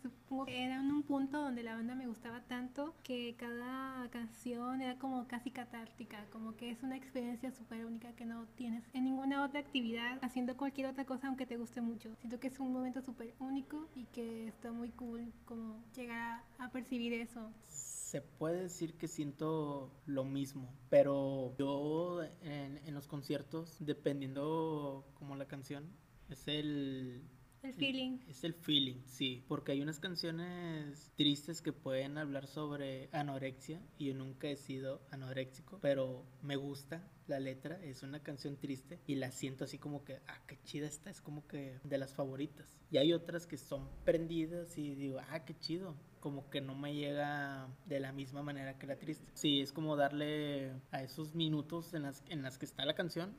supongo 0.03 0.47
que 0.47 0.64
era 0.64 0.77
en 0.77 0.90
un 0.90 1.03
punto 1.03 1.40
donde 1.40 1.62
la 1.62 1.75
banda 1.75 1.95
me 1.95 2.07
gustaba 2.07 2.40
tanto 2.42 2.95
que 3.03 3.35
cada 3.37 4.09
canción 4.11 4.81
era 4.81 4.99
como 4.99 5.27
casi 5.29 5.51
catártica, 5.51 6.25
como 6.33 6.57
que 6.57 6.71
es 6.71 6.83
una 6.83 6.97
experiencia 6.97 7.51
súper 7.53 7.85
única 7.85 8.14
que 8.14 8.25
no 8.25 8.47
tienes 8.57 8.83
en 8.95 9.05
ninguna 9.05 9.45
otra 9.45 9.61
actividad 9.61 10.19
haciendo 10.23 10.57
cualquier 10.57 10.88
otra 10.88 10.96
cosa 11.05 11.29
aunque 11.29 11.47
te 11.47 11.57
guste 11.57 11.81
mucho. 11.81 12.15
Siento 12.17 12.41
que 12.41 12.49
es 12.49 12.59
un 12.59 12.73
momento 12.73 13.03
súper 13.03 13.35
único 13.39 13.89
y 13.95 14.05
que 14.07 14.49
está 14.49 14.73
muy 14.73 14.91
cool 14.91 15.33
como 15.45 15.83
llegar 15.95 16.43
a, 16.59 16.71
percibir 16.71 17.13
eso 17.13 17.51
se 17.63 18.21
puede 18.21 18.63
decir 18.63 18.95
que 18.95 19.09
siento 19.09 19.91
lo 20.07 20.25
mismo, 20.25 20.73
pero 20.91 21.57
yo 21.59 22.23
en, 22.41 22.79
en, 22.79 22.95
los 22.95 23.09
conciertos, 23.09 23.77
dependiendo 23.81 25.05
como 25.15 25.35
la 25.35 25.47
canción, 25.47 25.91
es 26.29 26.47
el 26.47 27.23
el 27.66 27.74
feeling. 27.74 28.18
Es 28.29 28.44
el 28.44 28.55
feeling, 28.55 29.02
sí, 29.05 29.44
porque 29.48 29.72
hay 29.72 29.83
unas 29.83 29.98
canciones 29.98 31.12
tristes 31.16 31.62
que 31.62 31.72
pueden 31.72 32.18
hablar 32.18 32.46
sobre 32.46 33.09
anorexia 33.12 33.81
y 33.98 34.07
yo 34.07 34.14
nunca 34.14 34.48
he 34.48 34.57
sido 34.57 35.02
anoréxico, 35.11 35.79
pero 35.81 36.24
me 36.42 36.57
gusta 36.57 37.11
la 37.26 37.40
letra, 37.40 37.83
es 37.83 38.02
una 38.02 38.22
canción 38.22 38.57
triste 38.57 39.00
y 39.07 39.16
la 39.16 39.33
siento 39.33 39.64
así 39.64 39.79
como 39.79 40.05
que, 40.05 40.20
ah, 40.29 40.40
qué 40.46 40.59
chida 40.62 40.87
está, 40.87 41.11
es 41.11 41.20
como 41.20 41.46
que 41.46 41.79
de 41.83 41.98
las 41.98 42.14
favoritas. 42.14 42.79
Y 42.90 42.98
hay 42.98 43.12
otras 43.12 43.46
que 43.46 43.57
son 43.57 43.88
prendidas 44.05 44.79
y 44.79 44.94
digo, 44.94 45.18
ah, 45.31 45.44
qué 45.44 45.59
chido, 45.59 45.96
como 46.20 46.48
que 46.50 46.61
no 46.61 46.74
me 46.74 46.94
llega 46.94 47.68
de 47.87 48.00
la 48.00 48.12
misma 48.12 48.42
manera 48.42 48.79
que 48.79 48.87
la 48.87 48.96
triste. 48.96 49.31
Sí, 49.35 49.61
es 49.61 49.72
como 49.72 49.96
darle 49.96 50.72
a 50.90 51.02
esos 51.02 51.35
minutos 51.35 51.94
en 51.94 52.02
las, 52.02 52.22
en 52.29 52.42
las 52.42 52.59
que 52.59 52.64
está 52.64 52.85
la 52.85 52.94
canción 52.94 53.35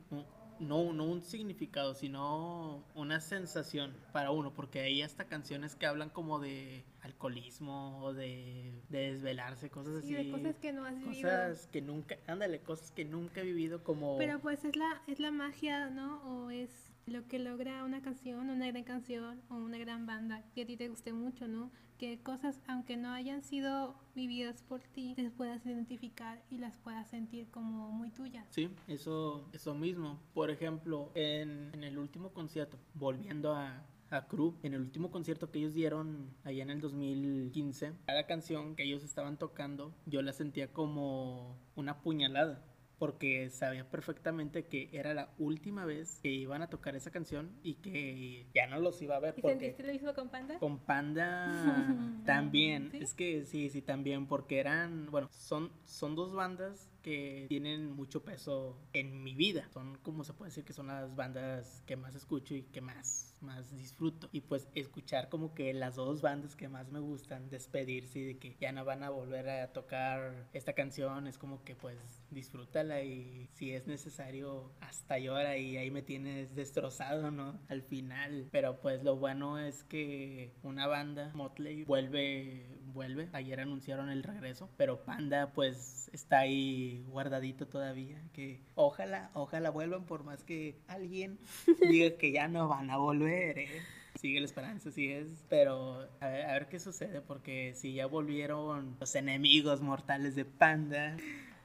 no, 0.60 0.92
no 0.92 1.04
un 1.04 1.22
significado, 1.22 1.94
sino 1.94 2.84
una 2.94 3.20
sensación 3.20 3.94
para 4.12 4.30
uno, 4.30 4.52
porque 4.52 4.80
hay 4.80 5.02
hasta 5.02 5.24
canciones 5.24 5.76
que 5.76 5.86
hablan 5.86 6.10
como 6.10 6.38
de 6.38 6.84
alcoholismo 7.02 8.02
o 8.02 8.12
de, 8.12 8.72
desvelarse, 8.88 9.70
cosas 9.70 9.96
así. 9.96 10.14
de 10.14 10.30
cosas 10.30 10.58
que 10.58 10.72
no 10.72 10.84
has 10.84 10.98
vivido. 10.98 11.28
Cosas 11.28 11.66
que 11.68 11.82
nunca, 11.82 12.16
ándale, 12.26 12.60
cosas 12.60 12.90
que 12.92 13.04
nunca 13.04 13.40
he 13.40 13.44
vivido 13.44 13.82
como... 13.82 14.18
Pero 14.18 14.40
pues 14.40 14.64
es 14.64 14.76
la, 14.76 15.02
es 15.06 15.20
la 15.20 15.30
magia, 15.30 15.90
¿no? 15.90 16.22
O 16.24 16.50
es 16.50 16.70
lo 17.06 17.26
que 17.26 17.38
logra 17.38 17.84
una 17.84 18.02
canción, 18.02 18.50
una 18.50 18.66
gran 18.66 18.84
canción 18.84 19.40
o 19.48 19.54
una 19.54 19.78
gran 19.78 20.06
banda 20.06 20.42
que 20.54 20.62
a 20.62 20.66
ti 20.66 20.76
te 20.76 20.88
guste 20.88 21.12
mucho, 21.12 21.48
¿no? 21.48 21.70
Que 21.98 22.20
cosas, 22.22 22.60
aunque 22.68 22.96
no 22.96 23.10
hayan 23.10 23.42
sido 23.42 23.96
vividas 24.14 24.62
por 24.62 24.80
ti, 24.80 25.14
te 25.16 25.30
puedas 25.30 25.66
identificar 25.66 26.40
y 26.50 26.58
las 26.58 26.76
puedas 26.78 27.08
sentir 27.08 27.50
como 27.50 27.90
muy 27.90 28.10
tuyas. 28.10 28.46
Sí, 28.50 28.70
eso, 28.86 29.48
eso 29.52 29.74
mismo. 29.74 30.20
Por 30.32 30.50
ejemplo, 30.50 31.10
en, 31.14 31.72
el 31.82 31.98
último 31.98 32.30
concierto, 32.30 32.78
volviendo 32.94 33.52
a, 33.52 33.84
a 34.10 34.26
Crew. 34.26 34.54
En 34.62 34.74
el 34.74 34.80
último 34.80 35.10
concierto 35.10 35.50
que 35.50 35.58
ellos 35.58 35.74
dieron 35.74 36.30
allá 36.44 36.62
en 36.62 36.70
el 36.70 36.80
2015, 36.80 37.92
cada 38.06 38.26
canción 38.26 38.76
que 38.76 38.84
ellos 38.84 39.02
estaban 39.02 39.36
tocando, 39.36 39.92
yo 40.06 40.22
la 40.22 40.32
sentía 40.32 40.72
como 40.72 41.56
una 41.76 42.00
puñalada 42.00 42.64
porque 42.98 43.50
sabía 43.50 43.88
perfectamente 43.88 44.66
que 44.66 44.88
era 44.92 45.14
la 45.14 45.30
última 45.38 45.84
vez 45.84 46.18
que 46.22 46.30
iban 46.30 46.62
a 46.62 46.68
tocar 46.68 46.96
esa 46.96 47.10
canción 47.10 47.50
y 47.62 47.74
que 47.74 48.46
ya 48.54 48.66
no 48.66 48.80
los 48.80 49.00
iba 49.02 49.16
a 49.16 49.20
ver. 49.20 49.34
¿Y 49.36 49.42
sentiste 49.42 49.82
lo 49.84 49.92
mismo 49.92 50.14
con 50.14 50.28
Panda? 50.28 50.58
Con 50.58 50.78
Panda 50.78 51.94
también. 52.26 52.90
¿Sí? 52.90 52.98
Es 52.98 53.14
que 53.14 53.44
sí, 53.44 53.70
sí, 53.70 53.82
también, 53.82 54.26
porque 54.26 54.58
eran, 54.58 55.10
bueno, 55.10 55.28
son, 55.30 55.70
son 55.84 56.14
dos 56.14 56.34
bandas 56.34 56.90
que 57.02 57.46
tienen 57.48 57.92
mucho 57.92 58.24
peso 58.24 58.78
en 58.92 59.22
mi 59.22 59.34
vida. 59.34 59.68
Son, 59.72 59.96
como 59.98 60.24
se 60.24 60.32
puede 60.32 60.50
decir, 60.50 60.64
que 60.64 60.72
son 60.72 60.88
las 60.88 61.14
bandas 61.14 61.82
que 61.86 61.96
más 61.96 62.14
escucho 62.14 62.54
y 62.54 62.62
que 62.62 62.80
más, 62.80 63.27
más 63.42 63.76
disfruto. 63.76 64.28
Y 64.32 64.42
pues 64.42 64.68
escuchar 64.74 65.28
como 65.28 65.54
que 65.54 65.72
las 65.74 65.96
dos 65.96 66.22
bandas 66.22 66.56
que 66.56 66.68
más 66.68 66.90
me 66.90 67.00
gustan 67.00 67.50
despedirse 67.50 68.20
de 68.20 68.38
que 68.38 68.56
ya 68.60 68.72
no 68.72 68.84
van 68.84 69.02
a 69.02 69.10
volver 69.10 69.48
a 69.48 69.72
tocar 69.72 70.48
esta 70.52 70.72
canción, 70.72 71.26
es 71.26 71.38
como 71.38 71.62
que 71.64 71.74
pues 71.74 72.22
disfrútala 72.30 73.02
y 73.02 73.48
si 73.54 73.72
es 73.72 73.86
necesario 73.86 74.72
hasta 74.80 75.18
llora 75.18 75.56
y 75.56 75.76
ahí 75.76 75.90
me 75.90 76.02
tienes 76.02 76.54
destrozado, 76.54 77.30
¿no? 77.30 77.60
Al 77.68 77.82
final. 77.82 78.48
Pero 78.50 78.80
pues 78.80 79.02
lo 79.02 79.16
bueno 79.16 79.58
es 79.58 79.84
que 79.84 80.52
una 80.62 80.86
banda, 80.86 81.30
Motley, 81.34 81.84
vuelve, 81.84 82.66
vuelve. 82.98 83.28
Ayer 83.32 83.60
anunciaron 83.60 84.10
el 84.10 84.24
regreso, 84.24 84.68
pero 84.76 85.04
Panda 85.04 85.52
pues 85.52 86.10
está 86.12 86.40
ahí 86.40 87.04
guardadito 87.10 87.68
todavía. 87.68 88.20
Que 88.32 88.60
ojalá, 88.74 89.30
ojalá 89.34 89.70
vuelvan 89.70 90.04
por 90.04 90.24
más 90.24 90.42
que 90.42 90.80
alguien 90.88 91.38
diga 91.88 92.18
que 92.18 92.32
ya 92.32 92.48
no 92.48 92.66
van 92.66 92.90
a 92.90 92.96
volver, 92.96 93.56
¿eh? 93.56 93.82
Sigue 94.20 94.40
la 94.40 94.46
esperanza, 94.46 94.90
sí 94.90 95.12
es. 95.12 95.28
Pero 95.48 96.08
a 96.18 96.26
ver, 96.26 96.46
a 96.46 96.52
ver 96.54 96.68
qué 96.68 96.80
sucede, 96.80 97.20
porque 97.20 97.74
si 97.76 97.94
ya 97.94 98.06
volvieron 98.06 98.96
los 98.98 99.14
enemigos 99.14 99.80
mortales 99.80 100.34
de 100.34 100.44
Panda, 100.44 101.16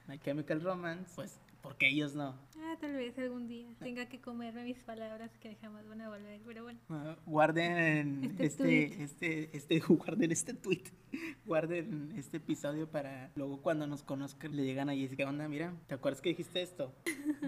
My 0.06 0.20
Chemical 0.20 0.60
Romance, 0.60 1.10
pues, 1.16 1.40
porque 1.64 1.88
ellos 1.88 2.14
no? 2.14 2.38
Ah, 2.60 2.76
tal 2.78 2.92
vez 2.92 3.18
algún 3.18 3.48
día 3.48 3.66
tenga 3.80 4.06
que 4.06 4.20
comerme 4.20 4.64
mis 4.64 4.84
palabras 4.84 5.30
que 5.38 5.54
jamás 5.56 5.88
van 5.88 6.02
a 6.02 6.10
volver, 6.10 6.40
pero 6.44 6.62
bueno. 6.62 6.78
Uh, 6.90 7.14
guarden 7.24 8.36
Este 8.38 8.84
este, 8.84 9.02
este, 9.02 9.56
este, 9.56 9.78
guarden 9.88 10.30
este 10.30 10.52
tweet, 10.52 10.82
guarden 11.46 12.12
este 12.18 12.36
episodio 12.36 12.86
para 12.86 13.32
luego 13.34 13.62
cuando 13.62 13.86
nos 13.86 14.02
conozcan 14.02 14.54
le 14.54 14.64
llegan 14.64 14.90
dicen, 14.90 15.16
¿qué 15.16 15.24
onda? 15.24 15.48
Mira, 15.48 15.72
¿te 15.86 15.94
acuerdas 15.94 16.20
que 16.20 16.28
dijiste 16.28 16.60
esto? 16.60 16.94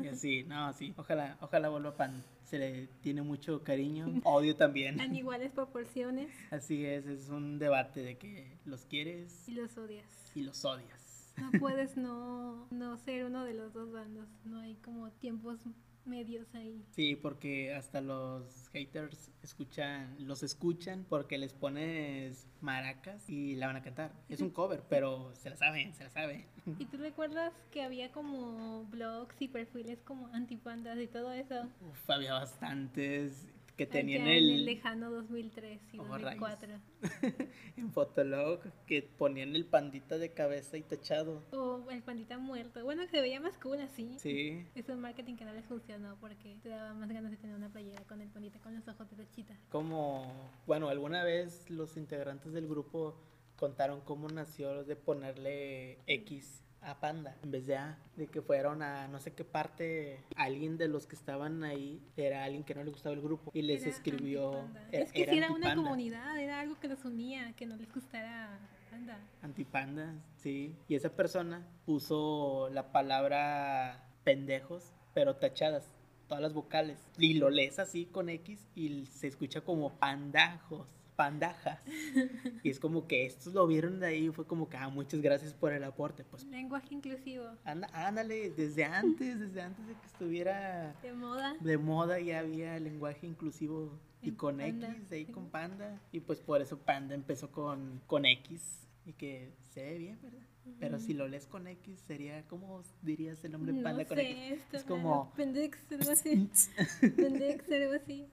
Y 0.03 0.09
así, 0.09 0.45
no, 0.49 0.73
sí, 0.73 0.95
ojalá, 0.97 1.37
ojalá 1.43 1.69
vuelva 1.69 1.95
Pan. 1.95 2.25
Se 2.45 2.59
le 2.59 2.87
tiene 3.03 3.21
mucho 3.21 3.63
cariño, 3.63 4.07
odio 4.25 4.57
también. 4.57 4.99
En 4.99 5.15
iguales 5.15 5.53
proporciones 5.53 6.31
Así 6.51 6.87
es, 6.87 7.07
es 7.07 7.29
un 7.29 7.59
debate 7.59 8.01
de 8.01 8.17
que 8.17 8.57
los 8.65 8.87
quieres 8.87 9.47
y 9.47 9.53
los 9.53 9.77
odias. 9.77 10.07
y 10.35 10.41
los 10.41 10.65
odias. 10.65 11.06
No 11.37 11.51
puedes 11.59 11.97
no, 11.97 12.67
no 12.71 12.97
ser 12.99 13.25
uno 13.25 13.45
de 13.45 13.55
los 13.55 13.73
dos 13.73 13.93
bandos. 13.93 14.29
No 14.45 14.59
hay 14.61 14.77
como 14.77 15.11
tiempos 15.13 15.61
medios 16.07 16.55
ahí. 16.55 16.85
Sí, 16.93 17.17
porque 17.17 17.75
hasta 17.75 18.01
los 18.01 18.69
haters 18.69 19.31
escuchan, 19.43 20.17
los 20.21 20.43
escuchan 20.43 21.05
porque 21.09 21.37
les 21.37 21.53
pones 21.53 22.47
maracas 22.61 23.29
y 23.29 23.57
la 23.57 23.67
van 23.67 23.77
a 23.77 23.83
cantar. 23.83 24.13
Es 24.29 24.41
un 24.41 24.51
cover, 24.51 24.83
pero 24.89 25.35
se 25.35 25.51
la 25.51 25.57
saben, 25.57 25.93
se 25.95 26.05
la 26.05 26.11
saben. 26.11 26.47
¿Y 26.79 26.87
tú 26.87 26.97
recuerdas 26.97 27.53
que 27.71 27.83
había 27.83 28.13
como 28.13 28.85
blogs 28.87 29.41
y 29.41 29.49
perfiles 29.49 30.01
como 30.03 30.29
antipandas 30.29 30.99
y 30.99 31.09
todo 31.09 31.33
eso? 31.33 31.69
Uf, 31.81 32.11
había 32.11 32.35
bastantes 32.35 33.49
que 33.77 33.87
tenían 33.87 34.23
Allá 34.23 34.33
en 34.33 34.39
el 34.39 34.51
el, 34.51 34.65
lejano 34.65 35.11
2003 35.11 35.81
y 35.93 35.99
Oh, 35.99 36.05
2004. 36.07 36.69
en 37.77 37.93
Fotolog 37.93 38.61
que 38.87 39.03
ponían 39.03 39.55
el 39.55 39.67
pandita 39.67 40.17
de 40.19 40.33
cabeza 40.33 40.77
y 40.77 40.83
techado. 40.83 41.43
O 41.53 41.85
el 41.91 42.03
pandita 42.03 42.39
muerto. 42.39 42.83
Bueno, 42.85 43.07
se 43.09 43.21
veía 43.21 43.39
más 43.41 43.59
cool 43.59 43.81
así. 43.81 44.17
Sí, 44.19 44.67
Es 44.75 44.89
un 44.89 45.01
marketing 45.01 45.37
que 45.37 45.45
no 45.45 45.53
les 45.53 45.67
funcionó 45.67 46.17
porque 46.21 46.57
te 46.63 46.71
daba 46.71 46.95
más 46.95 47.09
ganas 47.11 47.31
de 47.31 47.37
tener 47.37 47.55
una 47.55 47.69
playera 47.71 48.03
con 48.05 48.21
el 48.23 48.29
pandita 48.31 48.59
con 48.61 48.75
los 48.75 48.89
ojos 48.89 49.11
de 49.11 49.17
lechita. 49.19 49.57
como, 49.69 50.51
bueno, 50.67 50.89
alguna 50.89 51.23
vez 51.23 51.69
los 51.71 51.97
integrantes 51.97 52.53
del 52.53 52.67
grupo 52.67 53.21
contaron 53.57 54.01
cómo 54.03 54.29
nació 54.29 54.85
de 54.85 54.97
ponerle 54.97 55.99
X 56.07 56.63
a 56.83 57.01
Panda 57.01 57.37
en 57.43 57.51
vez 57.51 57.67
de 57.67 57.77
A, 57.77 57.99
de 58.17 58.27
que 58.29 58.41
fueron 58.43 58.83
a 58.83 59.09
no 59.09 59.19
sé 59.19 59.33
qué 59.33 59.45
parte, 59.45 60.21
alguien 60.37 60.77
de 60.79 60.89
los 60.89 61.07
que 61.07 61.17
estaban 61.17 61.65
ahí 61.65 62.01
era 62.17 62.45
alguien 62.45 62.63
que 62.65 62.75
no 62.75 62.85
le 62.85 62.91
gustaba 62.91 63.15
el 63.15 63.21
grupo 63.23 63.51
y 63.55 63.63
les 63.63 63.83
Era 63.83 63.91
escribió. 63.91 64.53
era- 64.93 65.05
es 65.05 65.13
que 65.13 65.25
sí 65.29 65.39
era 65.39 65.51
una 65.51 65.75
comunidad, 65.75 66.39
era 66.41 66.61
algo 66.61 66.79
que 66.79 66.89
los 66.89 67.05
unía, 67.05 67.53
que 67.57 67.67
no 67.67 67.77
les 67.77 67.93
gustara 67.93 68.59
Panda. 68.91 69.19
Antipanda, 69.43 70.15
sí. 70.37 70.75
Y 70.89 70.95
esa 70.95 71.11
persona 71.11 71.67
puso 71.85 72.69
la 72.73 72.93
palabra 72.93 74.09
pendejos, 74.25 74.93
pero 75.13 75.37
tachadas, 75.37 75.91
todas 76.29 76.41
las 76.43 76.55
vocales. 76.55 76.99
Y 77.19 77.35
lo 77.35 77.51
lees 77.51 77.79
así 77.79 78.07
con 78.07 78.29
X 78.29 78.65
y 78.75 79.07
se 79.07 79.27
escucha 79.27 79.61
como 79.63 79.99
pandajos, 79.99 80.87
pandajas. 81.17 81.81
y 82.63 82.71
es 82.71 82.79
como 82.79 83.07
que 83.07 83.27
estos 83.27 83.55
lo 83.55 83.67
vieron 83.67 83.99
de 83.99 84.07
ahí 84.07 84.27
y 84.27 84.31
fue 84.31 84.47
como 84.47 84.69
que, 84.69 84.77
ah, 84.77 84.89
muchas 84.89 85.21
gracias 85.21 85.55
por 85.55 85.73
el 85.73 85.83
aporte. 85.83 86.25
Pues 86.25 86.45
Lenguaje 86.45 86.95
inclusivo. 86.95 87.45
anda, 87.65 87.89
ándale, 87.93 88.51
desde 88.51 88.85
antes, 88.85 89.41
desde 89.41 89.63
antes 89.63 89.87
de 89.87 89.95
que 89.95 90.07
estuviera 90.07 90.95
De 91.03 91.13
moda. 91.13 91.57
de 91.61 91.79
moda 91.79 92.21
ya 92.21 92.41
había 92.41 92.79
lenguaje 92.79 93.27
inclusivo 93.27 93.99
y 94.23 94.33
con 94.33 94.59
Panda, 94.59 94.91
X, 94.93 95.13
ahí 95.13 95.27
con 95.27 95.51
Panda. 95.51 96.01
Y 96.13 96.21
pues 96.21 96.41
por 96.41 96.61
eso 96.61 96.79
Panda 96.79 97.15
empezó 97.15 97.51
con, 97.51 98.01
con 98.07 98.27
X. 98.27 98.89
Y 99.05 99.13
que 99.13 99.53
se 99.73 99.83
ve 99.83 99.99
bien, 99.99 100.19
¿verdad? 100.21 100.43
Pero 100.81 100.99
si 100.99 101.15
lo 101.15 101.29
lees 101.29 101.47
con 101.47 101.69
X, 101.69 102.01
sería, 102.01 102.45
¿cómo 102.49 102.83
dirías 103.03 103.45
el 103.45 103.53
nombre 103.53 103.73
Panda 103.75 104.05
con 104.05 104.19
X? 104.19 104.61
Es 104.73 104.83
como... 104.83 105.33
Pendex, 105.37 105.79
algo 105.93 106.11
así. 106.11 106.51
Pendex, 107.17 107.71
algo 107.71 107.93
así. 107.93 108.27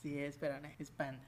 sí, 0.00 0.16
es, 0.16 0.36
pero 0.38 0.60
no, 0.60 0.68
es 0.78 0.92
Panda. 0.92 1.24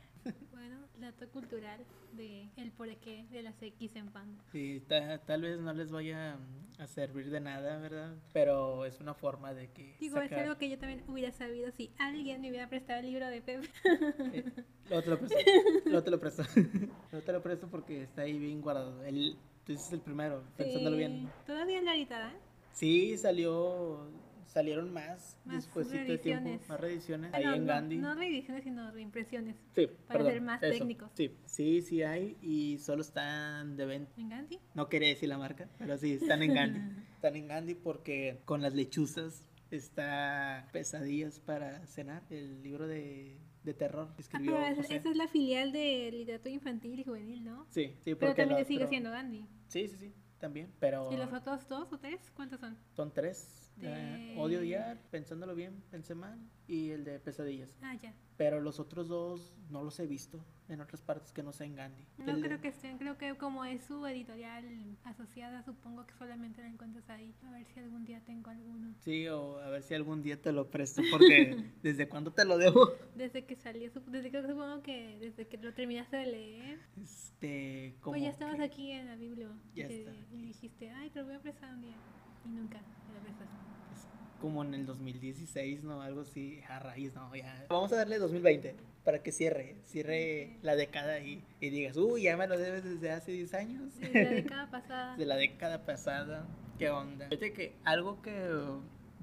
Bueno, 0.53 0.86
dato 1.01 1.29
cultural 1.31 1.85
de 2.13 2.49
el 2.57 2.73
porqué 2.73 3.27
de 3.31 3.43
las 3.43 3.61
X 3.63 3.95
en 3.97 4.09
Panda. 4.11 4.43
Sí, 4.53 4.83
ta- 4.89 5.19
tal 5.19 5.43
vez 5.43 5.59
no 5.61 5.73
les 5.75 5.91
vaya 5.91 6.39
a 6.79 6.87
servir 6.87 7.31
de 7.31 7.41
nada, 7.41 7.79
¿verdad? 7.79 8.15
Pero 8.33 8.85
es 8.85 9.01
una 9.01 9.15
forma 9.15 9.53
de 9.55 9.71
que... 9.71 9.97
Digo, 10.01 10.19
es 10.21 10.31
sacar- 10.31 10.45
algo 10.45 10.57
que 10.59 10.69
yo 10.71 10.79
también 10.79 11.03
hubiera 11.09 11.33
sabido 11.33 11.71
si 11.73 11.91
alguien 11.99 12.41
me 12.41 12.49
hubiera 12.51 12.69
prestado 12.69 13.01
el 13.01 13.07
libro 13.07 13.27
de 13.29 13.41
Pepe. 13.43 13.69
Eh, 14.33 14.45
luego 14.89 15.03
te 15.03 15.11
lo 15.11 15.19
presto. 15.19 15.39
Luego 15.87 16.03
te 16.03 16.11
lo 16.11 16.21
presto. 16.21 16.43
Luego 17.13 17.25
te 17.27 17.33
lo 17.33 17.43
presto 17.43 17.69
porque 17.69 18.03
está 18.03 18.23
ahí 18.23 18.39
bien 18.39 18.61
guardado. 18.61 19.03
El, 19.05 19.37
tú 19.65 19.73
dices 19.73 19.93
el 19.93 20.01
primero, 20.01 20.43
pensándolo 20.57 20.97
Sí. 20.97 20.99
bien. 20.99 21.31
Todavía 21.47 21.79
en 21.79 21.85
la 21.85 21.95
editada, 21.97 22.31
¿eh? 22.33 22.37
Sí, 22.73 23.17
salió. 23.19 24.09
Salieron 24.57 24.91
más, 24.91 25.37
Más 25.45 25.57
después 25.67 25.91
de 25.91 26.17
tiempo. 26.17 26.59
Más 26.67 26.81
reediciones. 26.81 27.31
Ah, 27.35 27.37
ahí 27.37 27.45
no, 27.45 27.55
en 27.57 27.61
no, 27.67 27.67
Gandhi. 27.75 27.97
No 27.99 28.15
reediciones, 28.15 28.65
sino 28.65 28.91
reimpresiones. 28.91 29.55
sí, 29.75 29.87
para 29.87 30.21
perdón, 30.21 30.33
ser 30.33 30.41
más 30.41 30.63
eso. 30.63 30.73
técnicos. 30.79 31.11
Sí, 31.13 31.37
sí, 31.45 31.83
sí 31.83 32.03
hay 32.03 32.39
y 32.41 32.79
solo 32.79 33.03
están 33.03 33.77
de 33.77 33.85
venta. 33.85 34.15
¿En 34.17 34.31
Gandhi? 34.31 34.59
No 34.73 34.89
quería 34.89 35.11
decir 35.11 35.29
la 35.29 35.37
marca, 35.37 35.69
pero 35.77 35.99
sí, 35.99 36.13
están 36.15 36.43
en 36.43 36.55
Gandhi. 36.55 36.81
están 37.17 37.37
en 37.37 37.49
Gandhi 37.49 37.75
porque 37.75 38.41
con 38.47 38.63
las 38.63 38.73
lechuzas 38.75 39.47
está 39.71 40.67
Pesadillas 40.73 41.39
para 41.41 41.85
cenar, 41.87 42.23
el 42.31 42.63
libro 42.63 42.87
de, 42.87 43.37
de 43.63 43.75
terror 43.75 44.07
que 44.09 44.13
Ah, 44.15 44.21
escribió 44.21 44.53
pero 44.55 44.81
esa, 44.81 44.95
es 45.11 45.17
la 45.17 45.29
filial 45.29 45.71
de 45.73 46.11
literatura 46.13 46.55
infantil 46.55 46.99
y 47.01 47.05
juvenil, 47.05 47.45
¿no? 47.45 47.67
Sí, 47.69 47.95
sí, 48.01 48.15
porque 48.15 48.33
Pero 48.35 48.35
también 48.37 48.65
sigue 48.67 48.79
otro- 48.79 48.89
siendo 48.89 49.11
Gandhi. 49.11 49.47
Sí, 49.69 49.87
sí, 49.89 49.97
sí, 49.99 50.13
también, 50.39 50.73
pero 50.81 51.13
¿Y 51.13 51.17
los 51.19 51.31
otros 51.31 51.69
dos 51.69 51.93
o 51.93 51.99
tres? 51.99 52.31
¿Cuántos 52.35 52.59
son? 52.61 52.79
son 52.95 53.13
tres. 53.13 53.66
De- 53.77 54.33
Eh, 54.33 54.35
Odio 54.39 54.61
odiar, 54.61 54.99
pensándolo 55.11 55.55
bien, 55.55 55.83
pensé 55.91 56.15
mal, 56.15 56.39
y 56.67 56.91
el 56.91 57.05
de 57.05 57.19
Pesadillas. 57.21 57.79
Ah, 57.83 57.95
ya. 58.03 58.13
Pero 58.37 58.61
los 58.61 58.81
otros 58.81 59.09
dos 59.09 59.55
no 59.71 59.83
los 59.83 59.99
he 60.01 60.07
visto 60.07 60.45
en 60.69 60.81
otras 60.81 61.01
partes 61.01 61.33
que 61.33 61.43
no 61.43 61.53
sea 61.53 61.67
en 61.67 61.75
Gandhi. 61.75 62.05
No 62.19 62.33
El 62.33 62.43
de- 62.43 62.49
creo 62.49 62.61
que 62.61 62.69
estén, 62.69 62.99
creo 62.99 63.17
que 63.17 63.35
como 63.37 63.65
es 63.65 63.83
su 63.85 64.05
editorial 64.07 64.65
asociada, 65.05 65.63
supongo 65.63 66.07
que 66.07 66.13
solamente 66.15 66.61
la 66.61 66.69
encuentras 66.69 67.09
ahí. 67.09 67.35
A 67.45 67.51
ver 67.51 67.65
si 67.67 67.81
algún 67.81 68.05
día 68.05 68.21
tengo 68.25 68.51
alguno. 68.51 68.95
Sí, 69.01 69.27
o 69.29 69.59
a 69.61 69.71
ver 69.71 69.83
si 69.83 69.95
algún 69.95 70.23
día 70.23 70.41
te 70.41 70.53
lo 70.53 70.71
presto, 70.71 71.03
porque 71.11 71.57
¿desde 71.83 72.09
cuándo 72.09 72.31
te 72.33 72.45
lo 72.45 72.59
debo? 72.59 72.91
Desde 73.15 73.45
que 73.47 73.57
salió, 73.57 73.91
desde 74.09 74.31
que 74.31 74.43
supongo 74.43 74.83
que 74.83 75.19
desde 75.19 75.47
que 75.47 75.57
lo 75.59 75.73
terminaste 75.73 76.17
de 76.17 76.27
leer, 76.27 76.81
Este, 77.03 77.95
como 78.01 78.13
pues 78.13 78.23
ya 78.23 78.31
estabas 78.31 78.57
que- 78.57 78.65
aquí 78.65 78.91
en 78.91 79.07
la 79.07 79.17
biblia 79.17 79.49
Ya 79.75 79.85
y 79.85 79.89
te- 79.89 80.11
aquí. 80.11 80.27
y 80.33 80.43
dijiste, 80.43 80.91
ay, 80.91 81.09
te 81.11 81.21
lo 81.21 81.27
voy 81.27 81.35
a 81.37 81.41
prestar 81.41 81.73
un 81.75 81.81
día. 81.83 81.97
Y 82.45 82.49
nunca 82.49 82.79
me 83.09 83.15
lo 83.15 83.21
prestaste. 83.21 83.56
Como 84.41 84.63
en 84.65 84.75
el 84.75 84.87
2016, 84.87 85.83
¿no? 85.85 86.03
Algo 86.03 86.23
así, 86.23 86.61
a 86.69 86.79
raíz, 86.79 87.15
no, 87.15 87.35
ya. 87.35 87.67
Vamos 87.69 87.93
a 87.93 87.97
darle 87.97 88.19
2020 88.19 88.75
para 89.05 89.23
que 89.23 89.33
cierre, 89.33 89.77
cierre 89.85 90.59
la 90.63 90.75
década 90.75 91.21
y, 91.21 91.45
y 91.61 91.71
digas, 91.71 91.97
uy, 91.97 92.23
ya 92.23 92.37
me 92.37 92.47
lo 92.47 92.59
debes 92.59 92.85
desde 92.85 93.11
hace 93.13 93.33
10 93.33 93.55
años. 93.55 93.93
Desde 94.01 94.25
la 94.25 94.31
década 94.31 94.71
pasada. 94.71 95.17
de 95.17 95.27
la 95.27 95.37
década 95.37 95.85
pasada. 95.87 96.47
¿Qué 96.79 96.91
onda? 96.91 97.29
Fíjate 97.29 97.53
que 97.53 97.77
algo 97.85 98.21
que 98.21 98.51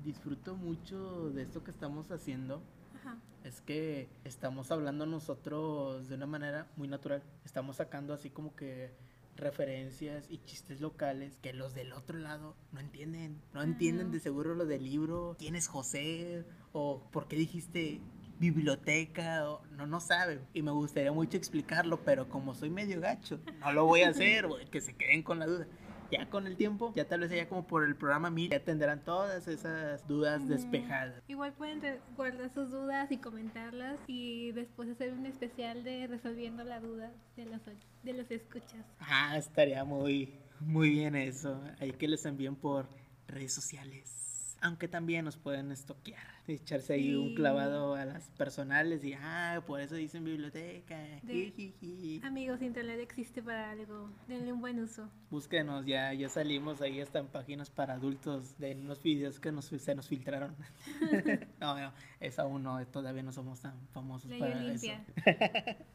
disfruto 0.04 0.56
mucho 0.56 1.30
de 1.32 1.44
esto 1.44 1.64
que 1.64 1.72
estamos 1.72 2.12
haciendo 2.12 2.62
Ajá. 2.96 3.18
Es 3.44 3.62
que 3.62 4.08
estamos 4.24 4.72
hablando 4.72 5.06
nosotros 5.06 6.08
de 6.10 6.16
una 6.16 6.26
manera 6.26 6.68
muy 6.78 6.88
natural. 6.88 7.22
Estamos 7.46 7.76
sacando 7.78 8.14
así 8.14 8.30
como 8.30 8.56
que 8.56 8.92
referencias 9.36 10.26
y 10.30 10.40
chistes 10.40 10.82
locales 10.82 11.38
que 11.42 11.54
los 11.54 11.74
del 11.74 11.94
otro 11.94 12.18
lado 12.18 12.56
no 12.72 12.80
entienden. 12.80 13.42
No 13.54 13.62
entienden 13.62 14.12
de 14.12 14.20
seguro 14.20 14.56
lo 14.56 14.66
del 14.66 14.84
libro. 14.84 15.36
¿Quién 15.40 15.56
es 15.56 15.68
José? 15.68 16.46
O 16.72 17.04
¿por 17.12 17.28
qué 17.28 17.36
dijiste 17.36 18.02
biblioteca? 18.40 19.50
O, 19.50 19.66
no, 19.72 19.88
no 19.88 20.00
saben. 20.00 20.42
Y 20.54 20.62
me 20.62 20.72
gustaría 20.72 21.12
mucho 21.12 21.38
explicarlo, 21.38 22.04
pero 22.04 22.30
como 22.30 22.54
soy 22.56 22.70
medio 22.70 23.00
gacho, 23.00 23.40
no 23.60 23.72
lo 23.74 23.86
voy 23.86 24.02
a 24.02 24.10
hacer. 24.10 24.48
que 24.72 24.82
se 24.82 24.96
queden 24.96 25.24
con 25.24 25.40
la 25.40 25.48
duda. 25.48 25.68
Ya 26.14 26.30
con 26.30 26.48
el 26.48 26.56
tiempo, 26.56 26.94
ya 26.96 27.08
tal 27.08 27.22
vez 27.22 27.32
ya 27.32 27.48
como 27.48 27.66
por 27.66 27.84
el 27.84 27.96
programa 27.96 28.30
1000, 28.30 28.52
ya 28.52 28.64
tendrán 28.64 29.04
todas 29.04 29.48
esas 29.48 30.08
dudas 30.08 30.48
despejadas. 30.48 31.22
Igual 31.28 31.54
pueden 31.54 31.82
guardar 32.16 32.50
sus 32.54 32.72
dudas 32.72 33.12
y 33.12 33.18
comentarlas 33.18 34.00
y 34.08 34.52
después 34.52 34.90
hacer 34.90 35.14
un 35.14 35.26
especial 35.26 35.84
de 35.84 36.08
resolviendo 36.08 36.64
la 36.64 36.80
duda 36.80 37.12
de 37.36 37.46
los, 37.46 37.62
de 38.04 38.14
los 38.14 38.30
escuchas. 38.32 38.86
Ah, 39.00 39.38
estaría 39.38 39.84
muy, 39.84 40.36
muy 40.60 40.90
bien 40.90 41.16
eso. 41.16 41.62
Hay 41.80 41.92
que 41.92 42.08
les 42.08 42.26
envíen 42.26 42.56
por 42.56 42.88
redes 43.28 43.54
sociales. 43.54 44.23
Aunque 44.64 44.88
también 44.88 45.26
nos 45.26 45.36
pueden 45.36 45.74
estoquear. 45.74 46.24
Echarse 46.48 46.94
ahí 46.94 47.14
un 47.16 47.36
clavado 47.36 47.96
a 47.96 48.06
las 48.06 48.30
personales 48.30 49.04
y, 49.04 49.14
ah, 49.14 49.62
por 49.68 49.82
eso 49.82 49.96
dicen 49.96 50.24
biblioteca. 50.24 50.98
De-. 51.22 52.22
Amigos, 52.24 52.62
Internet 52.62 53.02
existe 53.02 53.44
para 53.44 53.72
algo. 53.72 54.10
Denle 54.26 54.54
un 54.54 54.62
buen 54.62 54.80
uso. 54.80 55.10
Búsquenos, 55.30 55.86
ya, 55.86 56.14
ya 56.14 56.30
salimos 56.30 56.82
ahí 56.82 57.02
hasta 57.02 57.20
en 57.20 57.28
páginas 57.28 57.70
para 57.70 57.96
adultos 57.96 58.58
de 58.58 58.74
unos 58.76 59.04
videos 59.04 59.38
que 59.38 59.52
nos, 59.52 59.66
se 59.66 59.96
nos 59.96 60.08
filtraron. 60.08 60.56
no, 61.60 61.78
no, 61.78 61.94
es 62.22 62.40
aún 62.40 62.64
no, 62.64 62.88
todavía 62.88 63.22
no 63.22 63.34
somos 63.34 63.60
tan 63.60 63.78
famosos 63.90 64.30
Ley 64.30 64.40
para 64.40 64.58
Olimpia. 64.60 65.06
eso. 65.26 65.84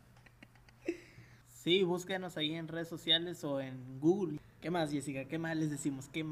Sí, 1.49 1.83
búsquenos 1.83 2.37
ahí 2.37 2.55
en 2.55 2.69
redes 2.69 2.89
sociales 2.89 3.43
o 3.45 3.61
en 3.61 3.99
Google. 3.99 4.39
¿Qué 4.61 4.71
más, 4.71 4.91
Jessica? 4.93 5.25
¿Qué 5.27 5.39
más 5.39 5.57
les 5.57 5.71
decimos? 5.71 6.09
¿Qué 6.09 6.25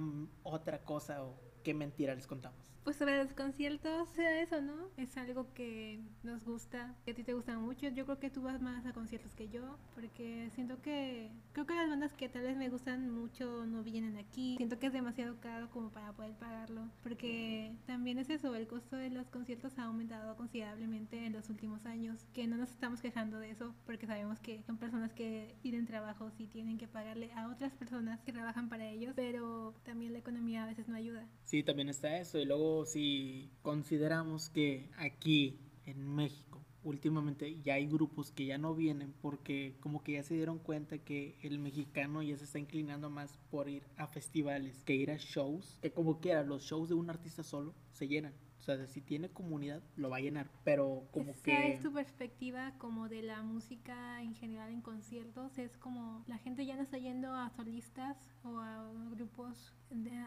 otra 0.45 0.79
cosa 0.79 1.25
o 1.25 1.46
qué 1.67 1.75
mentira 1.75 2.15
les 2.15 2.29
contamos? 2.29 2.76
Pues 2.87 2.99
sobre 2.99 3.21
los 3.21 3.33
conciertos, 3.33 4.09
sea 4.11 4.41
eso, 4.41 4.63
¿no? 4.63 4.75
Es 4.97 5.17
algo 5.17 5.53
que 5.55 5.99
nos 6.23 6.45
gusta, 6.45 6.95
que 7.05 7.11
a 7.11 7.15
ti 7.17 7.25
te 7.25 7.35
gustan 7.35 7.61
mucho. 7.61 7.89
Yo 7.89 8.05
creo 8.05 8.21
que 8.21 8.31
tú 8.31 8.43
vas 8.43 8.63
más 8.63 8.87
a 8.87 8.93
conciertos 8.93 9.35
que 9.35 9.49
yo, 9.49 9.77
porque 9.97 10.51
siento 10.55 10.81
que, 10.83 11.33
creo 11.53 11.67
que 11.67 11.75
las 11.75 11.91
bandas 11.91 12.13
que 12.13 12.29
tal 12.29 12.45
vez 12.45 12.57
me 12.57 12.69
gustan 12.69 13.11
mucho 13.11 13.67
no 13.67 13.83
vienen 13.83 14.17
aquí. 14.17 14.55
Siento 14.57 14.79
que 14.79 14.87
es 14.87 14.93
demasiado 14.93 15.41
caro 15.41 15.69
como 15.73 15.91
para 15.91 16.13
poder 16.13 16.35
pagarlo, 16.35 16.83
porque 17.03 17.73
también 17.87 18.19
es 18.19 18.31
eso, 18.31 18.55
el 18.55 18.69
costo 18.69 18.95
de 18.95 19.11
los 19.11 19.27
conciertos 19.31 19.77
ha 19.81 19.87
aumentado 19.87 20.37
considerablemente 20.37 21.27
en 21.27 21.33
los 21.33 21.51
últimos 21.51 21.85
años, 21.87 22.25
que 22.35 22.47
no 22.47 22.57
nos 22.57 22.71
estamos 22.71 23.01
quejando 23.01 23.41
de 23.41 23.51
eso, 23.51 23.75
porque 23.85 24.07
sabemos 24.07 24.39
que 24.39 24.63
son 24.63 24.77
personas 24.77 25.13
que 25.13 25.57
tienen 25.61 25.87
trabajos 25.87 26.35
y 26.39 26.47
tienen 26.47 26.79
que 26.79 26.87
pagarle 26.87 27.33
a 27.33 27.49
otras 27.49 27.75
personas 27.75 28.21
que 28.23 28.33
trabajan 28.33 28.69
para 28.69 28.89
ellos, 28.89 29.13
pero 29.17 29.75
también 29.83 30.13
la 30.13 30.21
economía 30.21 30.63
a 30.63 30.67
veces 30.67 30.87
no 30.87 30.95
ayuda. 30.95 31.27
Sí, 31.43 31.65
también 31.65 31.89
está 31.89 32.17
eso. 32.19 32.39
Y 32.39 32.45
luego 32.45 32.76
si 32.85 33.51
consideramos 33.63 34.51
que 34.51 34.91
aquí 34.99 35.59
en 35.87 36.07
México 36.15 36.57
últimamente 36.87 37.61
ya 37.63 37.75
hay 37.75 37.87
grupos 37.87 38.31
que 38.31 38.47
ya 38.47 38.59
no 38.59 38.75
vienen 38.75 39.13
porque 39.21 39.77
como 39.81 40.05
que 40.05 40.13
ya 40.13 40.23
se 40.23 40.35
dieron 40.35 40.59
cuenta 40.59 40.99
que 40.99 41.37
el 41.43 41.59
mexicano 41.59 42.23
ya 42.23 42.37
se 42.37 42.45
está 42.45 42.61
inclinando 42.61 43.11
más 43.11 43.39
por 43.51 43.69
ir 43.69 43.83
a 43.97 44.07
festivales 44.07 44.85
que 44.85 44.95
ir 44.95 45.11
a 45.11 45.17
shows, 45.17 45.79
que 45.83 45.91
como 45.91 46.21
quiera 46.21 46.45
los 46.45 46.63
shows 46.63 46.89
de 46.89 46.95
un 46.95 47.11
artista 47.11 47.43
solo 47.43 47.75
se 47.93 48.07
llenan. 48.07 48.35
O 48.67 48.77
sea, 48.77 48.85
si 48.89 49.01
tiene 49.01 49.29
comunidad 49.29 49.81
lo 49.95 50.11
va 50.11 50.17
a 50.17 50.21
llenar, 50.21 50.51
pero 50.65 51.07
como 51.13 51.31
Esa 51.31 51.43
que 51.45 51.73
es 51.73 51.81
tu 51.81 51.93
perspectiva 51.93 52.75
como 52.79 53.09
de 53.09 53.23
la 53.23 53.41
música 53.43 54.21
en 54.23 54.35
general 54.35 54.73
en 54.73 54.81
conciertos. 54.81 55.57
Es 55.57 55.77
como 55.77 56.25
la 56.27 56.39
gente 56.39 56.67
ya 56.67 56.75
no 56.75 56.83
está 56.83 56.99
yendo 56.99 57.33
a 57.33 57.49
solistas 57.51 58.17
o 58.43 58.59
a 58.59 58.91
grupos, 59.11 59.73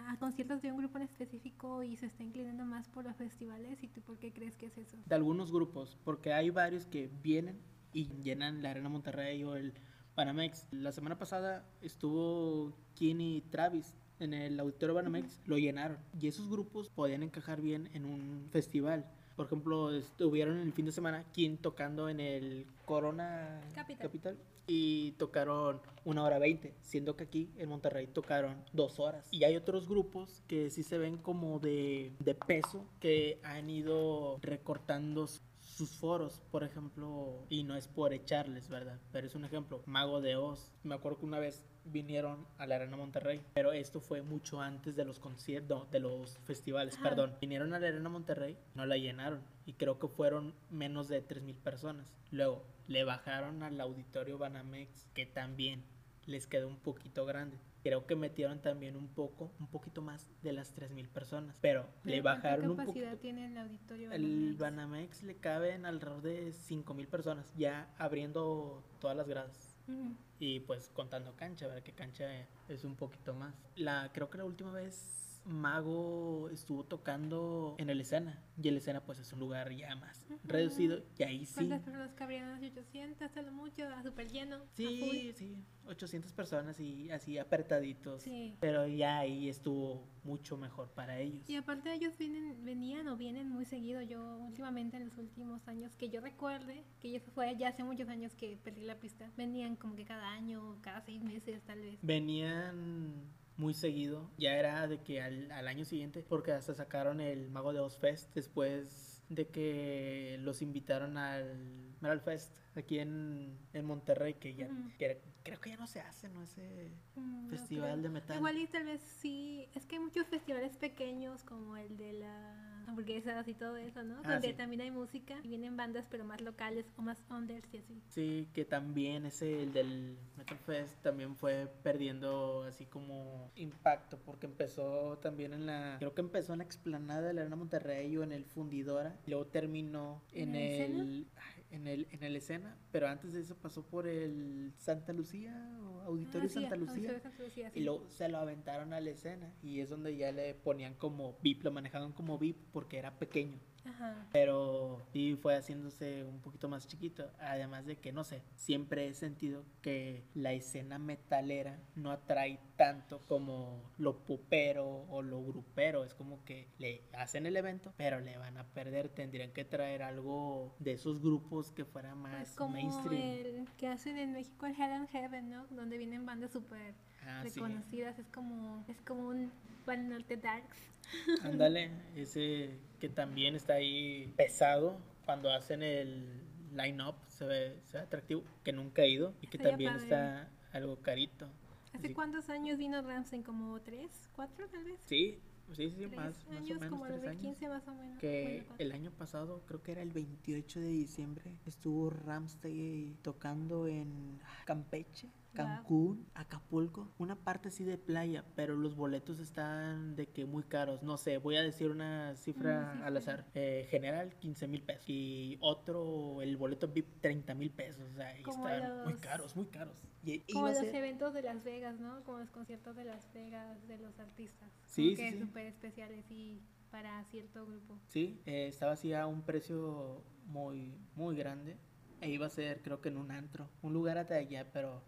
a 0.08 0.18
conciertos 0.20 0.62
de 0.62 0.72
un 0.72 0.78
grupo 0.78 1.00
en 1.00 1.04
específico 1.04 1.84
y 1.84 1.98
se 1.98 2.06
está 2.06 2.24
inclinando 2.24 2.64
más 2.64 2.88
por 2.88 3.04
los 3.04 3.18
festivales. 3.18 3.84
¿Y 3.84 3.90
tú 3.90 4.02
por 4.02 4.18
qué 4.18 4.32
crees 4.32 4.56
que 4.56 4.68
es 4.68 4.78
eso? 4.78 4.98
de 5.06 5.16
algunos 5.16 5.52
grupos, 5.52 5.98
porque 6.06 6.32
hay 6.32 6.50
varios 6.50 6.86
que 6.86 7.10
vienen 7.22 7.60
y 7.92 8.08
llenan 8.22 8.62
la 8.62 8.72
Arena 8.72 8.88
Monterrey 8.88 9.44
o 9.44 9.58
el 9.58 9.74
Banamex. 10.16 10.68
La 10.72 10.94
semana 10.94 11.18
pasada 11.18 11.66
estuvo 11.82 12.74
Kin 12.94 13.20
y 13.20 13.42
Travis 13.42 13.94
en 14.20 14.34
el 14.34 14.60
Auditorio 14.60 14.96
Banamex, 14.96 15.40
lo 15.46 15.58
llenaron. 15.58 15.98
Y 16.20 16.28
esos 16.28 16.50
grupos 16.50 16.90
podían 16.90 17.24
encajar 17.24 17.62
bien 17.62 17.90
en 17.94 18.06
un 18.06 18.48
festival. 18.52 19.06
Por 19.36 19.46
ejemplo, 19.46 19.92
estuvieron 19.96 20.58
el 20.60 20.74
fin 20.74 20.86
de 20.86 20.92
semana 20.92 21.24
Kin 21.32 21.58
tocando 21.58 22.10
en 22.10 22.20
el 22.20 22.66
Corona 22.86 23.62
Capital. 24.00 24.38
y 24.68 25.14
tocaron 25.14 25.82
una 26.06 26.24
hora 26.24 26.38
veinte, 26.38 26.76
siendo 26.82 27.16
que 27.16 27.24
aquí 27.24 27.50
en 27.58 27.70
Monterrey 27.70 28.06
tocaron 28.08 28.58
dos 28.74 29.00
horas. 29.00 29.28
Y 29.32 29.44
hay 29.46 29.56
otros 29.56 29.88
grupos 29.88 30.44
que 30.48 30.70
sí 30.70 30.84
se 30.84 30.98
ven 30.98 31.18
como 31.18 31.60
de, 31.60 32.14
de 32.20 32.36
peso 32.36 32.86
que 33.00 33.40
han 33.44 33.70
ido 33.70 34.38
recortando 34.42 35.26
su- 35.28 35.42
sus 35.62 35.92
foros, 35.92 36.42
por 36.52 36.64
ejemplo, 36.64 37.46
y 37.50 37.64
no 37.64 37.76
es 37.76 37.88
por 37.88 38.12
echarles, 38.14 38.68
¿verdad? 38.70 39.00
Pero 39.12 39.28
es 39.28 39.36
un 39.36 39.46
ejemplo, 39.46 39.82
Mago 39.86 40.20
de 40.20 40.36
Oz. 40.36 40.72
Me 40.84 40.96
acuerdo 40.96 41.20
que 41.20 41.26
una 41.28 41.40
vez 41.40 41.64
vinieron 41.92 42.46
a 42.58 42.66
la 42.68 42.76
Arena 42.76 42.98
Monterrey, 42.98 43.42
pero 43.54 43.72
esto 43.72 44.00
fue 44.02 44.22
mucho 44.22 44.62
antes 44.62 44.96
de 44.96 45.06
los 45.06 45.20
conciertos, 45.20 45.90
de 45.92 46.00
los 46.00 46.38
festivales, 46.40 46.96
Ajá. 46.96 47.10
perdón. 47.10 47.36
Vinieron 47.42 47.74
a 47.74 47.80
la 47.80 47.88
Arena 47.88 48.10
Monterrey, 48.10 48.58
no 48.76 48.86
la 48.86 48.98
llenaron 48.98 49.42
y 49.66 49.74
creo 49.74 50.00
que 50.00 50.08
fueron 50.08 50.54
menos 50.70 51.08
de 51.08 51.22
3000 51.22 51.56
personas. 51.58 52.14
Luego 52.32 52.64
le 52.88 53.04
bajaron 53.04 53.64
al 53.64 53.80
auditorio 53.82 54.38
Banamex, 54.38 55.08
que 55.14 55.26
también 55.26 55.84
les 56.26 56.48
quedó 56.48 56.68
un 56.68 56.78
poquito 56.78 57.26
grande. 57.26 57.58
Creo 57.82 58.06
que 58.06 58.16
metieron 58.18 58.60
también 58.62 58.98
un 58.98 59.08
poco, 59.08 59.52
un 59.60 59.68
poquito 59.68 60.02
más 60.02 60.30
de 60.44 60.52
las 60.52 60.74
3000 60.74 61.08
personas, 61.08 61.58
pero 61.62 61.84
le 62.04 62.12
Pero 62.14 62.24
¿cuánta 62.24 62.44
bajaron 62.50 62.72
un 62.72 62.78
capacidad 62.78 63.06
poquito. 63.12 63.22
tiene 63.22 63.48
el 63.48 63.58
auditorio? 63.58 64.12
El 64.12 64.24
Banamex? 64.24 64.58
Banamex 64.60 65.24
le 65.24 65.36
caben 65.38 65.86
alrededor 65.86 66.22
de 66.22 66.52
5000 66.52 67.08
personas, 67.08 67.54
ya 67.56 67.88
abriendo 67.98 68.84
todas 69.00 69.16
las 69.16 69.28
gradas. 69.30 69.78
Ujú. 69.88 70.14
Y 70.40 70.62
pues 70.62 70.90
contando 70.90 71.36
cancha, 71.36 71.68
¿verdad? 71.68 71.84
Que 71.84 71.94
cancha 71.94 72.48
es 72.68 72.84
un 72.84 72.96
poquito 72.96 73.34
más. 73.34 73.54
La, 73.76 74.10
creo 74.14 74.30
que 74.30 74.38
la 74.38 74.46
última 74.46 74.72
vez 74.72 75.29
Mago 75.50 76.50
estuvo 76.50 76.84
tocando 76.86 77.76
en 77.78 77.90
el 77.90 78.02
escena. 78.02 78.42
Y 78.62 78.68
el 78.68 78.78
escena 78.78 79.02
pues 79.06 79.20
es 79.20 79.32
un 79.34 79.40
lugar 79.40 79.72
ya 79.74 79.96
más 79.96 80.26
Ujú. 80.30 80.40
reducido. 80.44 81.02
Y 81.18 81.24
ahí 81.24 81.46
sí. 81.46 81.56
¿Cuántas 81.56 81.82
personas 81.82 82.14
cabrían? 82.14 82.50
¿Las 82.52 82.62
800? 82.72 83.22
Hasta 83.22 83.42
lo 83.42 83.52
mucho, 83.52 83.88
a 83.88 84.04
súper 84.04 84.30
lleno. 84.30 84.58
a 84.58 84.66
Sí, 84.76 85.32
sí. 85.36 85.58
800 85.88 86.34
personas 86.34 86.80
y 86.80 87.10
así 87.10 87.38
apretaditos. 87.38 88.22
Sí. 88.22 88.56
Pero 88.60 88.86
ya 88.88 89.20
ahí 89.20 89.50
estuvo 89.50 90.08
mucho 90.24 90.58
mejor 90.58 90.90
para 90.92 91.20
ellos. 91.20 91.50
Y 91.50 91.56
aparte 91.56 91.94
ellos 91.94 92.18
vienen, 92.18 92.64
venían 92.64 93.08
o 93.08 93.18
vienen 93.18 93.50
muy 93.50 93.66
seguido. 93.66 94.02
Yo 94.02 94.38
últimamente 94.40 94.98
en 94.98 95.06
los 95.06 95.18
últimos 95.18 95.68
años 95.68 95.96
que 95.96 96.10
yo 96.10 96.22
recuerde, 96.22 96.84
que 97.00 97.12
ya 97.12 97.20
fue 97.34 97.56
ya 97.58 97.70
hace 97.70 97.84
muchos 97.84 98.10
años 98.10 98.36
que 98.36 98.58
perdí 98.58 98.82
la 98.84 99.00
pista, 99.00 99.32
venían 99.38 99.76
como 99.78 99.96
que 99.96 100.06
cada 100.06 100.30
año, 100.30 100.78
cada 100.82 101.02
seis 101.02 101.22
meses 101.24 101.62
tal 101.64 101.80
vez. 101.80 101.98
Venían 102.02 103.24
muy 103.60 103.74
seguido. 103.74 104.32
Ya 104.38 104.54
era 104.58 104.88
de 104.88 105.02
que 105.04 105.22
al, 105.22 105.52
al 105.52 105.68
año 105.68 105.86
siguiente, 105.86 106.26
porque 106.28 106.54
hasta 106.54 106.74
sacaron 106.74 107.20
el 107.22 107.50
Mago 107.50 107.74
de 107.74 107.80
Oz 107.82 107.98
Fest 108.00 108.34
después 108.34 109.22
de 109.30 109.48
que 109.48 110.38
los 110.42 110.62
invitaron 110.62 111.18
al 111.18 111.94
Metal 112.02 112.22
Fest 112.22 112.58
aquí 112.76 112.98
en, 113.00 113.60
en 113.74 113.86
Monterrey, 113.86 114.36
que 114.36 114.56
ya 114.56 114.70
que 114.98 115.22
creo 115.44 115.60
que 115.60 115.70
ya 115.72 115.78
no 115.78 115.86
se 115.88 116.00
hace, 116.00 116.30
¿no? 116.30 116.42
Ese 116.42 116.92
Mm, 117.16 117.50
festival 117.50 118.02
de 118.02 118.10
metal. 118.10 118.38
Igual 118.38 118.58
y 118.58 118.68
tal 118.68 118.86
vez 118.86 119.02
sí, 119.02 119.68
es 119.76 119.86
que 119.86 119.96
hay 119.98 120.02
muchos 120.02 120.26
festivales 120.28 120.78
pequeños 120.78 121.44
como 121.44 121.76
el 121.76 121.98
de 121.98 122.14
las 122.14 122.69
hamburguesas 122.90 123.48
y 123.48 123.54
todo 123.54 123.78
eso, 123.78 124.04
¿no? 124.04 124.22
Ah, 124.24 124.34
Donde 124.34 124.50
sí. 124.50 124.54
también 124.54 124.82
hay 124.82 124.92
música 124.92 125.40
y 125.44 125.48
vienen 125.50 125.78
bandas 125.78 126.08
pero 126.10 126.26
más 126.26 126.42
locales 126.42 126.86
o 126.98 127.02
más 127.02 127.24
unders 127.30 127.74
y 127.74 127.78
así. 127.78 128.02
Sí, 128.10 128.50
que 128.54 128.66
también 128.66 129.26
ese, 129.26 129.64
el 129.64 129.74
del 129.74 130.18
Metal 130.38 130.58
Fest, 130.60 131.02
también 131.02 131.36
fue 131.36 131.68
perdiendo 131.84 132.64
así 132.64 132.86
como 132.86 133.52
impacto, 133.56 134.20
porque 134.20 134.46
empezó 134.48 135.18
también 135.20 135.54
en 135.54 135.66
la, 135.66 135.96
creo 136.00 136.14
que 136.14 136.22
empezó 136.22 136.54
en 136.54 136.60
la 136.60 136.66
explanada 136.66 137.22
de 137.22 137.34
la 137.34 137.42
Arena 137.42 137.56
Monterrey 137.56 138.16
o 138.18 138.24
en 138.24 138.32
el 138.32 138.46
Fundidora, 138.46 139.20
y 139.26 139.32
luego 139.32 139.48
terminó 139.48 140.22
en 140.32 140.56
¿En 140.56 140.56
el 140.56 141.28
en 141.72 141.88
el, 141.88 142.08
en 142.12 142.24
el 142.24 142.36
escena, 142.36 142.78
pero 142.92 143.08
antes 143.08 143.34
de 143.34 143.42
eso 143.42 143.56
pasó 143.56 143.86
por 143.86 144.08
el 144.08 144.74
Santa 144.78 145.14
Lucía 145.14 145.70
o 145.84 146.02
Auditorio 146.02 146.48
Ah, 146.48 146.50
sí, 146.50 146.62
Santa 146.62 146.76
Auditorio 146.76 147.04
Lucía. 147.04 147.20
Santa 147.22 147.44
Lucía, 147.44 147.72
sí. 147.72 147.80
Y 147.80 147.84
luego 147.84 148.10
se 148.10 148.30
lo 148.30 148.38
aventaron 148.40 148.94
a 148.94 149.00
la 149.00 149.10
escena 149.10 149.54
y 149.62 149.80
es 149.80 149.90
donde 149.90 150.16
ya 150.18 150.32
le 150.32 150.56
ponían 150.56 150.96
como 150.96 151.38
VIP, 151.42 151.64
lo 151.64 151.72
manejaban 151.72 152.12
como 152.14 152.38
VIP 152.38 152.58
porque 152.72 152.98
era 152.98 153.18
pequeño. 153.20 153.60
Ajá. 153.90 154.28
Pero 154.32 155.02
sí 155.12 155.36
fue 155.42 155.56
haciéndose 155.56 156.24
un 156.24 156.40
poquito 156.40 156.70
más 156.70 156.88
chiquito. 156.88 157.30
Además 157.40 157.86
de 157.86 157.98
que, 157.98 158.12
no 158.12 158.24
sé, 158.24 158.42
siempre 158.56 159.08
he 159.08 159.14
sentido 159.14 159.64
que 159.82 160.24
la 160.34 160.54
escena 160.54 160.98
metalera 161.00 161.80
no 161.96 162.12
atrae 162.12 162.60
tanto 162.76 163.22
como 163.28 163.82
lo 163.98 164.20
pupero 164.24 165.06
o 165.10 165.22
lo 165.22 165.44
grupero. 165.44 166.04
Es 166.06 166.14
como 166.14 166.44
que 166.46 166.68
le 166.78 167.04
hacen 167.14 167.46
el 167.46 167.58
evento, 167.58 167.94
pero 167.98 168.20
le 168.20 168.38
van 168.38 168.58
a 168.58 168.66
perder. 168.68 169.10
Tendrían 169.10 169.52
que 169.52 169.66
traer 169.66 170.04
algo 170.04 170.76
de 170.80 170.94
esos 170.94 171.22
grupos 171.22 171.72
que 171.72 171.86
fuera 171.86 172.16
más 172.16 172.50
Es 172.50 172.56
como 172.56 172.74
mainstream. 172.74 173.22
el 173.22 173.68
que 173.78 173.88
hacen 173.88 174.18
en 174.18 174.34
México 174.34 174.66
el 174.66 174.74
Hell 174.74 174.92
and 174.92 175.10
Heaven, 175.10 175.50
¿no? 175.50 175.68
Donde 175.68 175.98
vienen 175.98 176.26
bandas 176.26 176.52
súper 176.52 176.94
Ah, 177.30 177.44
sí. 177.48 177.60
reconocidas. 177.60 178.18
Es 178.20 178.28
como 178.30 178.84
es 178.88 179.00
como 179.02 179.28
un 179.30 179.52
Pan 179.86 180.10
Norte 180.10 180.38
Darks. 180.38 180.78
Ándale, 181.44 181.92
ese 182.16 182.72
que 183.00 183.10
también 183.10 183.56
está 183.56 183.76
ahí 183.76 184.34
pesado 184.38 184.98
cuando 185.26 185.52
hacen 185.52 185.84
el 185.84 186.42
line-up, 186.76 187.16
se 187.28 187.46
ve, 187.46 187.80
se 187.86 187.98
ve 187.98 188.04
atractivo, 188.04 188.44
que 188.64 188.72
nunca 188.74 189.02
he 189.04 189.10
ido 189.10 189.34
y 189.42 189.48
que 189.48 189.58
también 189.58 189.92
padre. 189.94 190.04
está 190.04 190.50
algo 190.74 190.98
carito. 191.02 191.46
¿Hace 191.94 192.08
Así- 192.08 192.14
cuántos 192.14 192.50
años 192.50 192.78
vino 192.78 193.02
Ramsey? 193.02 193.42
¿Como 193.42 193.80
tres? 193.82 194.30
¿Cuatro 194.36 194.68
tal 194.68 194.84
vez? 194.84 195.00
Sí, 195.06 195.40
sí, 195.74 195.90
sí, 195.90 195.96
Tres 195.98 196.12
más, 196.16 196.46
más 196.46 196.58
años, 196.58 196.72
o 196.78 196.80
menos 196.82 196.90
como 196.90 197.06
tres 197.06 197.22
2015 197.22 197.66
años. 197.66 197.78
más 197.78 197.88
o 197.88 197.96
menos. 198.00 198.20
Que 198.20 198.64
Bueno, 198.68 198.76
el 198.78 198.92
año 198.92 199.12
pasado, 199.12 199.64
creo 199.68 199.82
que 199.82 199.92
era 199.94 200.02
el 200.04 200.12
28 200.12 200.80
de 200.80 200.88
diciembre, 200.90 201.52
estuvo 201.66 202.10
Ramstein 202.12 203.18
tocando 203.24 203.88
en 203.88 204.40
Campeche. 204.66 205.28
Cancún, 205.54 206.28
Acapulco, 206.36 207.12
una 207.18 207.36
parte 207.36 207.70
así 207.70 207.84
de 207.84 207.98
playa, 207.98 208.46
pero 208.56 208.76
los 208.76 208.96
boletos 208.96 209.40
están 209.40 210.16
de 210.16 210.28
que 210.28 210.46
muy 210.46 210.64
caros. 210.64 211.04
No 211.04 211.18
sé, 211.18 211.38
voy 211.38 211.56
a 211.58 211.62
decir 211.64 211.90
una 211.92 212.36
cifra 212.36 212.92
Una 212.96 213.06
al 213.06 213.18
azar. 213.18 213.46
Eh, 213.56 213.88
general, 213.90 214.36
15 214.40 214.68
mil 214.68 214.82
pesos. 214.84 215.04
Y 215.08 215.58
otro, 215.62 216.42
el 216.42 216.56
boleto 216.58 216.88
VIP, 216.88 217.20
30 217.22 217.54
mil 217.56 217.72
pesos. 217.72 218.10
O 218.12 218.16
sea, 218.16 218.36
están 218.38 218.60
muy 219.04 219.14
los- 219.14 219.22
caros, 219.22 219.56
muy 219.56 219.66
caros. 219.68 220.02
Y, 220.24 220.40
Como 220.54 220.68
los 220.68 220.78
ser- 220.78 220.96
eventos 220.96 221.34
de 221.34 221.42
Las 221.42 221.64
Vegas, 221.64 222.00
¿no? 222.00 222.24
Como 222.24 222.40
los 222.40 222.52
conciertos 222.52 222.96
de 222.96 223.06
Las 223.06 223.32
Vegas 223.34 223.88
de 223.88 223.98
los 223.98 224.20
artistas. 224.20 224.70
Sí, 224.88 225.16
Como 225.16 225.18
sí, 225.18 225.24
que 225.24 225.32
sí. 225.34 225.40
súper 225.40 225.66
especiales 225.68 226.26
y 226.30 226.62
para 226.92 227.24
cierto 227.26 227.66
grupo. 227.66 228.00
Sí, 228.08 228.42
eh, 228.46 228.68
estaba 228.68 228.94
así 228.94 229.14
a 229.14 229.28
un 229.28 229.42
precio 229.44 230.24
muy, 230.46 230.96
muy 231.16 231.36
grande. 231.36 231.78
E 232.22 232.30
iba 232.30 232.46
a 232.48 232.50
ser, 232.50 232.82
creo 232.82 233.02
que 233.02 233.10
en 233.10 233.18
un 233.18 233.32
antro, 233.32 233.70
un 233.82 233.94
lugar 233.94 234.18
hasta 234.18 234.36
allá, 234.36 234.68
pero. 234.74 235.02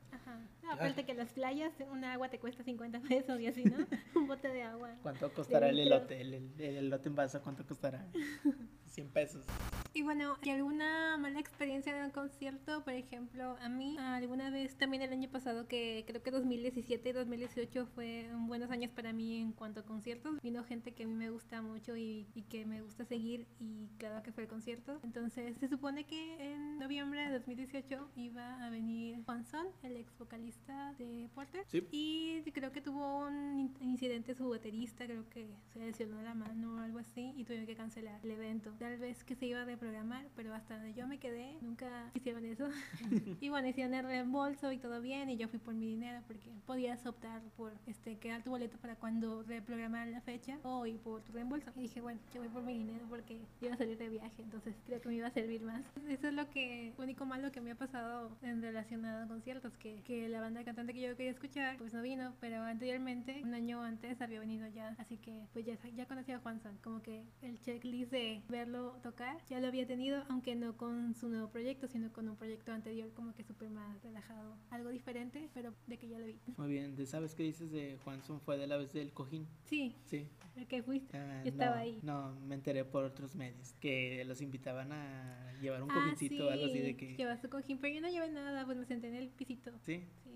No, 0.63 0.71
aparte 0.73 1.05
que 1.05 1.13
las 1.13 1.31
playas, 1.33 1.73
un 1.91 2.03
agua 2.03 2.29
te 2.29 2.39
cuesta 2.39 2.63
50 2.63 2.99
pesos 3.01 3.39
y 3.39 3.47
así, 3.47 3.63
¿no? 3.63 3.75
un 4.15 4.27
bote 4.27 4.47
de 4.49 4.63
agua. 4.63 4.95
¿cuánto 5.01 5.33
costará 5.33 5.69
el 5.69 5.79
elote? 5.79 6.21
El, 6.21 6.33
el- 6.33 6.51
el 6.61 6.75
elote 6.77 7.09
en 7.09 7.15
vaso, 7.15 7.41
¿cuánto 7.41 7.65
costará? 7.65 8.05
100 8.85 9.09
pesos. 9.09 9.45
Y 9.93 10.01
bueno, 10.03 10.35
¿y 10.43 10.49
alguna 10.49 11.15
mala 11.17 11.39
experiencia 11.39 11.93
de 11.95 12.03
un 12.03 12.11
concierto? 12.11 12.83
Por 12.83 12.93
ejemplo, 12.93 13.55
a 13.61 13.69
mí 13.69 13.97
alguna 13.97 14.49
vez 14.49 14.75
también 14.77 15.01
el 15.01 15.11
año 15.13 15.29
pasado, 15.29 15.67
que 15.67 16.03
creo 16.07 16.21
que 16.21 16.29
2017 16.31 17.09
y 17.09 17.11
2018 17.13 17.85
fue 17.95 18.29
buenos 18.33 18.69
años 18.69 18.91
para 18.91 19.13
mí 19.13 19.39
en 19.39 19.53
cuanto 19.53 19.79
a 19.79 19.83
conciertos. 19.83 20.41
Vino 20.41 20.63
gente 20.65 20.93
que 20.93 21.03
a 21.03 21.07
mí 21.07 21.13
me 21.13 21.29
gusta 21.29 21.61
mucho 21.61 21.95
y, 21.95 22.27
y 22.35 22.41
que 22.43 22.65
me 22.65 22.81
gusta 22.81 23.05
seguir 23.05 23.47
y 23.61 23.87
claro 23.97 24.21
que 24.23 24.33
fue 24.33 24.43
el 24.43 24.49
concierto. 24.49 24.99
Entonces 25.03 25.57
se 25.57 25.69
supone 25.69 26.05
que 26.05 26.51
en 26.53 26.77
noviembre 26.77 27.21
de 27.29 27.31
2018 27.39 28.09
iba 28.17 28.65
a 28.65 28.69
venir 28.69 29.23
Juan 29.25 29.45
Son, 29.45 29.67
el 29.83 29.95
ex 29.95 30.17
vocalista 30.17 30.50
de 30.97 31.29
Porter. 31.33 31.63
Sí. 31.67 31.87
Y 31.91 32.41
creo 32.51 32.71
que 32.71 32.81
tuvo 32.81 33.25
un 33.27 33.59
in- 33.59 33.73
incidente 33.81 34.35
su 34.35 34.49
baterista, 34.49 35.05
creo 35.05 35.27
que 35.29 35.47
se 35.73 35.79
lesionó 35.79 36.21
la 36.21 36.33
mano 36.33 36.75
o 36.75 36.79
algo 36.79 36.99
así 36.99 37.33
y 37.37 37.43
tuvieron 37.43 37.65
que 37.65 37.75
cancelar 37.75 38.19
el 38.23 38.31
evento. 38.31 38.71
Tal 38.79 38.97
vez 38.97 39.23
que 39.23 39.35
se 39.35 39.45
iba 39.45 39.61
a 39.61 39.65
reprogramar, 39.65 40.27
pero 40.35 40.53
hasta 40.53 40.75
donde 40.75 40.93
yo 40.93 41.07
me 41.07 41.17
quedé 41.19 41.55
nunca 41.61 42.11
hicieron 42.13 42.45
eso. 42.45 42.69
y 43.41 43.49
bueno, 43.49 43.67
hicieron 43.67 43.93
el 43.93 44.03
reembolso 44.05 44.71
y 44.71 44.77
todo 44.77 45.01
bien 45.01 45.29
y 45.29 45.37
yo 45.37 45.47
fui 45.47 45.59
por 45.59 45.73
mi 45.73 45.87
dinero 45.87 46.21
porque 46.27 46.49
podías 46.65 47.05
optar 47.05 47.41
por 47.57 47.73
este 47.87 48.17
quedar 48.17 48.43
tu 48.43 48.49
boleto 48.49 48.77
para 48.77 48.95
cuando 48.95 49.43
reprogramaran 49.43 50.11
la 50.11 50.21
fecha 50.21 50.57
o 50.63 50.85
ir 50.85 50.97
por 50.99 51.21
tu 51.21 51.31
reembolso. 51.33 51.71
Y 51.75 51.81
dije, 51.83 52.01
bueno, 52.01 52.19
yo 52.33 52.41
voy 52.41 52.49
por 52.49 52.63
mi 52.63 52.73
dinero 52.77 53.05
porque 53.09 53.39
iba 53.61 53.73
a 53.73 53.77
salir 53.77 53.97
de 53.97 54.09
viaje, 54.09 54.41
entonces 54.43 54.75
creo 54.85 55.01
que 55.01 55.09
me 55.09 55.15
iba 55.15 55.27
a 55.27 55.31
servir 55.31 55.61
más. 55.61 55.83
Eso 56.09 56.27
es 56.27 56.33
lo 56.33 56.49
que 56.49 56.93
único 56.97 57.25
malo 57.25 57.51
que 57.51 57.61
me 57.61 57.71
ha 57.71 57.75
pasado 57.75 58.31
en 58.41 58.61
relacionado 58.61 59.23
a 59.23 59.27
conciertos, 59.27 59.77
que, 59.77 60.01
que 60.03 60.27
la 60.29 60.40
banda 60.41 60.63
cantante 60.63 60.93
que 60.93 61.01
yo 61.01 61.15
quería 61.15 61.31
escuchar 61.31 61.77
pues 61.77 61.93
no 61.93 62.01
vino, 62.01 62.33
pero 62.39 62.61
anteriormente, 62.63 63.41
un 63.43 63.53
año 63.53 63.81
antes 63.81 64.21
había 64.21 64.39
venido 64.39 64.67
ya, 64.67 64.95
así 64.99 65.17
que 65.17 65.47
pues 65.53 65.65
ya, 65.65 65.77
ya 65.95 66.05
conocía 66.05 66.37
a 66.37 66.39
Juanson, 66.39 66.77
como 66.83 67.01
que 67.01 67.23
el 67.41 67.59
checklist 67.61 68.11
de 68.11 68.41
verlo 68.49 68.97
tocar 69.03 69.37
ya 69.49 69.59
lo 69.59 69.67
había 69.67 69.85
tenido, 69.87 70.23
aunque 70.29 70.55
no 70.55 70.75
con 70.77 71.13
su 71.15 71.29
nuevo 71.29 71.49
proyecto, 71.49 71.87
sino 71.87 72.11
con 72.11 72.27
un 72.27 72.35
proyecto 72.35 72.71
anterior 72.71 73.11
como 73.13 73.33
que 73.33 73.43
súper 73.43 73.69
más 73.69 74.01
relajado, 74.03 74.57
algo 74.69 74.89
diferente, 74.89 75.49
pero 75.53 75.73
de 75.87 75.97
que 75.97 76.07
ya 76.09 76.19
lo 76.19 76.25
vi. 76.25 76.39
Muy 76.57 76.69
bien, 76.69 76.95
¿de 76.95 77.05
¿sabes 77.05 77.35
qué 77.35 77.43
dices 77.43 77.71
de 77.71 77.97
Juanson? 78.03 78.41
Fue 78.41 78.57
de 78.57 78.67
la 78.67 78.77
vez 78.77 78.93
del 78.93 79.13
cojín. 79.13 79.47
Sí, 79.65 79.95
Sí. 80.05 80.27
El 80.61 80.67
que 80.67 80.81
fuiste, 80.83 81.17
Ah, 81.17 81.41
yo 81.43 81.49
estaba 81.49 81.75
no, 81.75 81.81
ahí. 81.81 81.99
No, 82.03 82.39
me 82.41 82.55
enteré 82.55 82.85
por 82.85 83.03
otros 83.03 83.35
medios 83.35 83.73
que 83.79 84.23
los 84.25 84.41
invitaban 84.41 84.91
a 84.93 85.53
llevar 85.61 85.83
un 85.83 85.91
Ah, 85.91 85.95
cojincito 85.95 86.47
o 86.47 86.49
algo 86.49 86.65
así 86.65 86.79
de 86.79 86.95
que. 86.95 87.15
Llevas 87.17 87.41
tu 87.41 87.49
cojín, 87.49 87.77
pero 87.79 87.93
yo 87.93 88.01
no 88.01 88.09
llevé 88.09 88.29
nada, 88.29 88.65
pues 88.65 88.77
me 88.77 88.85
senté 88.85 89.07
en 89.09 89.15
el 89.15 89.29
pisito. 89.29 89.71
Sí. 89.81 90.03
Sí. 90.23 90.29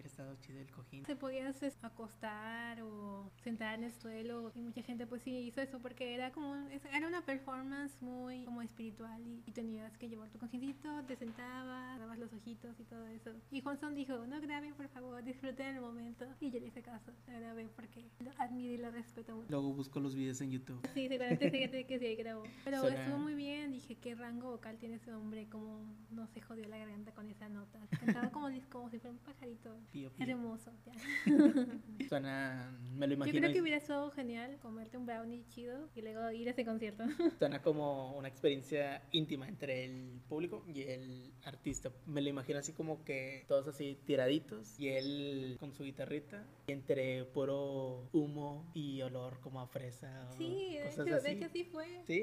Hubiera 0.00 0.08
estado 0.08 0.34
chido 0.36 0.60
el 0.60 0.70
cojín. 0.70 1.04
Se 1.04 1.14
podías 1.14 1.62
es, 1.62 1.76
acostar 1.82 2.80
o 2.80 3.30
sentar 3.42 3.74
en 3.74 3.84
el 3.84 3.92
suelo 3.92 4.50
y 4.54 4.62
mucha 4.62 4.82
gente 4.82 5.06
pues 5.06 5.20
sí 5.20 5.36
hizo 5.36 5.60
eso 5.60 5.78
porque 5.78 6.14
era 6.14 6.32
como 6.32 6.54
era 6.94 7.06
una 7.06 7.20
performance 7.20 8.00
muy 8.00 8.44
como 8.46 8.62
espiritual 8.62 9.20
y, 9.26 9.42
y 9.44 9.52
tenías 9.52 9.98
que 9.98 10.08
llevar 10.08 10.30
tu 10.30 10.38
cojincito, 10.38 10.88
te 11.06 11.16
sentabas, 11.16 11.98
dabas 11.98 12.18
los 12.18 12.32
ojitos 12.32 12.80
y 12.80 12.84
todo 12.84 13.06
eso. 13.08 13.32
Y 13.50 13.60
Johnson 13.60 13.94
dijo, 13.94 14.26
no 14.26 14.40
graben 14.40 14.72
por 14.72 14.88
favor, 14.88 15.22
disfruten 15.22 15.76
el 15.76 15.82
momento 15.82 16.24
y 16.40 16.50
yo 16.50 16.60
le 16.60 16.68
hice 16.68 16.80
caso, 16.80 17.12
lo 17.26 17.38
grabé 17.38 17.68
porque 17.76 18.02
lo 18.20 18.30
admiro 18.38 18.72
y 18.72 18.78
lo 18.78 18.90
respeto 18.90 19.36
mucho. 19.36 19.50
Luego 19.50 19.74
busco 19.74 20.00
los 20.00 20.14
videos 20.14 20.40
en 20.40 20.50
YouTube. 20.50 20.80
Sí, 20.94 21.08
seguramente 21.08 21.50
gente 21.50 21.84
que 21.84 21.98
sí 21.98 22.14
grabó. 22.16 22.44
Pero 22.64 22.80
Suena- 22.80 23.00
estuvo 23.02 23.18
muy 23.18 23.34
bien. 23.34 23.70
Dije, 23.70 23.96
¿qué 23.96 24.14
rango 24.14 24.50
vocal 24.52 24.78
tiene 24.78 24.96
ese 24.96 25.12
hombre? 25.12 25.46
Como 25.50 25.94
no 26.10 26.26
se 26.28 26.40
jodió 26.40 26.66
la 26.68 26.78
garganta 26.78 27.12
con 27.12 27.28
esa 27.28 27.50
nota. 27.50 27.78
Cantaba 27.98 28.30
como, 28.30 28.48
como 28.70 28.88
si 28.90 28.98
fuera 28.98 29.12
un 29.12 29.18
pajarito. 29.18 29.76
Pío, 29.92 30.10
pío. 30.12 30.26
Hermoso. 30.26 30.70
ya. 30.86 30.92
Suena, 32.08 32.70
me 32.94 33.06
lo 33.06 33.12
Yo 33.12 33.16
imagino. 33.16 33.38
creo 33.40 33.52
que 33.52 33.60
hubiera 33.60 33.76
estado 33.78 34.10
genial 34.12 34.58
comerte 34.62 34.96
un 34.96 35.04
brownie 35.06 35.44
chido 35.48 35.88
y 35.96 36.02
luego 36.02 36.30
ir 36.30 36.48
a 36.48 36.52
ese 36.52 36.64
concierto. 36.64 37.04
Suena 37.38 37.60
como 37.62 38.16
una 38.16 38.28
experiencia 38.28 39.02
íntima 39.12 39.48
entre 39.48 39.84
el 39.84 40.20
público 40.28 40.64
y 40.72 40.82
el 40.82 41.32
artista. 41.44 41.90
Me 42.06 42.20
lo 42.22 42.28
imagino 42.28 42.58
así 42.60 42.72
como 42.72 43.04
que 43.04 43.44
todos 43.48 43.66
así 43.68 43.98
tiraditos 44.06 44.78
y 44.78 44.88
él 44.88 45.56
con 45.58 45.72
su 45.72 45.82
guitarrita 45.84 46.44
y 46.68 46.72
entre 46.72 47.24
puro 47.24 48.08
humo 48.12 48.70
y 48.74 49.02
olor 49.02 49.40
como 49.40 49.60
a 49.60 49.66
fresa 49.66 50.28
o 50.32 50.36
Sí, 50.36 50.76
de 50.78 50.84
cosas 50.84 51.06
hecho, 51.06 51.16
así. 51.16 51.24
de 51.24 51.32
hecho 51.32 51.48
sí 51.52 51.64
fue. 51.64 51.86
Sí. 52.06 52.22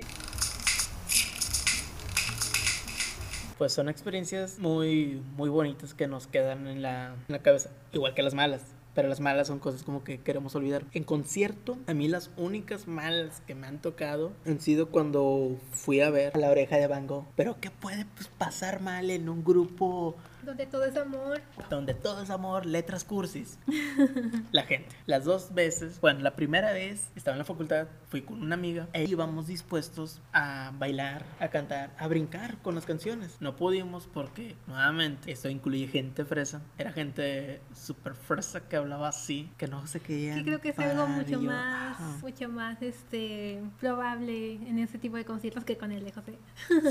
Pues 3.58 3.74
son 3.74 3.90
experiencias 3.90 4.60
muy, 4.60 5.22
muy 5.36 5.50
bonitas 5.50 5.94
que 5.94 6.08
nos 6.08 6.28
quedan 6.28 6.68
en 6.68 6.82
la, 6.82 7.16
en 7.28 7.34
la 7.34 7.40
cabeza, 7.40 7.72
igual 7.92 8.14
que 8.14 8.22
las 8.22 8.34
malas. 8.34 8.62
Pero 8.94 9.10
las 9.10 9.20
malas 9.20 9.48
son 9.48 9.60
cosas 9.60 9.84
como 9.84 10.04
que 10.04 10.20
queremos 10.20 10.56
olvidar. 10.56 10.84
En 10.92 11.04
concierto, 11.04 11.78
a 11.86 11.94
mí 11.94 12.08
las 12.08 12.32
únicas 12.36 12.88
malas 12.88 13.42
que 13.46 13.54
me 13.54 13.68
han 13.68 13.80
tocado 13.80 14.32
han 14.46 14.60
sido 14.60 14.90
cuando 14.90 15.56
fui 15.72 16.02
a 16.02 16.10
ver 16.10 16.36
La 16.36 16.50
Oreja 16.50 16.78
de 16.78 16.88
Van 16.88 17.06
Gogh. 17.06 17.26
Pero 17.36 17.58
¿qué 17.62 17.70
puede 17.70 18.06
pues, 18.16 18.28
pasar 18.28 18.82
mal 18.82 19.12
en 19.12 19.30
un 19.30 19.44
grupo 19.44 20.16
Donde 20.44 20.66
todo 20.66 20.86
es 20.86 20.96
amor. 20.96 21.42
donde 21.70 21.94
todo 21.94 22.22
es 22.24 22.30
amor, 22.30 22.66
letras 22.66 23.04
cursis. 23.04 23.60
la 24.52 24.64
gente. 24.64 24.96
Las 25.06 25.26
dos 25.26 25.54
veces, 25.54 26.00
bueno, 26.00 26.22
la 26.22 26.36
primera 26.36 26.72
vez 26.72 27.10
estaba 27.16 27.36
en 27.36 27.40
la 27.40 27.46
facultad, 27.46 27.88
fui 28.10 28.22
con 28.22 28.42
una 28.42 28.56
amiga 28.56 28.88
e 28.94 29.04
íbamos 29.04 29.48
dispuestos 29.48 30.22
a 30.34 30.72
bailar, 30.78 31.26
a 31.40 31.50
cantar, 31.50 31.92
a 31.98 32.08
brincar 32.08 32.58
con 32.62 32.76
las 32.76 32.86
canciones. 32.86 33.38
No 33.42 33.56
pudimos 33.56 34.08
porque, 34.08 34.56
nuevamente, 34.68 35.32
esto 35.32 35.50
incluye 35.50 35.88
gente 35.88 36.24
fresa. 36.24 36.62
Era 36.78 36.92
gente 36.94 37.62
súper 37.74 38.14
fresa 38.14 38.62
que 38.70 38.76
hablaba 38.78 39.10
así, 39.10 39.50
que 39.58 39.68
no 39.68 39.86
se 39.88 40.00
querían. 40.00 40.40
Sí, 40.40 40.44
creo 40.46 40.62
que 40.62 40.70
es 40.70 40.80
algo 40.80 41.08
mucho 41.08 41.42
más, 41.42 41.98
"Ah". 42.00 42.18
mucho 42.22 42.48
más 42.50 42.82
este 42.82 43.62
probable 43.80 44.54
en 44.56 44.80
ese 44.80 44.98
tipo 44.98 45.18
de 45.18 45.26
conciertos 45.26 45.64
que 45.66 45.78
con 45.78 45.92
el 45.92 46.04
de 46.06 46.12
José. 46.12 46.38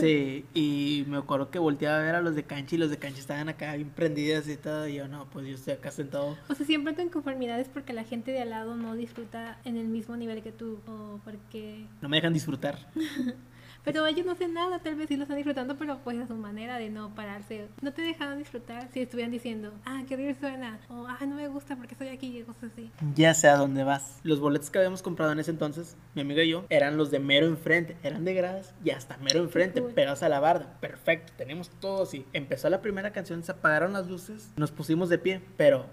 Sí, 0.01 0.45
y 0.55 1.05
me 1.09 1.17
acuerdo 1.19 1.51
que 1.51 1.59
volteaba 1.59 1.99
a 1.99 2.03
ver 2.03 2.15
a 2.17 2.21
los 2.21 2.35
de 2.35 2.45
cancha 2.45 2.75
y 2.75 2.79
los 2.79 2.91
de 2.91 2.99
cancha 2.99 3.21
estaban 3.21 3.36
acá 3.49 3.75
bien 3.75 3.91
prendidas 3.91 4.49
y 4.49 4.57
todo. 4.57 4.89
Y 4.89 4.95
yo, 4.95 5.09
no, 5.09 5.27
pues 5.31 5.47
yo 5.47 5.55
estoy 5.55 5.75
acá 5.75 5.91
sentado 5.91 6.37
O 6.49 6.55
sea, 6.55 6.67
siempre 6.67 6.95
tu 6.95 7.03
inconformidad 7.03 7.61
es 7.61 7.69
porque 7.69 7.93
la 7.93 8.05
gente 8.05 8.31
de 8.31 8.43
al 8.43 8.51
lado 8.51 8.77
no 8.77 8.95
disfruta 8.95 9.59
en 9.65 9.77
el 9.77 9.87
mismo 9.87 10.17
nivel 10.17 10.43
que 10.43 10.53
tú 10.53 10.81
o 10.87 11.21
porque... 11.25 11.87
no 12.01 12.09
me 12.09 12.17
dejan 12.17 12.33
disfrutar. 12.33 12.79
Pero 13.87 14.05
ellos 14.05 14.27
no 14.27 14.33
hacen 14.33 14.53
nada, 14.53 14.81
tal 14.81 14.97
vez 14.97 15.07
sí 15.07 15.17
lo 15.17 15.23
están 15.23 15.37
disfrutando, 15.37 15.77
pero 15.77 16.01
pues 16.03 16.19
a 16.19 16.27
su 16.27 16.35
manera 16.35 16.77
de 16.77 16.91
no 16.91 17.15
pararse. 17.15 17.69
No 17.83 17.93
te 17.93 18.03
dejaron 18.03 18.37
disfrutar 18.37 18.89
si 18.93 19.01
estuvieran 19.01 19.31
diciendo, 19.31 19.73
ah, 19.85 20.03
qué 20.09 20.17
bien 20.17 20.37
suena, 20.41 20.81
o 20.89 21.07
ah, 21.07 21.19
no 21.25 21.37
me 21.37 21.47
gusta 21.47 21.77
porque 21.77 21.95
estoy 21.95 22.09
aquí, 22.09 22.37
y 22.37 22.43
cosas 22.43 22.73
así. 22.73 22.91
Ya 23.15 23.33
sé 23.33 23.47
a 23.47 23.57
dónde 23.57 23.85
vas. 23.85 24.19
Los 24.25 24.41
boletos 24.41 24.71
que 24.71 24.79
habíamos 24.79 25.03
comprado 25.03 25.31
en 25.31 25.39
ese 25.39 25.53
entonces, 25.53 25.97
mi 26.17 26.23
amiga 26.23 26.43
y 26.43 26.49
yo, 26.51 26.65
eran 26.69 26.97
los 26.97 27.13
de 27.13 27.21
mero 27.21 27.47
enfrente. 27.47 27.97
Eran 28.03 28.25
de 28.25 28.35
gradas 28.35 28.75
y 28.85 28.91
hasta 28.91 29.19
mero 29.19 29.39
enfrente, 29.39 29.81
Cool. 29.81 29.93
pegados 29.93 30.25
a 30.25 30.29
la 30.29 30.41
barda. 30.41 30.81
Perfecto, 30.81 31.33
tenemos 31.37 31.71
todo 31.79 32.03
así. 32.03 32.27
Empezó 32.33 32.69
la 32.69 32.83
primera 32.83 33.13
canción, 33.13 33.45
se 33.45 33.53
apagaron 33.53 33.93
las 33.93 34.09
luces, 34.09 34.51
nos 34.57 34.73
pusimos 34.73 35.09
de 35.11 35.19
pie, 35.19 35.41
pero 35.57 35.87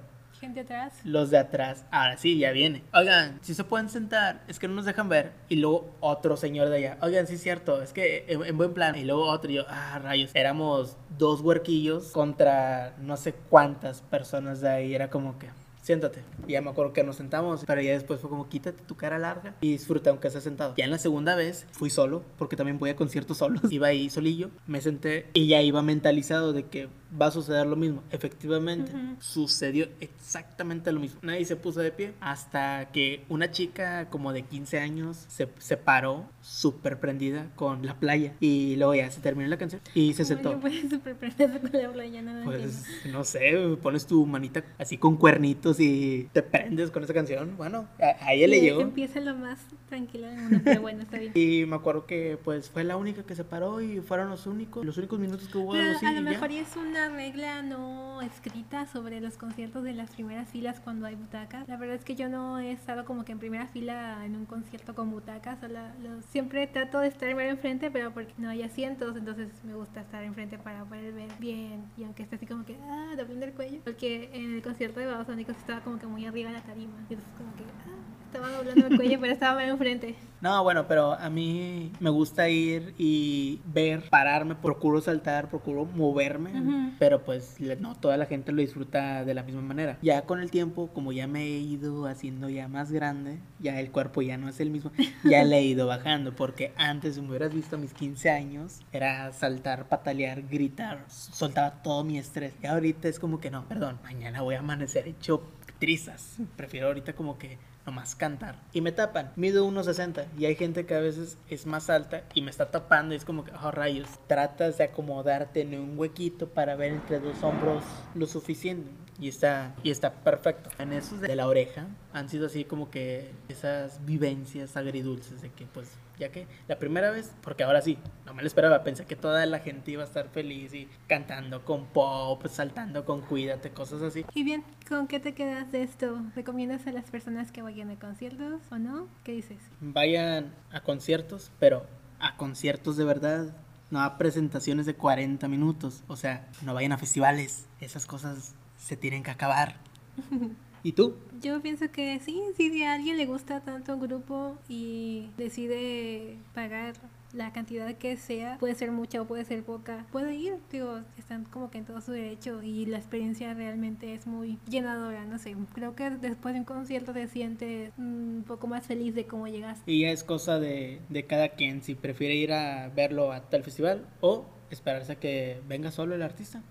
Gente 0.44 0.60
atrás. 0.60 0.92
los 1.06 1.30
de 1.30 1.38
atrás, 1.38 1.86
ahora 1.90 2.18
sí, 2.18 2.38
ya 2.38 2.52
viene. 2.52 2.84
Oigan, 2.94 3.40
si 3.42 3.54
se 3.54 3.64
pueden 3.64 3.88
sentar, 3.88 4.44
es 4.50 4.60
que 4.60 4.68
no 4.68 4.74
nos 4.74 4.84
dejan 4.84 5.08
ver. 5.08 5.32
Y 5.48 5.56
luego 5.56 5.96
otro 6.02 6.36
señor 6.36 6.68
de 6.68 6.76
allá, 6.76 6.98
oigan, 7.02 7.28
sí 7.28 7.36
es 7.36 7.42
cierto, 7.42 7.82
es 7.82 7.94
que 7.94 8.26
en, 8.28 8.44
en 8.44 8.58
buen 8.58 8.74
plan. 8.74 8.98
Y 8.98 9.06
luego 9.06 9.24
otro, 9.28 9.50
y 9.50 9.54
yo, 9.54 9.66
ah, 9.70 10.02
rayos, 10.04 10.32
éramos 10.34 10.98
dos 11.18 11.40
huerquillos 11.40 12.12
contra 12.12 12.94
no 13.00 13.16
sé 13.16 13.34
cuántas 13.50 14.02
personas 14.02 14.60
de 14.60 14.68
ahí. 14.68 14.94
Era 14.94 15.10
como 15.10 15.40
que, 15.40 15.48
siéntate. 15.82 16.24
Y 16.46 16.52
ya 16.52 16.62
me 16.62 16.72
acuerdo 16.72 16.92
que 16.92 17.06
nos 17.06 17.16
sentamos, 17.16 17.64
pero 17.66 17.82
ya 17.82 17.94
después 17.94 18.20
fue 18.20 18.30
como, 18.30 18.50
quítate 18.50 18.84
tu 18.84 18.96
cara 18.98 19.20
larga 19.20 19.56
y 19.62 19.72
disfruta 19.72 20.10
aunque 20.10 20.28
estés 20.28 20.44
sentado. 20.44 20.74
Ya 20.76 20.84
en 20.84 20.92
la 20.92 20.98
segunda 20.98 21.36
vez 21.36 21.66
fui 21.72 21.90
solo, 21.90 22.22
porque 22.38 22.58
también 22.58 22.80
voy 22.80 22.90
a 22.90 22.98
conciertos 22.98 23.38
solos. 23.38 23.62
Iba 23.72 23.88
ahí 23.88 24.10
solillo, 24.10 24.50
me 24.68 24.82
senté 24.82 25.28
y 25.34 25.48
ya 25.48 25.62
iba 25.62 25.82
mentalizado 25.82 26.52
de 26.52 26.66
que 26.66 26.90
va 27.20 27.28
a 27.28 27.32
suceder 27.32 27.66
lo 27.68 27.76
mismo. 27.76 28.04
Efectivamente, 28.12 28.92
Ujú. 28.94 29.16
sucedió 29.20 29.88
exactamente 30.00 30.92
lo 30.92 31.00
mismo. 31.00 31.20
Nadie 31.22 31.46
se 31.46 31.56
puso 31.56 31.80
de 31.82 31.92
pie 31.92 32.14
hasta 32.22 32.90
que 32.92 33.24
una 33.30 33.52
chica 33.52 34.10
como 34.10 34.34
de 34.34 34.44
15 34.44 34.80
años 34.80 35.26
se, 35.28 35.48
se 35.60 35.78
paró 35.78 36.26
súper 36.42 37.00
prendida 37.00 37.48
con 37.56 37.86
la 37.86 37.96
playa 38.00 38.34
y 38.40 38.76
luego 38.78 38.96
ya 38.96 39.10
se 39.12 39.22
terminó 39.22 39.48
la 39.50 39.58
canción 39.58 39.82
y 39.94 40.14
se 40.14 40.26
sentó. 40.26 40.60
Puedes 40.60 40.90
sorprenderse 40.90 41.60
con 41.60 41.72
la 41.82 41.92
playa, 41.92 42.22
no 42.22 42.34
lo 42.34 42.46
Pues 42.46 42.88
entiendo. 42.88 43.20
no 43.20 43.24
sé, 43.26 43.78
pones 43.82 44.06
tu 44.08 44.26
manita 44.26 44.64
así 44.78 44.98
con 44.98 45.18
cuernitos 45.18 45.80
y 45.80 46.30
te 46.34 46.42
prendes 46.44 46.92
con 46.92 47.04
esa 47.04 47.14
canción. 47.14 47.56
Bueno, 47.58 47.88
a, 48.00 48.26
a 48.26 48.34
ella 48.34 48.48
le 48.48 48.62
llegó. 48.62 48.82
Empieza 48.82 49.20
lo 49.20 49.36
más 49.36 49.60
tranquila 49.90 50.30
del 50.30 50.40
mundo, 50.42 50.60
pero 50.64 50.82
bueno, 50.82 51.02
está 51.04 51.18
bien. 51.20 51.34
Y 51.44 51.66
me 51.66 51.76
acuerdo 51.76 52.06
que 52.06 52.38
pues 52.44 52.70
fue 52.70 52.84
la 52.84 52.96
única 52.98 53.24
que 53.24 53.36
se 53.36 53.44
paró 53.44 53.82
y 53.82 54.00
fueron 54.02 54.30
los 54.30 54.48
únicos, 54.48 54.86
los 54.86 54.98
únicos 54.98 55.20
minutos 55.20 55.48
que 55.48 55.58
hubo 55.58 55.72
Pero 55.74 55.92
así. 55.92 56.06
a 56.06 56.12
lo 56.12 56.22
ya. 56.22 56.30
mejor 56.32 56.52
y 56.52 56.58
es 56.58 56.76
una 56.76 57.03
regla 57.10 57.62
no 57.62 58.22
escrita 58.22 58.86
sobre 58.86 59.20
los 59.22 59.38
conciertos 59.38 59.84
de 59.84 59.94
las 59.94 60.10
primeras 60.12 60.50
filas 60.50 60.80
cuando 60.80 61.06
hay 61.06 61.16
butacas. 61.16 61.68
La 61.68 61.78
verdad 61.78 61.96
es 61.96 62.04
que 62.04 62.16
yo 62.16 62.30
no 62.30 62.60
he 62.60 62.72
estado 62.72 63.06
como 63.06 63.26
que 63.26 63.32
en 63.32 63.40
primera 63.40 63.68
fila 63.68 64.26
en 64.26 64.36
un 64.36 64.46
concierto 64.46 64.96
con 64.96 65.12
butacas. 65.12 65.60
Solo, 65.60 65.80
lo- 66.02 66.22
siempre 66.24 66.68
trato 66.68 67.00
de 67.00 67.08
estar 67.08 67.34
mero 67.36 67.50
enfrente, 67.52 67.92
pero 67.92 68.14
porque 68.14 68.34
no 68.38 68.50
hay 68.50 68.64
asientos, 68.64 69.16
entonces 69.16 69.50
me 69.64 69.74
gusta 69.76 70.02
estar 70.02 70.24
enfrente 70.24 70.58
para 70.58 70.84
poder 70.86 71.14
ver 71.14 71.32
bien. 71.40 71.86
Y 71.98 72.04
aunque 72.04 72.24
esté 72.24 72.36
así 72.38 72.46
como 72.46 72.66
que, 72.66 72.78
ah, 72.90 73.14
doblando 73.18 73.46
el 73.46 73.54
cuello. 73.54 73.80
Porque 73.84 74.30
en 74.34 74.54
el 74.56 74.62
concierto 74.62 75.00
de 75.00 75.06
Babasónicos 75.08 75.58
estaba 75.58 75.82
como 75.82 76.00
que 76.00 76.08
muy 76.08 76.26
arriba 76.26 76.50
de 76.50 76.58
la 76.58 76.64
tarima. 76.64 76.94
Y 77.10 77.14
entonces 77.14 77.34
como 77.38 77.54
que, 77.56 77.64
ah, 77.64 78.03
estaba 78.34 78.52
doblando 78.52 78.88
el 78.88 78.96
cuello, 78.96 79.20
pero 79.22 79.34
estaba 79.34 79.64
enfrente. 79.64 80.16
No, 80.42 80.62
bueno, 80.64 80.88
pero 80.88 81.14
a 81.14 81.30
mí 81.30 81.94
me 82.02 82.10
gusta 82.10 82.50
ir 82.50 82.94
y 82.98 83.62
ver, 83.66 84.10
pararme, 84.10 84.56
procuro 84.56 85.00
saltar, 85.00 85.50
procuro 85.50 85.86
moverme, 85.86 86.52
pero 87.00 87.24
pues 87.24 87.58
no 87.80 87.96
toda 87.96 88.18
la 88.18 88.26
gente 88.26 88.52
lo 88.52 88.62
disfruta 88.62 89.24
de 89.24 89.34
la 89.34 89.44
misma 89.44 89.62
manera. 89.62 89.98
Ya 90.02 90.24
con 90.24 90.42
el 90.42 90.52
tiempo, 90.52 90.88
como 90.88 91.14
ya 91.14 91.28
me 91.28 91.44
he 91.44 91.60
ido 91.60 92.08
haciendo 92.08 92.50
ya 92.50 92.68
más 92.68 92.92
grande, 92.92 93.40
ya 93.60 93.80
el 93.80 93.90
cuerpo 93.92 94.22
ya 94.22 94.38
no 94.38 94.50
es 94.50 94.60
el 94.60 94.70
mismo, 94.70 94.92
ya 95.24 95.46
le 95.46 95.60
he 95.60 95.64
ido 95.64 95.88
bajando, 95.88 96.36
porque 96.36 96.74
antes, 96.76 97.16
si 97.16 97.22
me 97.22 97.30
hubieras 97.30 97.54
visto 97.54 97.78
a 97.78 97.80
mis 97.80 97.94
15 97.94 98.30
años, 98.30 98.82
era 98.92 99.32
saltar, 99.32 99.88
patalear, 99.88 100.42
gritar, 100.42 101.06
soltaba 101.08 101.82
todo 101.84 102.04
mi 102.04 102.18
estrés. 102.18 102.54
Y 102.62 102.68
ahorita 102.68 103.08
es 103.08 103.18
como 103.18 103.40
que 103.40 103.50
no, 103.50 103.66
perdón, 103.70 104.00
mañana 104.04 104.42
voy 104.42 104.56
a 104.56 104.60
amanecer 104.60 105.08
hecho 105.08 105.44
trizas. 105.80 106.38
Prefiero 106.58 106.88
ahorita 106.88 107.14
como 107.14 107.38
que 107.38 107.58
nomás 107.86 108.16
cantar. 108.16 108.56
Y 108.72 108.82
me 108.82 108.92
tapan. 108.92 109.32
Mido 109.36 109.68
1.60 109.68 110.26
y 110.38 110.46
hay 110.46 110.56
gente 110.56 110.86
que 110.86 110.96
a 110.96 111.00
veces 111.00 111.38
es 111.50 111.66
más 111.66 111.90
alta 111.90 112.24
y 112.34 112.42
me 112.42 112.52
está 112.52 112.72
tapando 112.72 113.14
y 113.14 113.18
es 113.18 113.26
como 113.26 113.44
que, 113.44 113.52
oh 113.52 113.72
rayos, 113.72 114.08
tratas 114.28 114.78
de 114.78 114.86
acomodarte 114.86 115.62
en 115.62 115.80
un 115.80 115.98
huequito 115.98 116.48
para 116.50 116.76
ver 116.76 116.94
entre 116.94 117.20
dos 117.20 117.44
hombros 117.44 117.84
lo 118.16 118.26
suficiente. 118.26 119.03
Y 119.20 119.28
está, 119.28 119.76
y 119.84 119.92
está 119.92 120.12
perfecto. 120.14 120.70
En 120.80 120.94
esos 120.94 121.22
de 121.22 121.36
la 121.36 121.48
oreja 121.48 121.88
han 122.14 122.30
sido 122.30 122.48
así 122.48 122.66
como 122.66 122.90
que 122.90 123.32
esas 123.48 124.04
vivencias 124.06 124.76
agridulces 124.76 125.42
de 125.42 125.50
que 125.50 125.66
pues 125.66 125.92
ya 126.20 126.30
que 126.32 126.48
la 126.68 126.78
primera 126.78 127.12
vez, 127.12 127.32
porque 127.42 127.64
ahora 127.64 127.82
sí, 127.82 127.98
no 128.26 128.34
me 128.34 128.42
lo 128.42 128.48
esperaba, 128.48 128.84
pensé 128.84 129.06
que 129.06 129.16
toda 129.16 129.46
la 129.46 129.60
gente 129.60 129.92
iba 129.92 130.04
a 130.04 130.06
estar 130.06 130.30
feliz 130.30 130.74
y 130.74 130.88
cantando 131.08 131.66
con 131.66 131.86
pop, 131.88 132.46
saltando 132.48 133.06
con 133.06 133.22
cuídate, 133.22 133.72
cosas 133.72 134.02
así. 134.02 134.26
Y 134.34 134.44
bien, 134.44 134.64
¿con 134.88 135.08
qué 135.08 135.20
te 135.20 135.34
quedas 135.34 135.72
de 135.72 135.84
esto? 135.84 136.22
¿Recomiendas 136.36 136.86
a 136.88 136.92
las 136.92 137.10
personas 137.10 137.52
que 137.52 137.62
vayan 137.62 137.90
a 137.90 138.00
conciertos 138.00 138.62
o 138.72 138.78
no? 138.78 139.08
¿Qué 139.24 139.32
dices? 139.34 139.58
vayan 139.82 140.54
a 140.72 140.82
conciertos, 140.82 141.52
pero 141.60 141.86
a 142.20 142.38
conciertos 142.38 142.96
de 142.96 143.04
verdad, 143.04 143.56
no 143.92 144.02
a 144.02 144.18
presentaciones 144.18 144.86
de 144.86 144.96
40 144.96 145.48
minutos. 145.48 146.04
O 146.08 146.16
sea, 146.16 146.48
no 146.62 146.74
vayan 146.74 146.94
a 146.94 146.98
festivales. 146.98 147.68
Esas 147.80 148.06
cosas 148.06 148.56
se 148.84 148.98
tienen 148.98 149.24
que 149.24 149.32
acabar. 149.32 149.76
¿Y 150.84 150.92
tú? 150.92 151.16
Yo 151.42 151.62
pienso 151.62 151.90
que 151.92 152.20
sí, 152.20 152.42
sí, 152.58 152.70
si 152.70 152.84
a 152.84 152.94
alguien 152.94 153.18
le 153.18 153.26
gusta 153.26 153.62
tanto 153.62 153.94
un 153.94 154.02
grupo 154.02 154.58
y 154.68 155.30
decide 155.38 156.38
pagar 156.54 156.96
la 157.32 157.54
cantidad 157.54 157.96
que 157.96 158.18
sea, 158.18 158.58
puede 158.60 158.76
ser 158.76 158.92
mucha 158.92 159.22
o 159.22 159.26
puede 159.26 159.46
ser 159.46 159.64
poca, 159.64 160.06
puede 160.12 160.36
ir, 160.36 160.58
digo, 160.72 161.00
están 161.18 161.46
como 161.46 161.72
que 161.72 161.80
en 161.80 161.86
todo 161.86 162.00
su 162.02 162.12
derecho 162.12 162.62
y 162.62 162.86
la 162.86 162.98
experiencia 162.98 163.54
realmente 163.54 164.14
es 164.14 164.28
muy 164.28 164.60
llenadora, 164.70 165.26
no 165.26 165.40
sé, 165.40 165.56
creo 165.74 165.96
que 165.96 166.10
después 166.12 166.54
de 166.54 166.60
un 166.60 166.66
concierto 166.66 167.14
te 167.14 167.28
sientes 167.28 167.92
un 167.98 168.44
poco 168.46 168.68
más 168.68 168.86
feliz 168.86 169.16
de 169.16 169.26
cómo 169.26 169.48
llegaste. 169.48 169.90
Y 169.90 170.02
ya 170.02 170.12
es 170.12 170.24
cosa 170.24 170.60
de, 170.60 171.00
de 171.10 171.26
cada 171.26 171.50
quien 171.50 171.82
si 171.82 171.96
prefiere 171.96 172.36
ir 172.36 172.52
a 172.52 172.90
verlo 172.90 173.32
a 173.32 173.42
tal 173.50 173.64
festival 173.64 174.06
o 174.22 174.46
esperarse 174.70 175.14
a 175.14 175.16
que 175.16 175.62
venga 175.68 175.92
solo 175.92 176.14
el 176.16 176.22
artista. 176.22 176.62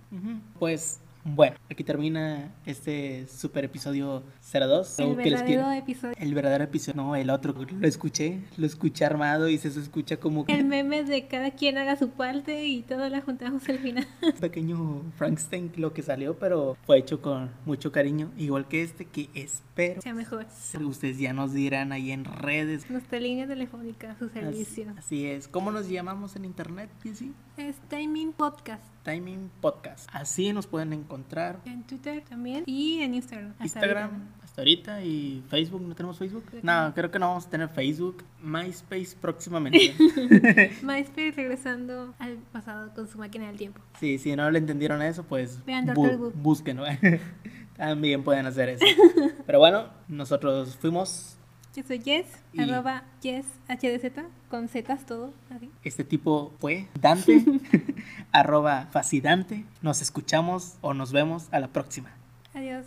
Pues 0.58 1.00
bueno, 1.24 1.56
aquí 1.70 1.84
termina 1.84 2.52
este 2.66 3.26
super 3.28 3.64
episodio 3.64 4.22
02. 4.52 4.98
El 4.98 5.04
Algo 5.04 5.16
que 5.16 5.30
les 5.30 5.40
verdadero 5.40 5.72
episodio. 5.72 6.14
El 6.18 6.34
verdadero 6.34 6.64
episodio, 6.64 7.02
no, 7.02 7.16
el 7.16 7.30
otro, 7.30 7.54
lo 7.54 7.86
escuché, 7.86 8.40
lo 8.56 8.66
escuché 8.66 9.04
armado 9.04 9.48
y 9.48 9.58
se 9.58 9.68
escucha 9.68 10.18
como 10.18 10.44
que 10.44 10.52
El 10.52 10.64
meme 10.64 11.04
de 11.04 11.26
cada 11.26 11.50
quien 11.52 11.78
haga 11.78 11.96
su 11.96 12.10
parte 12.10 12.66
y 12.66 12.82
todo 12.82 13.08
la 13.08 13.20
juntamos 13.20 13.68
al 13.68 13.78
final. 13.78 14.06
pequeño 14.40 15.02
Frankenstein 15.16 15.72
lo 15.76 15.92
que 15.92 16.02
salió, 16.02 16.38
pero 16.38 16.76
fue 16.84 16.98
hecho 16.98 17.22
con 17.22 17.50
mucho 17.64 17.92
cariño, 17.92 18.30
igual 18.36 18.68
que 18.68 18.82
este 18.82 19.04
que 19.04 19.28
espero 19.34 20.02
sea 20.02 20.14
mejor. 20.14 20.46
ustedes 20.80 21.18
ya 21.18 21.32
nos 21.32 21.52
dirán 21.52 21.92
ahí 21.92 22.10
en 22.10 22.24
redes. 22.24 22.88
Nuestra 22.90 23.18
línea 23.18 23.46
telefónica, 23.46 24.16
su 24.18 24.28
servicio. 24.28 24.90
Así, 24.90 24.98
así 24.98 25.26
es. 25.26 25.48
¿Cómo 25.48 25.70
nos 25.70 25.88
llamamos 25.88 26.36
en 26.36 26.44
internet, 26.44 26.90
Piesi? 27.02 27.32
Es 27.56 27.76
Timing 27.88 28.32
Podcast. 28.32 28.82
Timing 29.02 29.50
Podcast. 29.60 30.08
Así 30.12 30.52
nos 30.52 30.66
pueden 30.66 30.92
encontrar. 30.92 31.60
En 31.64 31.82
Twitter 31.84 32.22
también 32.28 32.64
y 32.66 33.00
en 33.00 33.14
Instagram. 33.14 33.54
Instagram. 33.60 34.28
Hasta 34.52 34.60
ahorita 34.60 35.02
y 35.02 35.42
Facebook. 35.48 35.80
¿No 35.80 35.94
tenemos 35.94 36.18
Facebook? 36.18 36.44
Creo 36.50 36.60
No, 36.62 36.92
creo 36.94 37.10
que 37.10 37.18
no 37.18 37.28
vamos 37.28 37.46
a 37.46 37.50
tener 37.50 37.70
Facebook. 37.70 38.22
MySpace 38.42 39.16
próximamente. 39.18 39.94
MySpace 40.82 41.32
regresando 41.34 42.14
al 42.18 42.36
pasado 42.52 42.92
con 42.94 43.08
su 43.08 43.16
máquina 43.16 43.46
del 43.46 43.56
tiempo. 43.56 43.80
sí, 43.98 44.18
si 44.18 44.36
no 44.36 44.50
le 44.50 44.58
entendieron 44.58 45.00
eso, 45.00 45.22
pues 45.24 45.64
Vean 45.64 45.86
bu- 45.88 46.32
búsquenlo. 46.34 46.84
También 47.78 48.22
pueden 48.22 48.44
hacer 48.44 48.68
eso. 48.68 48.84
Pero 49.46 49.58
bueno, 49.58 49.86
nosotros 50.06 50.76
fuimos 50.76 51.38
Yo 51.74 51.82
soy 51.82 52.02
Jess, 52.02 52.26
Y- 52.52 52.60
arroba 52.60 53.04
Jess 53.22 53.46
HDZ, 53.68 54.12
con 54.50 54.68
zetas 54.68 55.06
todo, 55.06 55.32
así. 55.48 55.70
Este 55.82 56.04
tipo 56.04 56.52
fue 56.60 56.88
Dante, 57.00 57.42
arroba 58.32 58.86
fascidante. 58.90 59.64
Nos 59.80 60.02
escuchamos 60.02 60.76
o 60.82 60.92
nos 60.92 61.10
vemos 61.10 61.48
a 61.52 61.58
la 61.58 61.68
próxima. 61.68 62.10
Adiós. 62.54 62.84